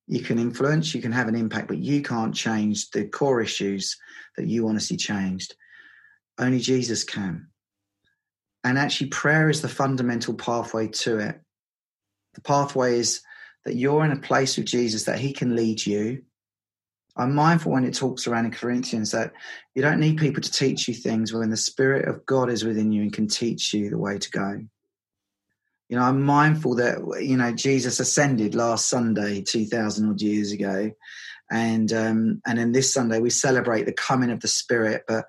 You 0.07 0.21
can 0.21 0.37
influence, 0.37 0.93
you 0.93 1.01
can 1.01 1.11
have 1.11 1.27
an 1.27 1.35
impact, 1.35 1.67
but 1.67 1.77
you 1.77 2.01
can't 2.01 2.35
change 2.35 2.91
the 2.91 3.05
core 3.05 3.41
issues 3.41 3.97
that 4.37 4.47
you 4.47 4.63
want 4.63 4.79
to 4.79 4.85
see 4.85 4.97
changed. 4.97 5.55
Only 6.37 6.59
Jesus 6.59 7.03
can. 7.03 7.47
And 8.63 8.77
actually, 8.77 9.07
prayer 9.07 9.49
is 9.49 9.61
the 9.61 9.69
fundamental 9.69 10.33
pathway 10.33 10.87
to 10.87 11.19
it. 11.19 11.39
The 12.33 12.41
pathway 12.41 12.99
is 12.99 13.21
that 13.65 13.75
you're 13.75 14.05
in 14.05 14.11
a 14.11 14.19
place 14.19 14.57
with 14.57 14.65
Jesus 14.65 15.03
that 15.03 15.19
he 15.19 15.33
can 15.33 15.55
lead 15.55 15.85
you. 15.85 16.23
I'm 17.15 17.35
mindful 17.35 17.71
when 17.71 17.85
it 17.85 17.93
talks 17.93 18.25
around 18.25 18.45
in 18.45 18.51
Corinthians 18.51 19.11
that 19.11 19.33
you 19.75 19.81
don't 19.81 19.99
need 19.99 20.17
people 20.17 20.41
to 20.41 20.51
teach 20.51 20.87
you 20.87 20.93
things 20.93 21.31
when 21.31 21.49
the 21.51 21.57
Spirit 21.57 22.07
of 22.07 22.25
God 22.25 22.49
is 22.49 22.63
within 22.63 22.91
you 22.91 23.03
and 23.03 23.13
can 23.13 23.27
teach 23.27 23.73
you 23.73 23.89
the 23.89 23.97
way 23.97 24.17
to 24.17 24.29
go. 24.31 24.61
You 25.89 25.97
know, 25.97 26.03
I'm 26.03 26.23
mindful 26.23 26.75
that, 26.75 26.97
you 27.21 27.37
know, 27.37 27.51
Jesus 27.51 27.99
ascended 27.99 28.55
last 28.55 28.89
Sunday, 28.89 29.41
2,000 29.41 30.09
odd 30.09 30.21
years 30.21 30.51
ago. 30.51 30.91
And, 31.51 31.93
um, 31.93 32.41
and 32.47 32.57
then 32.57 32.71
this 32.71 32.91
Sunday 32.91 33.19
we 33.19 33.29
celebrate 33.29 33.85
the 33.85 33.93
coming 33.93 34.31
of 34.31 34.39
the 34.39 34.47
Spirit, 34.47 35.03
but 35.07 35.25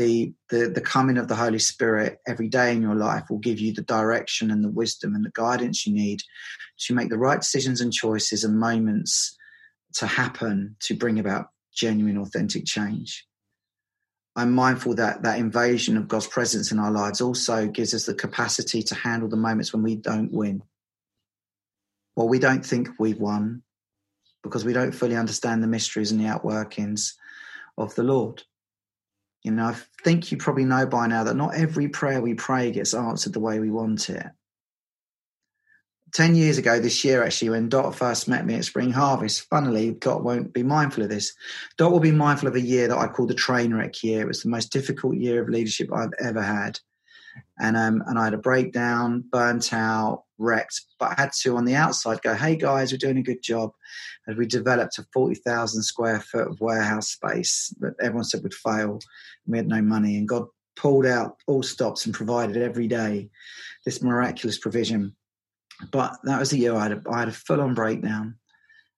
the, 0.00 0.32
the 0.48 0.70
the 0.70 0.80
coming 0.80 1.18
of 1.18 1.28
the 1.28 1.34
Holy 1.34 1.58
Spirit 1.58 2.20
every 2.26 2.48
day 2.48 2.72
in 2.72 2.80
your 2.80 2.94
life 2.94 3.24
will 3.28 3.38
give 3.38 3.60
you 3.60 3.74
the 3.74 3.82
direction 3.82 4.50
and 4.50 4.64
the 4.64 4.70
wisdom 4.70 5.14
and 5.14 5.22
the 5.22 5.32
guidance 5.34 5.86
you 5.86 5.92
need 5.92 6.22
to 6.86 6.94
make 6.94 7.10
the 7.10 7.18
right 7.18 7.38
decisions 7.38 7.82
and 7.82 7.92
choices 7.92 8.42
and 8.42 8.58
moments 8.58 9.36
to 9.96 10.06
happen 10.06 10.74
to 10.80 10.96
bring 10.96 11.18
about 11.18 11.50
genuine, 11.74 12.16
authentic 12.16 12.64
change. 12.64 13.26
I'm 14.34 14.52
mindful 14.52 14.94
that 14.94 15.22
that 15.24 15.38
invasion 15.38 15.98
of 15.98 16.08
God's 16.08 16.28
presence 16.28 16.72
in 16.72 16.78
our 16.78 16.90
lives 16.90 17.20
also 17.20 17.66
gives 17.66 17.92
us 17.92 18.06
the 18.06 18.14
capacity 18.14 18.82
to 18.84 18.94
handle 18.94 19.28
the 19.28 19.36
moments 19.36 19.74
when 19.74 19.82
we 19.82 19.96
don't 19.96 20.32
win. 20.32 20.62
Well, 22.16 22.28
we 22.28 22.38
don't 22.38 22.64
think 22.64 22.88
we've 22.98 23.20
won 23.20 23.64
because 24.42 24.64
we 24.64 24.72
don't 24.72 24.92
fully 24.92 25.16
understand 25.16 25.62
the 25.62 25.66
mysteries 25.66 26.10
and 26.10 26.18
the 26.18 26.24
outworkings 26.24 27.12
of 27.76 27.94
the 27.96 28.02
Lord. 28.02 28.44
You 29.42 29.52
know, 29.52 29.66
I 29.66 29.76
think 30.04 30.30
you 30.30 30.36
probably 30.36 30.64
know 30.64 30.86
by 30.86 31.06
now 31.06 31.24
that 31.24 31.36
not 31.36 31.54
every 31.54 31.88
prayer 31.88 32.20
we 32.20 32.34
pray 32.34 32.70
gets 32.70 32.94
answered 32.94 33.32
the 33.32 33.40
way 33.40 33.58
we 33.58 33.70
want 33.70 34.10
it. 34.10 34.26
10 36.12 36.34
years 36.34 36.58
ago 36.58 36.80
this 36.80 37.04
year, 37.04 37.22
actually, 37.22 37.50
when 37.50 37.68
Dot 37.68 37.94
first 37.94 38.28
met 38.28 38.44
me 38.44 38.54
at 38.54 38.64
Spring 38.64 38.90
Harvest, 38.90 39.48
funnily, 39.48 39.92
Dot 39.92 40.24
won't 40.24 40.52
be 40.52 40.62
mindful 40.62 41.04
of 41.04 41.08
this. 41.08 41.32
Dot 41.78 41.92
will 41.92 42.00
be 42.00 42.10
mindful 42.10 42.48
of 42.48 42.56
a 42.56 42.60
year 42.60 42.88
that 42.88 42.98
I 42.98 43.06
call 43.06 43.26
the 43.26 43.34
train 43.34 43.72
wreck 43.72 44.02
year. 44.02 44.22
It 44.22 44.28
was 44.28 44.42
the 44.42 44.48
most 44.48 44.72
difficult 44.72 45.16
year 45.16 45.40
of 45.40 45.48
leadership 45.48 45.90
I've 45.92 46.12
ever 46.18 46.42
had. 46.42 46.80
And, 47.58 47.76
um, 47.76 48.02
and 48.06 48.18
I 48.18 48.24
had 48.24 48.34
a 48.34 48.38
breakdown, 48.38 49.24
burnt 49.30 49.72
out, 49.72 50.24
wrecked, 50.38 50.80
but 50.98 51.10
I 51.10 51.22
had 51.22 51.32
to 51.42 51.56
on 51.56 51.64
the 51.64 51.74
outside 51.74 52.22
go, 52.22 52.34
hey 52.34 52.56
guys, 52.56 52.92
we're 52.92 52.98
doing 52.98 53.18
a 53.18 53.22
good 53.22 53.42
job. 53.42 53.72
And 54.26 54.36
we 54.36 54.46
developed 54.46 54.98
a 54.98 55.06
40,000 55.12 55.82
square 55.82 56.20
foot 56.20 56.48
of 56.48 56.60
warehouse 56.60 57.10
space 57.10 57.74
that 57.80 57.94
everyone 58.00 58.24
said 58.24 58.42
would 58.42 58.54
fail. 58.54 59.00
we 59.46 59.58
had 59.58 59.68
no 59.68 59.82
money. 59.82 60.16
And 60.16 60.28
God 60.28 60.46
pulled 60.76 61.06
out 61.06 61.36
all 61.46 61.62
stops 61.62 62.06
and 62.06 62.14
provided 62.14 62.56
every 62.56 62.88
day 62.88 63.28
this 63.84 64.02
miraculous 64.02 64.58
provision 64.58 65.14
but 65.90 66.18
that 66.24 66.38
was 66.38 66.50
the 66.50 66.58
year 66.58 66.74
I 66.74 66.82
had 66.84 66.92
a, 66.92 67.02
I 67.10 67.20
had 67.20 67.28
a 67.28 67.32
full 67.32 67.60
on 67.60 67.74
breakdown. 67.74 68.36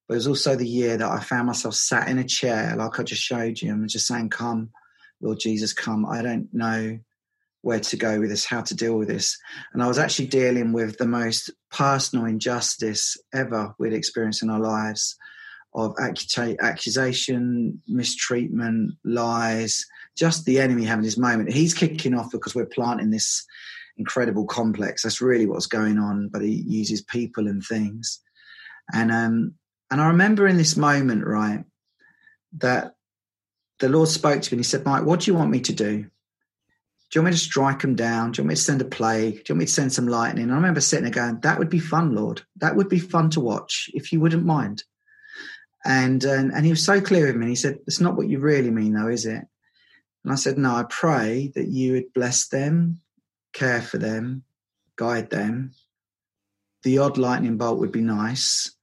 But 0.09 0.15
it 0.15 0.17
was 0.17 0.29
also 0.29 0.57
the 0.57 0.67
year 0.67 0.97
that 0.97 1.11
I 1.11 1.21
found 1.21 1.47
myself 1.47 1.75
sat 1.75 2.09
in 2.09 2.19
a 2.19 2.25
chair, 2.25 2.75
like 2.77 2.99
I 2.99 3.03
just 3.03 3.23
showed 3.23 3.61
you, 3.61 3.73
and 3.73 3.89
just 3.89 4.07
saying, 4.07 4.31
Come, 4.31 4.71
Lord 5.21 5.39
Jesus, 5.39 5.73
come. 5.73 6.05
I 6.05 6.23
don't 6.23 6.53
know 6.53 6.99
where 7.63 7.81
to 7.81 7.97
go 7.97 8.21
with 8.21 8.31
this, 8.31 8.45
how 8.45 8.61
to 8.61 8.75
deal 8.75 8.99
with 8.99 9.09
this. 9.09 9.39
And 9.73 9.83
I 9.83 9.89
was 9.89 9.99
actually 9.99 10.27
dealing 10.27 10.73
with 10.73 10.99
the 10.99 11.07
most 11.07 11.51
personal 11.71 12.27
injustice 12.27 13.17
ever 13.33 13.75
we'd 13.79 13.93
experienced 13.93 14.43
in 14.43 14.51
our 14.51 14.61
lives 14.61 15.17
of 15.75 15.95
accusation, 15.99 17.81
mistreatment, 17.89 18.93
lies, 19.05 19.87
just 20.17 20.45
the 20.45 20.61
enemy 20.61 20.85
having 20.85 21.05
his 21.05 21.17
moment. 21.17 21.53
He's 21.53 21.73
kicking 21.73 22.15
off 22.15 22.31
because 22.31 22.55
we're 22.55 22.67
planting 22.67 23.11
this 23.11 23.47
incredible 23.97 24.45
complex. 24.45 25.03
That's 25.03 25.23
really 25.23 25.47
what's 25.47 25.67
going 25.67 25.99
on. 25.99 26.29
But 26.29 26.43
he 26.43 26.65
uses 26.67 27.01
people 27.03 27.49
and 27.49 27.65
things. 27.65 28.21
And 28.93 29.11
um, 29.11 29.55
and 29.91 30.01
I 30.01 30.09
remember 30.09 30.47
in 30.47 30.57
this 30.57 30.77
moment, 30.77 31.25
right, 31.25 31.65
that 32.59 32.95
the 33.79 33.89
Lord 33.89 34.09
spoke 34.09 34.43
to 34.43 34.53
me 34.53 34.57
and 34.57 34.65
he 34.65 34.69
said, 34.69 34.85
Mike, 34.85 35.05
what 35.05 35.21
do 35.21 35.31
you 35.31 35.37
want 35.37 35.51
me 35.51 35.61
to 35.61 35.73
do? 35.73 36.07
Do 37.13 37.19
you 37.19 37.25
want 37.25 37.35
me 37.35 37.39
to 37.39 37.45
strike 37.45 37.81
them 37.83 37.95
down? 37.95 38.33
Do 38.33 38.41
you 38.41 38.45
want 38.45 38.49
me 38.49 38.55
to 38.55 38.61
send 38.63 38.81
a 38.81 38.87
plague? 38.87 39.35
Do 39.35 39.39
you 39.39 39.55
want 39.55 39.59
me 39.59 39.67
to 39.67 39.73
send 39.73 39.93
some 39.93 40.09
lightning? 40.09 40.45
And 40.45 40.53
I 40.53 40.57
remember 40.57 40.81
sitting 40.81 41.05
there 41.05 41.13
going, 41.13 41.41
that 41.41 41.59
would 41.59 41.69
be 41.69 41.79
fun, 41.79 42.15
Lord. 42.15 42.41
That 42.57 42.75
would 42.75 42.89
be 42.89 42.99
fun 42.99 43.29
to 43.31 43.41
watch 43.41 43.91
if 43.93 44.13
you 44.13 44.21
wouldn't 44.21 44.47
mind. 44.47 44.83
And, 45.85 46.25
and, 46.25 46.51
and 46.53 46.65
he 46.65 46.71
was 46.71 46.83
so 46.83 47.03
clear 47.03 47.27
with 47.27 47.37
me. 47.37 47.49
He 47.49 47.55
said, 47.55 47.81
it's 47.87 48.01
not 48.01 48.17
what 48.17 48.31
you 48.31 48.39
really 48.39 48.71
mean, 48.71 48.95
though, 48.95 49.09
is 49.09 49.27
it? 49.27 49.45
And 50.25 50.33
I 50.33 50.37
said, 50.37 50.57
no, 50.57 50.75
I 50.75 50.85
pray 50.89 51.53
that 51.55 51.69
you 51.69 51.93
would 51.93 52.15
bless 52.15 52.49
them, 52.49 53.01
care 53.53 53.83
for 53.83 53.99
them, 53.99 54.45
guide 54.97 55.29
them. 55.29 55.75
The 56.83 56.97
odd 56.97 57.19
lightning 57.19 57.59
bolt 57.59 57.79
would 57.79 57.93
be 57.93 58.01
nice, 58.01 58.75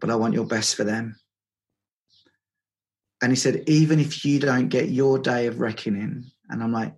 but 0.00 0.10
I 0.10 0.16
want 0.16 0.34
your 0.34 0.44
best 0.44 0.74
for 0.74 0.84
them. 0.84 1.16
And 3.22 3.32
he 3.32 3.36
said, 3.36 3.64
even 3.68 4.00
if 4.00 4.22
you 4.26 4.38
don't 4.38 4.68
get 4.68 4.90
your 4.90 5.18
day 5.18 5.46
of 5.46 5.60
reckoning, 5.60 6.24
and 6.50 6.62
I'm 6.62 6.72
like, 6.72 6.92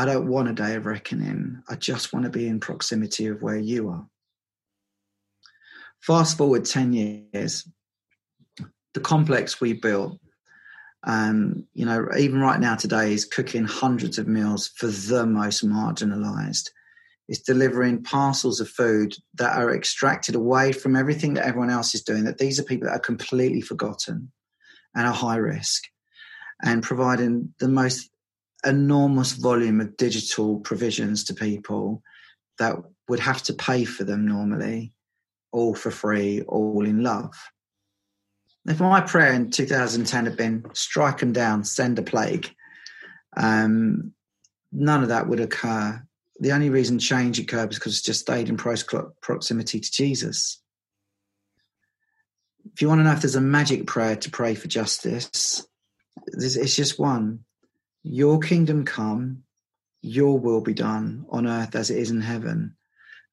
I 0.00 0.06
don't 0.06 0.28
want 0.28 0.48
a 0.48 0.54
day 0.54 0.76
of 0.76 0.86
reckoning. 0.86 1.62
I 1.68 1.74
just 1.74 2.12
want 2.12 2.24
to 2.24 2.30
be 2.30 2.48
in 2.48 2.58
proximity 2.58 3.26
of 3.26 3.42
where 3.42 3.58
you 3.58 3.90
are. 3.90 4.06
Fast 6.00 6.38
forward 6.38 6.64
10 6.64 6.92
years, 6.94 7.68
the 8.94 9.00
complex 9.00 9.60
we 9.60 9.74
built 9.74 10.18
um, 11.04 11.66
you 11.72 11.86
know, 11.86 12.08
even 12.18 12.40
right 12.40 12.60
now 12.60 12.76
today 12.76 13.12
is 13.12 13.24
cooking 13.24 13.64
hundreds 13.64 14.18
of 14.18 14.28
meals 14.28 14.68
for 14.68 14.88
the 14.88 15.24
most 15.26 15.66
marginalized. 15.66 16.70
It's 17.28 17.40
delivering 17.40 18.02
parcels 18.02 18.60
of 18.60 18.68
food 18.68 19.14
that 19.34 19.56
are 19.56 19.74
extracted 19.74 20.34
away 20.34 20.72
from 20.72 20.96
everything 20.96 21.34
that 21.34 21.46
everyone 21.46 21.70
else 21.70 21.94
is 21.94 22.02
doing. 22.02 22.24
That 22.24 22.38
these 22.38 22.58
are 22.58 22.64
people 22.64 22.88
that 22.88 22.96
are 22.96 23.00
completely 23.00 23.60
forgotten 23.60 24.32
and 24.94 25.06
are 25.06 25.14
high 25.14 25.36
risk, 25.36 25.84
and 26.62 26.82
providing 26.82 27.54
the 27.60 27.68
most 27.68 28.10
enormous 28.64 29.32
volume 29.32 29.80
of 29.80 29.96
digital 29.96 30.60
provisions 30.60 31.24
to 31.24 31.34
people 31.34 32.02
that 32.58 32.76
would 33.08 33.20
have 33.20 33.42
to 33.44 33.54
pay 33.54 33.84
for 33.84 34.04
them 34.04 34.26
normally, 34.26 34.92
all 35.52 35.74
for 35.74 35.90
free, 35.90 36.42
all 36.42 36.84
in 36.84 37.02
love. 37.02 37.34
If 38.66 38.80
my 38.80 39.00
prayer 39.00 39.32
in 39.32 39.50
2010 39.50 40.26
had 40.26 40.36
been 40.36 40.64
strike 40.74 41.18
them 41.18 41.32
down, 41.32 41.64
send 41.64 41.98
a 41.98 42.02
plague, 42.02 42.54
um, 43.36 44.12
none 44.70 45.02
of 45.02 45.08
that 45.08 45.28
would 45.28 45.40
occur. 45.40 46.02
The 46.40 46.52
only 46.52 46.70
reason 46.70 46.98
change 46.98 47.38
occurred 47.38 47.68
was 47.68 47.78
because 47.78 47.98
it 47.98 48.04
just 48.04 48.20
stayed 48.20 48.48
in 48.48 48.56
price 48.56 48.84
proximity 49.22 49.80
to 49.80 49.90
Jesus. 49.90 50.62
If 52.72 52.82
you 52.82 52.88
want 52.88 53.00
to 53.00 53.04
know 53.04 53.12
if 53.12 53.22
there's 53.22 53.34
a 53.34 53.40
magic 53.40 53.86
prayer 53.86 54.16
to 54.16 54.30
pray 54.30 54.54
for 54.54 54.68
justice, 54.68 55.66
it's 56.26 56.76
just 56.76 56.98
one. 56.98 57.44
Your 58.02 58.38
kingdom 58.40 58.84
come, 58.84 59.44
your 60.02 60.38
will 60.38 60.60
be 60.60 60.74
done 60.74 61.26
on 61.30 61.46
earth 61.46 61.74
as 61.74 61.90
it 61.90 61.98
is 61.98 62.10
in 62.10 62.20
heaven. 62.20 62.76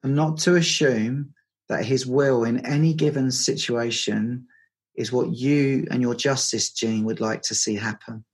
And 0.02 0.14
not 0.14 0.38
to 0.38 0.56
assume 0.56 1.34
that 1.68 1.84
his 1.84 2.06
will 2.06 2.44
in 2.44 2.64
any 2.64 2.94
given 2.94 3.30
situation 3.30 4.46
is 4.94 5.12
what 5.12 5.30
you 5.30 5.86
and 5.90 6.02
your 6.02 6.14
justice 6.14 6.70
gene 6.70 7.04
would 7.04 7.20
like 7.20 7.42
to 7.42 7.54
see 7.54 7.76
happen. 7.76 8.24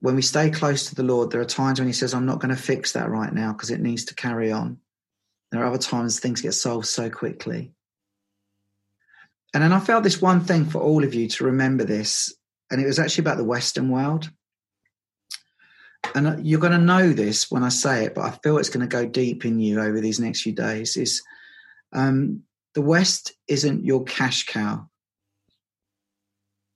When 0.00 0.16
we 0.16 0.22
stay 0.22 0.50
close 0.50 0.88
to 0.88 0.94
the 0.94 1.02
Lord, 1.02 1.30
there 1.30 1.40
are 1.40 1.46
times 1.46 1.78
when 1.78 1.86
He 1.86 1.92
says, 1.92 2.14
I'm 2.14 2.26
not 2.26 2.40
going 2.40 2.54
to 2.54 2.60
fix 2.60 2.92
that 2.92 3.10
right 3.10 3.32
now 3.32 3.52
because 3.52 3.70
it 3.70 3.80
needs 3.80 4.06
to 4.06 4.14
carry 4.14 4.50
on. 4.50 4.78
There 5.52 5.62
are 5.62 5.66
other 5.66 5.78
times 5.78 6.18
things 6.18 6.40
get 6.40 6.54
solved 6.54 6.86
so 6.86 7.10
quickly. 7.10 7.72
And 9.52 9.62
then 9.62 9.72
I 9.72 9.80
felt 9.80 10.04
this 10.04 10.22
one 10.22 10.40
thing 10.40 10.64
for 10.64 10.80
all 10.80 11.04
of 11.04 11.12
you 11.12 11.28
to 11.28 11.44
remember 11.44 11.84
this, 11.84 12.34
and 12.70 12.80
it 12.80 12.86
was 12.86 12.98
actually 12.98 13.22
about 13.22 13.36
the 13.36 13.44
Western 13.44 13.90
world. 13.90 14.30
And 16.14 16.46
you're 16.46 16.60
going 16.60 16.72
to 16.72 16.78
know 16.78 17.12
this 17.12 17.50
when 17.50 17.62
I 17.62 17.68
say 17.68 18.04
it, 18.04 18.14
but 18.14 18.24
I 18.24 18.30
feel 18.42 18.58
it's 18.58 18.70
going 18.70 18.88
to 18.88 18.96
go 18.96 19.06
deep 19.06 19.44
in 19.44 19.60
you 19.60 19.80
over 19.80 20.00
these 20.00 20.18
next 20.18 20.42
few 20.42 20.52
days. 20.52 20.96
Is 20.96 21.22
um, 21.92 22.42
the 22.74 22.80
West 22.80 23.32
isn't 23.48 23.84
your 23.84 24.04
cash 24.04 24.46
cow. 24.46 24.88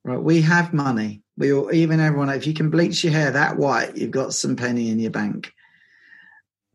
Right? 0.04 0.20
We 0.20 0.42
have 0.42 0.74
money. 0.74 1.22
We 1.36 1.52
all, 1.52 1.72
even 1.74 2.00
everyone, 2.00 2.28
if 2.28 2.46
you 2.46 2.54
can 2.54 2.70
bleach 2.70 3.02
your 3.02 3.12
hair 3.12 3.30
that 3.30 3.56
white, 3.56 3.96
you've 3.96 4.10
got 4.10 4.34
some 4.34 4.56
penny 4.56 4.90
in 4.90 5.00
your 5.00 5.10
bank. 5.10 5.52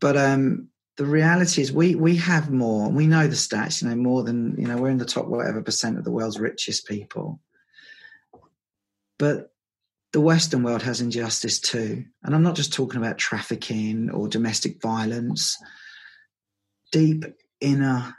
But 0.00 0.16
um, 0.16 0.68
the 0.96 1.06
reality 1.06 1.62
is, 1.62 1.72
we 1.72 1.94
we 1.94 2.16
have 2.16 2.50
more. 2.50 2.90
We 2.90 3.06
know 3.06 3.26
the 3.26 3.36
stats. 3.36 3.80
You 3.80 3.88
know, 3.88 3.96
more 3.96 4.22
than 4.22 4.56
you 4.58 4.66
know. 4.66 4.76
We're 4.76 4.90
in 4.90 4.98
the 4.98 5.04
top 5.04 5.26
whatever 5.26 5.62
percent 5.62 5.98
of 5.98 6.04
the 6.04 6.10
world's 6.10 6.40
richest 6.40 6.86
people. 6.86 7.40
But 9.20 9.52
the 10.14 10.20
Western 10.20 10.62
world 10.62 10.82
has 10.82 11.02
injustice 11.02 11.60
too, 11.60 12.06
and 12.24 12.34
I'm 12.34 12.42
not 12.42 12.56
just 12.56 12.72
talking 12.72 12.98
about 12.98 13.18
trafficking 13.18 14.10
or 14.10 14.28
domestic 14.28 14.80
violence. 14.80 15.58
Deep 16.90 17.26
inner 17.60 18.16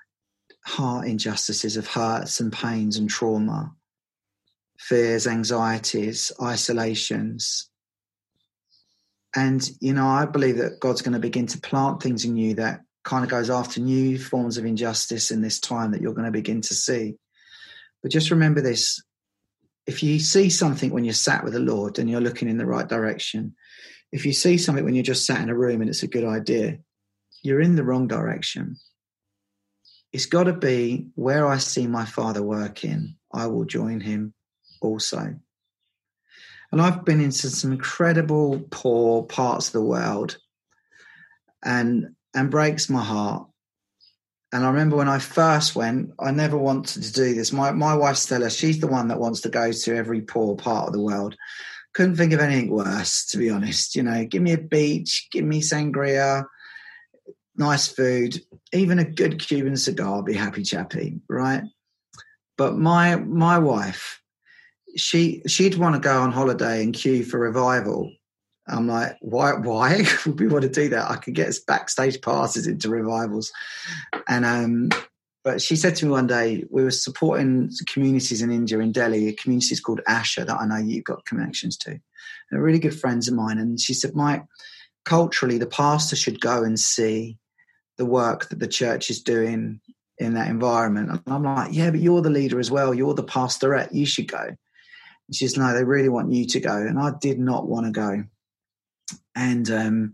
heart 0.64 1.08
injustices 1.08 1.76
of 1.76 1.88
hurts 1.88 2.40
and 2.40 2.54
pains 2.54 2.98
and 2.98 3.10
trauma, 3.10 3.74
fears, 4.78 5.26
anxieties, 5.26 6.32
isolations. 6.40 7.68
And, 9.36 9.68
you 9.80 9.94
know, 9.94 10.08
I 10.08 10.26
believe 10.26 10.58
that 10.58 10.80
God's 10.80 11.02
going 11.02 11.14
to 11.14 11.20
begin 11.20 11.48
to 11.48 11.62
plant 11.62 12.04
things 12.04 12.26
in 12.26 12.38
you 12.38 12.54
that 12.56 12.82
kind 13.04 13.24
of 13.24 13.32
goes 13.32 13.50
after 13.50 13.82
new 13.82 14.20
forms 14.20 14.60
of 14.60 14.66
injustice 14.66 15.32
in 15.32 15.42
this 15.42 15.60
time 15.60 15.92
that 15.92 16.02
you're 16.02 16.14
going 16.14 16.26
to 16.26 16.32
begin 16.32 16.62
to 16.62 16.76
see. 16.76 17.16
But 18.04 18.12
just 18.12 18.30
remember 18.30 18.62
this 18.62 19.02
if 19.92 20.02
you 20.04 20.20
see 20.20 20.50
something 20.50 20.92
when 20.92 21.04
you're 21.04 21.14
sat 21.14 21.44
with 21.44 21.54
the 21.54 21.60
Lord 21.60 22.00
and 22.00 22.10
you're 22.10 22.22
looking 22.22 22.50
in 22.50 22.58
the 22.58 22.66
right 22.66 22.88
direction, 22.88 23.56
if 24.12 24.26
you 24.26 24.34
see 24.34 24.58
something 24.58 24.84
when 24.84 24.96
you're 24.96 25.04
just 25.04 25.26
sat 25.26 25.42
in 25.42 25.50
a 25.50 25.56
room 25.56 25.82
and 25.82 25.90
it's 25.90 26.04
a 26.04 26.08
good 26.08 26.26
idea, 26.26 26.80
you're 27.44 27.62
in 27.62 27.76
the 27.76 27.84
wrong 27.84 28.08
direction 28.08 28.78
it's 30.12 30.26
got 30.26 30.44
to 30.44 30.54
be 30.54 31.08
where 31.16 31.48
I 31.48 31.58
see 31.58 31.88
my 31.88 32.06
father 32.06 32.44
working, 32.44 33.16
I 33.34 33.48
will 33.48 33.66
join 33.66 34.02
him 34.02 34.34
also. 34.82 35.36
And 36.72 36.82
I've 36.82 37.06
been 37.06 37.22
into 37.22 37.50
some 37.50 37.72
incredible 37.72 38.62
poor 38.72 39.24
parts 39.24 39.68
of 39.68 39.74
the 39.74 39.82
world 39.82 40.38
and 41.64 42.16
and 42.34 42.50
breaks 42.50 42.90
my 42.90 43.04
heart. 43.04 43.48
And 44.54 44.66
I 44.66 44.68
remember 44.68 44.98
when 44.98 45.08
I 45.08 45.20
first 45.20 45.76
went, 45.76 46.12
I 46.20 46.32
never 46.32 46.58
wanted 46.58 47.04
to 47.04 47.14
do 47.14 47.34
this. 47.34 47.54
My 47.54 47.72
my 47.72 47.96
wife 47.96 48.18
Stella, 48.18 48.50
she's 48.50 48.80
the 48.80 48.88
one 48.88 49.08
that 49.08 49.20
wants 49.20 49.42
to 49.42 49.50
go 49.50 49.72
to 49.72 49.96
every 49.96 50.22
poor 50.22 50.56
part 50.56 50.88
of 50.88 50.94
the 50.94 51.02
world. 51.02 51.36
Couldn't 51.94 52.16
think 52.16 52.34
of 52.34 52.40
anything 52.40 52.70
worse, 52.70 53.26
to 53.28 53.38
be 53.38 53.50
honest. 53.50 53.96
You 53.96 54.04
know, 54.04 54.26
give 54.26 54.42
me 54.42 54.54
a 54.54 54.58
beach, 54.58 55.28
give 55.32 55.46
me 55.46 55.62
sangria, 55.62 56.46
nice 57.56 57.88
food, 57.88 58.42
even 58.74 59.00
a 59.00 59.10
good 59.10 59.40
Cuban 59.40 59.78
cigar, 59.78 60.16
I'll 60.16 60.24
be 60.24 60.34
happy 60.34 60.64
chappy, 60.64 61.20
right? 61.30 61.64
But 62.58 62.78
my 62.78 63.16
my 63.16 63.58
wife, 63.58 64.22
she 64.98 65.42
she'd 65.48 65.76
want 65.76 65.96
to 65.96 66.02
go 66.02 66.22
on 66.22 66.32
holiday 66.32 66.84
and 66.84 66.94
queue 66.94 67.24
for 67.24 67.40
revival. 67.40 68.12
I'm 68.72 68.88
like, 68.88 69.18
why? 69.22 69.54
Why 69.54 70.06
would 70.26 70.40
we 70.40 70.48
want 70.48 70.64
to 70.64 70.70
do 70.70 70.90
that? 70.90 71.10
I 71.10 71.18
could 71.18 71.36
get 71.36 71.50
us 71.50 71.60
backstage 71.60 72.22
passes 72.22 72.68
into 72.68 72.90
revivals, 72.90 73.52
and 74.28 74.46
um, 74.46 74.90
but 75.44 75.62
she 75.62 75.76
said 75.76 75.96
to 75.98 76.06
me 76.06 76.12
one 76.12 76.28
day, 76.28 76.64
we 76.70 76.84
were 76.84 76.92
supporting 76.92 77.72
communities 77.88 78.42
in 78.42 78.52
India, 78.52 78.80
in 78.80 78.92
Delhi, 78.92 79.28
a 79.28 79.34
community 79.34 79.76
called 79.78 80.02
Asha 80.08 80.46
that 80.46 80.60
I 80.60 80.66
know 80.68 80.78
you've 80.78 81.04
got 81.04 81.26
connections 81.26 81.78
to. 81.78 82.00
They're 82.50 82.62
really 82.62 82.80
good 82.80 83.00
friends 83.00 83.28
of 83.28 83.34
mine. 83.34 83.58
And 83.58 83.80
she 83.80 83.94
said, 83.94 84.16
Mike, 84.16 84.44
culturally, 85.04 85.58
the 85.58 85.66
pastor 85.66 86.16
should 86.16 86.40
go 86.40 86.64
and 86.64 86.80
see 86.80 87.38
the 87.98 88.06
work 88.06 88.50
that 88.50 88.60
the 88.60 88.68
church 88.68 89.10
is 89.10 89.22
doing 89.22 89.82
in 90.20 90.36
that 90.36 90.48
environment. 90.48 91.10
And 91.10 91.22
I'm 91.26 91.44
like, 91.44 91.74
yeah, 91.74 91.90
but 91.90 92.00
you're 92.00 92.22
the 92.22 92.30
leader 92.30 92.60
as 92.60 92.70
well. 92.70 92.94
You're 92.94 93.16
the 93.16 93.24
pastorette. 93.24 93.94
You 93.94 94.06
should 94.06 94.28
go. 94.28 94.44
And 94.44 95.36
she's 95.36 95.58
no, 95.58 95.74
they 95.74 95.84
really 95.84 96.10
want 96.10 96.32
you 96.32 96.46
to 96.46 96.60
go. 96.60 96.76
And 96.76 97.00
I 97.00 97.14
did 97.20 97.40
not 97.40 97.68
want 97.68 97.88
to 97.88 97.92
go. 97.92 98.24
And 99.36 99.70
um, 99.72 100.14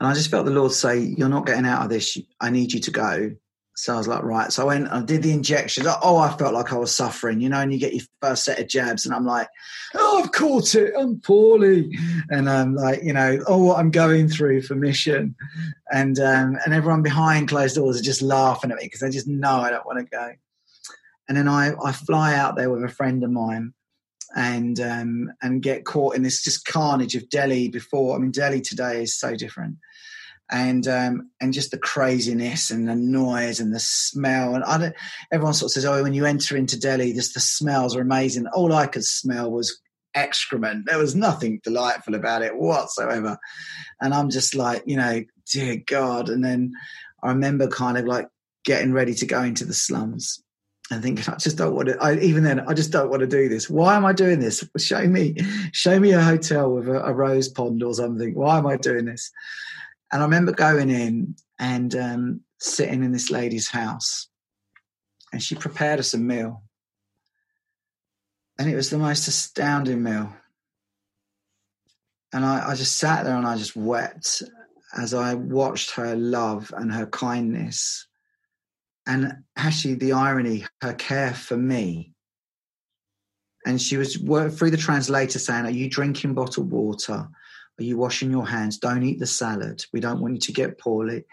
and 0.00 0.08
I 0.08 0.14
just 0.14 0.30
felt 0.30 0.46
the 0.46 0.52
Lord 0.52 0.72
say, 0.72 0.98
You're 0.98 1.28
not 1.28 1.46
getting 1.46 1.66
out 1.66 1.82
of 1.82 1.90
this. 1.90 2.18
I 2.40 2.50
need 2.50 2.72
you 2.72 2.80
to 2.80 2.90
go. 2.90 3.30
So 3.78 3.92
I 3.92 3.98
was 3.98 4.08
like, 4.08 4.22
right. 4.22 4.50
So 4.50 4.62
I 4.62 4.66
went, 4.66 4.88
I 4.88 5.02
did 5.02 5.22
the 5.22 5.32
injections. 5.32 5.86
Oh, 6.02 6.16
I 6.16 6.34
felt 6.34 6.54
like 6.54 6.72
I 6.72 6.78
was 6.78 6.96
suffering, 6.96 7.42
you 7.42 7.50
know, 7.50 7.60
and 7.60 7.70
you 7.70 7.78
get 7.78 7.92
your 7.92 8.04
first 8.22 8.44
set 8.44 8.58
of 8.58 8.68
jabs, 8.68 9.04
and 9.04 9.14
I'm 9.14 9.26
like, 9.26 9.48
oh, 9.94 10.22
I've 10.22 10.32
caught 10.32 10.74
it. 10.74 10.94
I'm 10.98 11.20
poorly. 11.20 11.90
And 12.30 12.48
I'm 12.48 12.74
like, 12.74 13.02
you 13.02 13.12
know, 13.12 13.38
oh, 13.46 13.64
what 13.64 13.78
I'm 13.78 13.90
going 13.90 14.28
through 14.28 14.62
for 14.62 14.74
mission. 14.74 15.36
And 15.92 16.18
um, 16.18 16.58
and 16.64 16.72
everyone 16.72 17.02
behind 17.02 17.48
closed 17.48 17.76
doors 17.76 18.00
are 18.00 18.02
just 18.02 18.22
laughing 18.22 18.70
at 18.70 18.78
me 18.78 18.84
because 18.84 19.00
they 19.00 19.10
just 19.10 19.28
know 19.28 19.60
I 19.60 19.70
don't 19.70 19.86
want 19.86 19.98
to 19.98 20.04
go. 20.10 20.32
And 21.28 21.36
then 21.36 21.48
I, 21.48 21.72
I 21.84 21.92
fly 21.92 22.34
out 22.34 22.56
there 22.56 22.70
with 22.70 22.82
a 22.82 22.88
friend 22.88 23.22
of 23.24 23.30
mine 23.30 23.74
and 24.36 24.78
um, 24.78 25.32
and 25.42 25.62
get 25.62 25.84
caught 25.84 26.14
in 26.14 26.22
this 26.22 26.44
just 26.44 26.66
carnage 26.66 27.16
of 27.16 27.28
Delhi 27.30 27.68
before. 27.68 28.14
I 28.14 28.18
mean, 28.20 28.30
Delhi 28.30 28.60
today 28.60 29.02
is 29.02 29.18
so 29.18 29.34
different 29.34 29.78
and 30.50 30.86
um, 30.86 31.30
and 31.40 31.52
just 31.52 31.70
the 31.70 31.78
craziness 31.78 32.70
and 32.70 32.88
the 32.88 32.94
noise 32.94 33.58
and 33.58 33.74
the 33.74 33.80
smell. 33.80 34.54
And 34.54 34.62
I 34.62 34.78
don't, 34.78 34.94
everyone 35.32 35.54
sort 35.54 35.70
of 35.70 35.72
says, 35.72 35.84
"Oh, 35.84 36.02
when 36.02 36.14
you 36.14 36.26
enter 36.26 36.56
into 36.56 36.78
Delhi, 36.78 37.12
just 37.12 37.34
the 37.34 37.40
smells 37.40 37.96
are 37.96 38.00
amazing." 38.00 38.46
All 38.48 38.72
I 38.72 38.86
could 38.86 39.04
smell 39.04 39.50
was 39.50 39.80
excrement. 40.14 40.86
There 40.86 40.98
was 40.98 41.14
nothing 41.14 41.60
delightful 41.62 42.14
about 42.14 42.42
it 42.42 42.56
whatsoever. 42.56 43.38
And 44.00 44.14
I'm 44.14 44.30
just 44.30 44.54
like, 44.54 44.82
you 44.86 44.96
know, 44.96 45.22
dear 45.52 45.76
God. 45.86 46.28
And 46.28 46.44
then 46.44 46.72
I 47.22 47.28
remember 47.28 47.68
kind 47.68 47.98
of 47.98 48.06
like 48.06 48.28
getting 48.64 48.92
ready 48.92 49.14
to 49.14 49.26
go 49.26 49.42
into 49.42 49.64
the 49.64 49.74
slums 49.74 50.42
and 50.90 51.02
thinking, 51.02 51.24
I 51.32 51.36
just 51.36 51.56
don't 51.56 51.74
want 51.74 51.88
to. 51.88 51.98
I, 52.00 52.16
even 52.18 52.44
then, 52.44 52.60
I 52.60 52.74
just 52.74 52.92
don't 52.92 53.10
want 53.10 53.20
to 53.20 53.26
do 53.26 53.48
this. 53.48 53.68
Why 53.68 53.96
am 53.96 54.04
I 54.04 54.12
doing 54.12 54.38
this? 54.38 54.64
Show 54.78 55.06
me, 55.06 55.36
show 55.72 55.98
me 55.98 56.12
a 56.12 56.22
hotel 56.22 56.72
with 56.72 56.88
a, 56.88 57.04
a 57.04 57.12
rose 57.12 57.48
pond 57.48 57.82
or 57.82 57.94
something. 57.94 58.34
Why 58.34 58.58
am 58.58 58.66
I 58.66 58.76
doing 58.76 59.06
this? 59.06 59.32
And 60.12 60.22
I 60.22 60.24
remember 60.24 60.52
going 60.52 60.90
in 60.90 61.34
and 61.58 61.94
um, 61.96 62.40
sitting 62.58 63.02
in 63.02 63.12
this 63.12 63.30
lady's 63.30 63.68
house, 63.68 64.28
and 65.32 65.42
she 65.42 65.56
prepared 65.56 65.98
us 65.98 66.14
a 66.14 66.18
meal. 66.18 66.62
And 68.58 68.70
it 68.70 68.76
was 68.76 68.90
the 68.90 68.98
most 68.98 69.28
astounding 69.28 70.02
meal. 70.02 70.32
And 72.32 72.44
I, 72.44 72.70
I 72.70 72.74
just 72.74 72.98
sat 72.98 73.24
there 73.24 73.36
and 73.36 73.46
I 73.46 73.56
just 73.56 73.76
wept 73.76 74.42
as 74.96 75.14
I 75.14 75.34
watched 75.34 75.92
her 75.92 76.14
love 76.16 76.72
and 76.76 76.92
her 76.92 77.06
kindness. 77.06 78.06
And 79.06 79.32
actually, 79.56 79.94
the 79.94 80.12
irony, 80.12 80.66
her 80.82 80.94
care 80.94 81.32
for 81.32 81.56
me. 81.56 82.12
And 83.64 83.80
she 83.80 83.96
was 83.96 84.16
through 84.16 84.70
the 84.70 84.76
translator 84.76 85.38
saying, 85.38 85.66
Are 85.66 85.70
you 85.70 85.88
drinking 85.88 86.34
bottled 86.34 86.70
water? 86.70 87.28
Are 87.78 87.84
you 87.84 87.98
washing 87.98 88.30
your 88.30 88.46
hands? 88.46 88.78
Don't 88.78 89.02
eat 89.02 89.18
the 89.18 89.26
salad. 89.26 89.84
We 89.92 90.00
don't 90.00 90.20
want 90.20 90.34
you 90.34 90.40
to 90.40 90.52
get 90.52 90.78
poorly. 90.78 91.24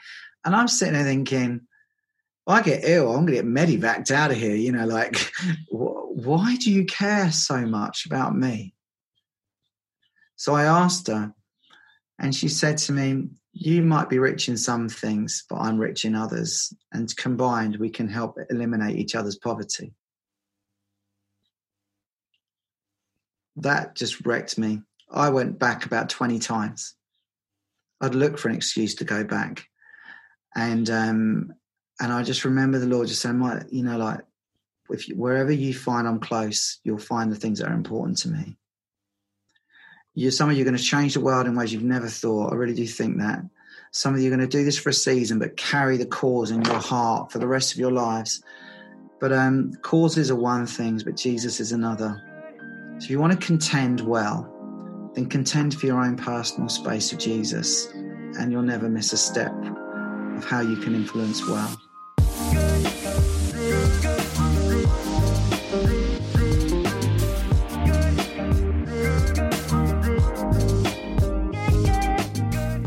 And 0.45 0.55
I'm 0.55 0.67
sitting 0.67 0.93
there 0.93 1.03
thinking, 1.03 1.61
well, 2.45 2.57
I 2.57 2.61
get 2.61 2.83
ill, 2.83 3.09
I'm 3.09 3.25
going 3.25 3.37
to 3.37 3.43
get 3.43 3.45
medevaced 3.45 4.11
out 4.11 4.31
of 4.31 4.37
here. 4.37 4.55
You 4.55 4.73
know, 4.73 4.85
like, 4.85 5.31
why 5.69 6.57
do 6.57 6.71
you 6.71 6.85
care 6.85 7.31
so 7.31 7.65
much 7.65 8.05
about 8.05 8.35
me? 8.35 8.73
So 10.35 10.53
I 10.53 10.65
asked 10.65 11.07
her, 11.07 11.33
and 12.19 12.35
she 12.35 12.49
said 12.49 12.77
to 12.79 12.91
me, 12.91 13.29
You 13.53 13.83
might 13.83 14.09
be 14.09 14.19
rich 14.19 14.49
in 14.49 14.57
some 14.57 14.89
things, 14.89 15.45
but 15.47 15.57
I'm 15.57 15.77
rich 15.77 16.05
in 16.05 16.15
others. 16.15 16.73
And 16.91 17.15
combined, 17.15 17.77
we 17.77 17.89
can 17.89 18.09
help 18.09 18.37
eliminate 18.49 18.97
each 18.97 19.15
other's 19.15 19.37
poverty. 19.37 19.93
That 23.55 23.95
just 23.95 24.25
wrecked 24.25 24.57
me. 24.57 24.81
I 25.11 25.29
went 25.29 25.59
back 25.59 25.85
about 25.85 26.09
20 26.09 26.39
times. 26.39 26.95
I'd 28.01 28.15
look 28.15 28.39
for 28.39 28.49
an 28.49 28.55
excuse 28.55 28.95
to 28.95 29.05
go 29.05 29.23
back. 29.23 29.65
And 30.55 30.89
um, 30.89 31.53
and 32.01 32.11
I 32.11 32.23
just 32.23 32.45
remember 32.45 32.79
the 32.79 32.87
Lord 32.87 33.07
just 33.07 33.21
saying, 33.21 33.37
"My, 33.37 33.61
you 33.69 33.83
know, 33.83 33.97
like 33.97 34.21
if 34.89 35.07
you, 35.07 35.15
wherever 35.15 35.51
you 35.51 35.73
find 35.73 36.07
I'm 36.07 36.19
close, 36.19 36.79
you'll 36.83 36.97
find 36.97 37.31
the 37.31 37.35
things 37.35 37.59
that 37.59 37.69
are 37.69 37.73
important 37.73 38.17
to 38.19 38.29
me. 38.29 38.57
You, 40.15 40.29
some 40.29 40.49
of 40.49 40.55
you 40.55 40.61
are 40.61 40.65
going 40.65 40.77
to 40.77 40.83
change 40.83 41.15
the 41.15 41.19
world 41.19 41.47
in 41.47 41.55
ways 41.55 41.73
you've 41.73 41.83
never 41.83 42.07
thought. 42.07 42.53
I 42.53 42.55
really 42.55 42.75
do 42.75 42.85
think 42.85 43.17
that. 43.17 43.43
Some 43.91 44.13
of 44.13 44.21
you 44.21 44.27
are 44.31 44.35
going 44.35 44.47
to 44.47 44.57
do 44.57 44.63
this 44.63 44.77
for 44.77 44.89
a 44.89 44.93
season, 44.93 45.39
but 45.39 45.57
carry 45.57 45.97
the 45.97 46.05
cause 46.05 46.51
in 46.51 46.63
your 46.63 46.79
heart 46.79 47.31
for 47.31 47.39
the 47.39 47.47
rest 47.47 47.73
of 47.73 47.79
your 47.79 47.91
lives. 47.91 48.43
But 49.19 49.31
um, 49.31 49.73
causes 49.81 50.29
are 50.29 50.35
one 50.35 50.65
thing, 50.65 51.01
but 51.03 51.15
Jesus 51.15 51.59
is 51.59 51.71
another. 51.71 52.21
So 52.99 53.05
if 53.05 53.09
you 53.09 53.19
want 53.19 53.39
to 53.39 53.45
contend 53.45 54.01
well, 54.01 54.49
then 55.15 55.27
contend 55.27 55.75
for 55.75 55.85
your 55.85 55.99
own 55.99 56.15
personal 56.15 56.69
space 56.69 57.11
with 57.11 57.21
Jesus, 57.21 57.87
and 57.93 58.51
you'll 58.51 58.63
never 58.63 58.89
miss 58.89 59.13
a 59.13 59.17
step 59.17 59.53
of 60.35 60.43
how 60.43 60.61
you 60.61 60.75
can 60.77 60.95
influence 60.95 61.45
well. 61.47 61.79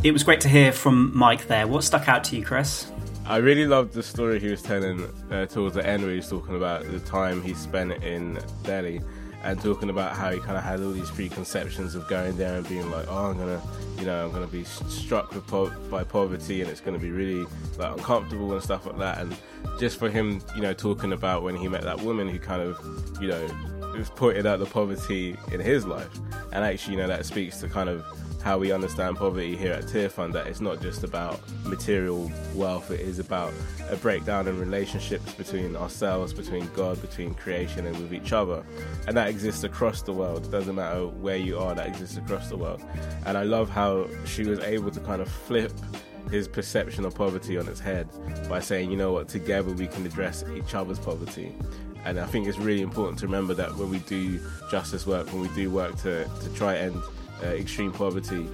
It 0.06 0.12
was 0.12 0.22
great 0.22 0.40
to 0.42 0.48
hear 0.48 0.70
from 0.70 1.10
Mike 1.18 1.48
there. 1.48 1.66
What 1.66 1.82
stuck 1.82 2.08
out 2.08 2.22
to 2.26 2.36
you, 2.36 2.44
Chris? 2.44 2.92
I 3.24 3.38
really 3.38 3.66
loved 3.66 3.92
the 3.92 4.04
story 4.04 4.38
he 4.38 4.48
was 4.48 4.62
telling 4.62 5.02
uh, 5.32 5.46
towards 5.46 5.74
the 5.74 5.84
end, 5.84 6.04
where 6.04 6.12
he 6.12 6.18
was 6.18 6.30
talking 6.30 6.54
about 6.54 6.84
the 6.84 7.00
time 7.00 7.42
he 7.42 7.54
spent 7.54 8.04
in 8.04 8.38
Delhi 8.62 9.00
and 9.42 9.60
talking 9.60 9.90
about 9.90 10.14
how 10.14 10.30
he 10.30 10.38
kind 10.38 10.56
of 10.56 10.62
had 10.62 10.80
all 10.80 10.92
these 10.92 11.10
preconceptions 11.10 11.96
of 11.96 12.06
going 12.06 12.36
there 12.36 12.56
and 12.56 12.68
being 12.68 12.88
like, 12.88 13.04
oh, 13.08 13.30
I'm 13.30 13.36
gonna, 13.36 13.60
you 13.98 14.06
know, 14.06 14.24
I'm 14.24 14.30
gonna 14.30 14.46
be 14.46 14.62
struck 14.62 15.32
po- 15.48 15.72
by 15.90 16.04
poverty 16.04 16.60
and 16.60 16.70
it's 16.70 16.80
gonna 16.80 17.00
be 17.00 17.10
really 17.10 17.44
like 17.76 17.98
uncomfortable 17.98 18.52
and 18.52 18.62
stuff 18.62 18.86
like 18.86 18.98
that. 18.98 19.18
And 19.18 19.36
just 19.80 19.98
for 19.98 20.08
him, 20.08 20.40
you 20.54 20.62
know, 20.62 20.72
talking 20.72 21.14
about 21.14 21.42
when 21.42 21.56
he 21.56 21.66
met 21.66 21.82
that 21.82 22.00
woman 22.00 22.28
who 22.28 22.38
kind 22.38 22.62
of, 22.62 22.78
you 23.20 23.26
know, 23.26 23.44
pointed 24.14 24.46
out 24.46 24.60
the 24.60 24.66
poverty 24.66 25.36
in 25.50 25.58
his 25.58 25.84
life, 25.84 26.16
and 26.52 26.64
actually, 26.64 26.94
you 26.94 27.00
know, 27.00 27.08
that 27.08 27.26
speaks 27.26 27.58
to 27.58 27.68
kind 27.68 27.88
of 27.88 28.04
how 28.46 28.56
we 28.56 28.70
understand 28.70 29.16
poverty 29.16 29.56
here 29.56 29.72
at 29.72 29.82
Tearfund 29.86 30.32
that 30.32 30.46
it's 30.46 30.60
not 30.60 30.80
just 30.80 31.02
about 31.02 31.40
material 31.64 32.30
wealth, 32.54 32.92
it 32.92 33.00
is 33.00 33.18
about 33.18 33.52
a 33.90 33.96
breakdown 33.96 34.46
in 34.46 34.56
relationships 34.56 35.32
between 35.32 35.74
ourselves, 35.74 36.32
between 36.32 36.64
God, 36.72 37.00
between 37.00 37.34
creation, 37.34 37.86
and 37.86 37.96
with 37.98 38.14
each 38.14 38.32
other. 38.32 38.64
And 39.08 39.16
that 39.16 39.28
exists 39.28 39.64
across 39.64 40.02
the 40.02 40.12
world. 40.12 40.44
It 40.44 40.52
doesn't 40.52 40.76
matter 40.76 41.08
where 41.08 41.36
you 41.36 41.58
are, 41.58 41.74
that 41.74 41.88
exists 41.88 42.18
across 42.18 42.48
the 42.48 42.56
world. 42.56 42.84
And 43.24 43.36
I 43.36 43.42
love 43.42 43.68
how 43.68 44.06
she 44.26 44.44
was 44.44 44.60
able 44.60 44.92
to 44.92 45.00
kind 45.00 45.20
of 45.20 45.28
flip 45.28 45.72
his 46.30 46.46
perception 46.46 47.04
of 47.04 47.16
poverty 47.16 47.58
on 47.58 47.66
its 47.66 47.80
head 47.80 48.08
by 48.48 48.60
saying, 48.60 48.92
you 48.92 48.96
know 48.96 49.10
what, 49.12 49.26
together 49.26 49.72
we 49.72 49.88
can 49.88 50.06
address 50.06 50.44
each 50.54 50.72
other's 50.72 51.00
poverty. 51.00 51.52
And 52.04 52.20
I 52.20 52.26
think 52.26 52.46
it's 52.46 52.58
really 52.58 52.82
important 52.82 53.18
to 53.18 53.26
remember 53.26 53.54
that 53.54 53.74
when 53.74 53.90
we 53.90 53.98
do 53.98 54.38
justice 54.70 55.04
work, 55.04 55.26
when 55.32 55.42
we 55.42 55.48
do 55.48 55.68
work 55.68 55.96
to, 56.02 56.30
to 56.42 56.54
try 56.54 56.74
and 56.74 57.02
uh, 57.42 57.46
extreme 57.46 57.92
poverty, 57.92 58.48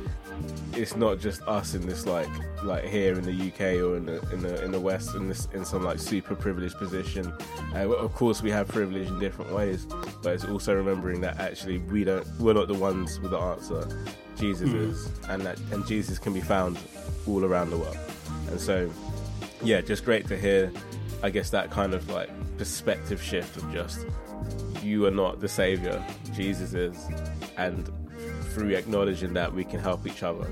it's 0.74 0.96
not 0.96 1.18
just 1.18 1.42
us 1.42 1.74
in 1.74 1.86
this 1.86 2.06
like 2.06 2.28
like 2.62 2.84
here 2.84 3.14
in 3.14 3.22
the 3.22 3.48
UK 3.48 3.82
or 3.82 3.96
in 3.96 4.06
the 4.06 4.20
in 4.32 4.42
the 4.42 4.64
in 4.64 4.72
the 4.72 4.80
West 4.80 5.14
in 5.14 5.28
this 5.28 5.48
in 5.52 5.64
some 5.64 5.84
like 5.84 5.98
super 5.98 6.34
privileged 6.34 6.76
position. 6.76 7.32
Uh, 7.74 7.88
of 7.90 8.12
course, 8.14 8.42
we 8.42 8.50
have 8.50 8.68
privilege 8.68 9.08
in 9.08 9.18
different 9.18 9.52
ways, 9.52 9.86
but 10.22 10.34
it's 10.34 10.44
also 10.44 10.74
remembering 10.74 11.20
that 11.20 11.38
actually 11.38 11.78
we 11.78 12.04
don't 12.04 12.26
we're 12.38 12.54
not 12.54 12.68
the 12.68 12.74
ones 12.74 13.20
with 13.20 13.30
the 13.30 13.38
answer. 13.38 13.86
Jesus 14.36 14.70
mm. 14.70 14.90
is, 14.90 15.10
and 15.28 15.42
that 15.42 15.58
and 15.70 15.86
Jesus 15.86 16.18
can 16.18 16.32
be 16.32 16.40
found 16.40 16.78
all 17.26 17.44
around 17.44 17.70
the 17.70 17.76
world. 17.76 17.98
And 18.48 18.60
so, 18.60 18.90
yeah, 19.62 19.80
just 19.80 20.04
great 20.04 20.26
to 20.28 20.36
hear 20.36 20.72
I 21.22 21.30
guess 21.30 21.50
that 21.50 21.70
kind 21.70 21.94
of 21.94 22.08
like 22.10 22.30
perspective 22.58 23.22
shift 23.22 23.56
of 23.56 23.72
just 23.72 24.06
you 24.82 25.06
are 25.06 25.10
not 25.10 25.40
the 25.40 25.48
savior, 25.48 26.04
Jesus 26.34 26.74
is, 26.74 26.96
and 27.56 27.90
through 28.52 28.70
acknowledging 28.70 29.32
that 29.34 29.52
we 29.52 29.64
can 29.64 29.80
help 29.80 30.06
each 30.06 30.22
other. 30.22 30.50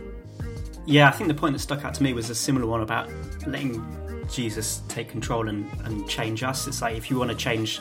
Yeah, 0.86 1.08
I 1.08 1.12
think 1.12 1.28
the 1.28 1.34
point 1.34 1.52
that 1.52 1.60
stuck 1.60 1.84
out 1.84 1.94
to 1.94 2.02
me 2.02 2.12
was 2.12 2.30
a 2.30 2.34
similar 2.34 2.66
one 2.66 2.80
about 2.80 3.08
letting 3.46 3.84
Jesus 4.30 4.82
take 4.88 5.08
control 5.08 5.48
and, 5.48 5.68
and 5.84 6.08
change 6.08 6.42
us. 6.42 6.66
It's 6.66 6.82
like 6.82 6.96
if 6.96 7.10
you 7.10 7.18
want 7.18 7.30
to 7.30 7.36
change 7.36 7.80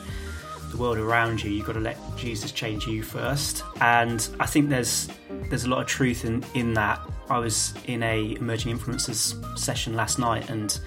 the 0.71 0.77
world 0.77 0.97
around 0.97 1.43
you, 1.43 1.51
you've 1.51 1.65
got 1.65 1.73
to 1.73 1.79
let 1.79 1.97
Jesus 2.17 2.51
change 2.51 2.85
you 2.85 3.01
first. 3.01 3.63
And 3.81 4.27
I 4.39 4.45
think 4.45 4.69
there's 4.69 5.09
there's 5.49 5.63
a 5.63 5.69
lot 5.69 5.81
of 5.81 5.87
truth 5.87 6.25
in, 6.25 6.43
in 6.53 6.73
that. 6.75 6.99
I 7.29 7.39
was 7.39 7.73
in 7.85 8.03
a 8.03 8.33
emerging 8.33 8.77
influencers 8.77 9.57
session 9.57 9.95
last 9.95 10.19
night 10.19 10.49
and 10.49 10.79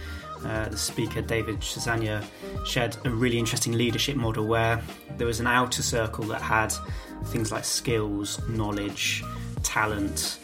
uh, 0.45 0.69
the 0.69 0.77
speaker 0.77 1.23
David 1.23 1.61
Chazania 1.61 2.25
shared 2.65 2.97
a 3.05 3.11
really 3.11 3.39
interesting 3.39 3.73
leadership 3.73 4.17
model 4.17 4.47
where 4.47 4.83
there 5.17 5.27
was 5.27 5.41
an 5.41 5.47
outer 5.47 5.83
circle 5.83 6.25
that 6.25 6.43
had 6.43 6.73
things 7.27 7.53
like 7.53 7.65
skills, 7.65 8.41
knowledge, 8.49 9.23
talent, 9.63 10.39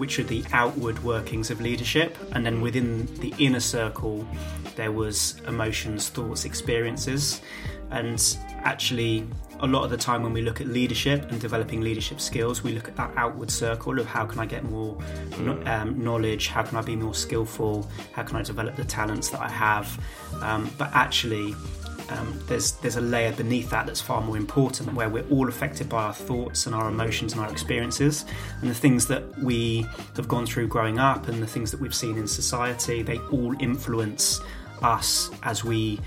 which 0.00 0.18
are 0.18 0.24
the 0.24 0.42
outward 0.54 0.98
workings 1.04 1.50
of 1.50 1.60
leadership, 1.60 2.16
and 2.32 2.44
then 2.46 2.62
within 2.62 3.04
the 3.16 3.34
inner 3.38 3.60
circle, 3.60 4.26
there 4.74 4.90
was 4.90 5.42
emotions, 5.46 6.08
thoughts, 6.08 6.46
experiences, 6.46 7.42
and 7.90 8.38
actually 8.64 9.26
a 9.60 9.66
lot 9.66 9.84
of 9.84 9.90
the 9.90 9.98
time 9.98 10.22
when 10.22 10.32
we 10.32 10.40
look 10.40 10.58
at 10.62 10.68
leadership 10.68 11.30
and 11.30 11.38
developing 11.38 11.82
leadership 11.82 12.18
skills, 12.18 12.64
we 12.64 12.72
look 12.72 12.88
at 12.88 12.96
that 12.96 13.12
outward 13.18 13.50
circle 13.50 13.98
of 13.98 14.06
how 14.06 14.24
can 14.24 14.40
I 14.40 14.46
get 14.46 14.64
more 14.64 14.96
um, 15.66 16.02
knowledge, 16.02 16.48
how 16.48 16.62
can 16.62 16.78
I 16.78 16.80
be 16.80 16.96
more 16.96 17.14
skillful, 17.14 17.86
how 18.12 18.22
can 18.22 18.36
I 18.36 18.42
develop 18.42 18.76
the 18.76 18.86
talents 18.86 19.28
that 19.28 19.42
I 19.42 19.50
have. 19.50 20.02
Um, 20.40 20.70
but 20.78 20.88
actually, 20.94 21.54
um, 22.10 22.38
there's 22.46 22.72
there's 22.72 22.96
a 22.96 23.00
layer 23.00 23.32
beneath 23.32 23.70
that 23.70 23.86
that's 23.86 24.00
far 24.00 24.20
more 24.20 24.36
important, 24.36 24.94
where 24.94 25.08
we're 25.08 25.26
all 25.28 25.48
affected 25.48 25.88
by 25.88 26.04
our 26.04 26.14
thoughts 26.14 26.66
and 26.66 26.74
our 26.74 26.88
emotions 26.88 27.32
and 27.32 27.40
our 27.40 27.50
experiences, 27.50 28.24
and 28.60 28.70
the 28.70 28.74
things 28.74 29.06
that 29.06 29.38
we 29.38 29.86
have 30.16 30.28
gone 30.28 30.46
through 30.46 30.68
growing 30.68 30.98
up, 30.98 31.28
and 31.28 31.42
the 31.42 31.46
things 31.46 31.70
that 31.70 31.80
we've 31.80 31.94
seen 31.94 32.16
in 32.18 32.26
society. 32.26 33.02
They 33.02 33.18
all 33.30 33.54
influence 33.60 34.40
us 34.82 35.30
as 35.42 35.64
we 35.64 36.00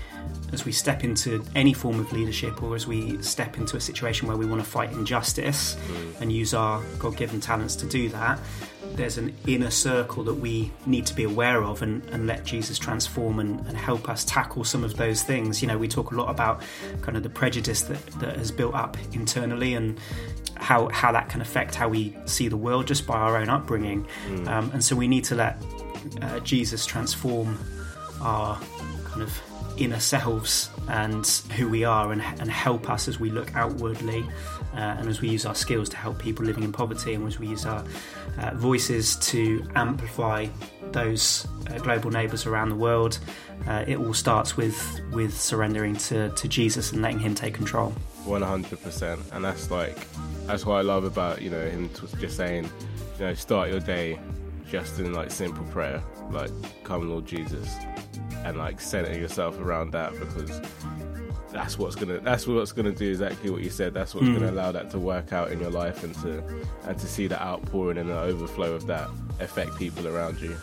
as 0.52 0.64
we 0.64 0.72
step 0.72 1.04
into 1.04 1.44
any 1.54 1.72
form 1.72 2.00
of 2.00 2.12
leadership 2.12 2.62
or 2.62 2.74
as 2.74 2.86
we 2.86 3.20
step 3.22 3.56
into 3.56 3.76
a 3.76 3.80
situation 3.80 4.26
where 4.26 4.36
we 4.36 4.46
want 4.46 4.62
to 4.62 4.68
fight 4.68 4.90
injustice 4.92 5.74
mm. 5.74 6.20
and 6.20 6.32
use 6.32 6.54
our 6.54 6.82
god-given 6.98 7.40
talents 7.40 7.76
to 7.76 7.86
do 7.86 8.08
that 8.08 8.38
there's 8.96 9.18
an 9.18 9.34
inner 9.46 9.70
circle 9.70 10.22
that 10.24 10.34
we 10.34 10.70
need 10.86 11.04
to 11.06 11.14
be 11.14 11.24
aware 11.24 11.62
of 11.62 11.82
and, 11.82 12.04
and 12.10 12.26
let 12.26 12.44
jesus 12.44 12.78
transform 12.78 13.38
and, 13.38 13.60
and, 13.66 13.76
help 13.76 14.08
us 14.08 14.24
tackle 14.24 14.64
some 14.64 14.84
of 14.84 14.96
those 14.96 15.22
things 15.22 15.60
you 15.60 15.68
know 15.68 15.76
we 15.76 15.88
talk 15.88 16.12
a 16.12 16.14
lot 16.14 16.30
about 16.30 16.62
kind 17.02 17.16
of 17.16 17.22
the 17.22 17.28
prejudice 17.28 17.82
that, 17.82 18.04
that 18.20 18.36
has 18.36 18.50
built 18.50 18.74
up 18.74 18.96
internally 19.12 19.74
and 19.74 19.98
how 20.56 20.88
how 20.88 21.12
that 21.12 21.28
can 21.28 21.40
affect 21.40 21.74
how 21.74 21.88
we 21.88 22.16
see 22.24 22.48
the 22.48 22.56
world 22.56 22.86
just 22.86 23.06
by 23.06 23.16
our 23.16 23.36
own 23.36 23.48
upbringing 23.48 24.06
mm. 24.28 24.48
um, 24.48 24.70
and 24.72 24.82
so 24.82 24.94
we 24.96 25.08
need 25.08 25.24
to 25.24 25.34
let 25.34 25.62
uh, 26.22 26.38
jesus 26.40 26.86
transform 26.86 27.58
our 28.20 28.58
kind 29.14 29.22
of 29.22 29.40
inner 29.76 30.00
selves 30.00 30.70
and 30.88 31.26
who 31.56 31.68
we 31.68 31.84
are 31.84 32.12
and, 32.12 32.22
and 32.22 32.50
help 32.50 32.90
us 32.90 33.08
as 33.08 33.18
we 33.18 33.30
look 33.30 33.54
outwardly 33.56 34.24
uh, 34.74 34.96
and 34.98 35.08
as 35.08 35.20
we 35.20 35.28
use 35.28 35.46
our 35.46 35.54
skills 35.54 35.88
to 35.88 35.96
help 35.96 36.18
people 36.18 36.44
living 36.44 36.62
in 36.62 36.72
poverty 36.72 37.14
and 37.14 37.26
as 37.26 37.38
we 37.38 37.46
use 37.46 37.64
our 37.64 37.84
uh, 38.38 38.50
voices 38.54 39.16
to 39.16 39.64
amplify 39.74 40.46
those 40.92 41.46
uh, 41.70 41.78
global 41.78 42.10
neighbours 42.10 42.46
around 42.46 42.68
the 42.68 42.76
world. 42.76 43.18
Uh, 43.66 43.84
it 43.86 43.96
all 43.96 44.14
starts 44.14 44.56
with 44.56 45.00
with 45.12 45.32
surrendering 45.38 45.96
to, 45.96 46.28
to 46.30 46.48
Jesus 46.48 46.92
and 46.92 47.02
letting 47.02 47.18
Him 47.18 47.34
take 47.34 47.54
control. 47.54 47.90
One 48.24 48.42
hundred 48.42 48.82
percent, 48.82 49.20
and 49.32 49.44
that's 49.44 49.70
like 49.70 49.96
that's 50.46 50.66
what 50.66 50.76
I 50.76 50.82
love 50.82 51.04
about 51.04 51.40
you 51.40 51.50
know 51.50 51.64
him 51.68 51.88
just 52.20 52.36
saying, 52.36 52.68
you 53.18 53.26
know, 53.26 53.34
start 53.34 53.70
your 53.70 53.80
day 53.80 54.18
just 54.70 54.98
in 54.98 55.12
like 55.14 55.30
simple 55.30 55.64
prayer, 55.66 56.02
like 56.30 56.50
come 56.82 57.08
Lord 57.08 57.26
Jesus, 57.26 57.74
and 58.44 58.58
like 58.58 58.80
center 58.80 59.18
yourself 59.18 59.58
around 59.58 59.92
that 59.92 60.12
because 60.18 60.60
that's 61.50 61.78
what's 61.78 61.94
gonna 61.94 62.18
that's 62.20 62.46
what's 62.46 62.72
gonna 62.72 62.92
do 62.92 63.10
exactly 63.10 63.48
what 63.50 63.62
you 63.62 63.70
said. 63.70 63.94
That's 63.94 64.14
what's 64.14 64.26
mm. 64.26 64.34
gonna 64.34 64.50
allow 64.50 64.72
that 64.72 64.90
to 64.90 64.98
work 64.98 65.32
out 65.32 65.50
in 65.50 65.60
your 65.60 65.70
life 65.70 66.04
and 66.04 66.14
to 66.16 66.42
and 66.86 66.98
to 66.98 67.06
see 67.06 67.26
the 67.26 67.40
outpouring 67.42 67.98
and 67.98 68.10
the 68.10 68.18
overflow 68.18 68.74
of 68.74 68.86
that 68.88 69.08
affect 69.40 69.76
people 69.76 70.06
around 70.06 70.40
you. 70.40 70.56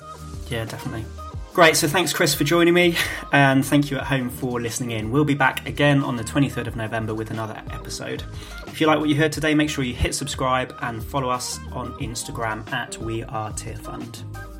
Yeah, 0.49 0.65
definitely. 0.65 1.05
Great, 1.53 1.75
so 1.75 1.85
thanks, 1.85 2.13
Chris, 2.13 2.33
for 2.33 2.45
joining 2.45 2.73
me, 2.73 2.95
and 3.33 3.65
thank 3.65 3.91
you 3.91 3.97
at 3.97 4.03
home 4.03 4.29
for 4.29 4.61
listening 4.61 4.91
in. 4.91 5.11
We'll 5.11 5.25
be 5.25 5.33
back 5.33 5.67
again 5.67 6.01
on 6.01 6.15
the 6.15 6.23
23rd 6.23 6.67
of 6.67 6.77
November 6.77 7.13
with 7.13 7.29
another 7.29 7.61
episode. 7.71 8.23
If 8.67 8.79
you 8.79 8.87
like 8.87 8.99
what 8.99 9.09
you 9.09 9.15
heard 9.15 9.33
today, 9.33 9.53
make 9.53 9.69
sure 9.69 9.83
you 9.83 9.93
hit 9.93 10.15
subscribe 10.15 10.73
and 10.81 11.03
follow 11.03 11.29
us 11.29 11.59
on 11.73 11.91
Instagram 11.99 12.71
at 12.71 12.97
We 12.99 13.23
Are 13.23 13.51
Tearfund. 13.51 14.50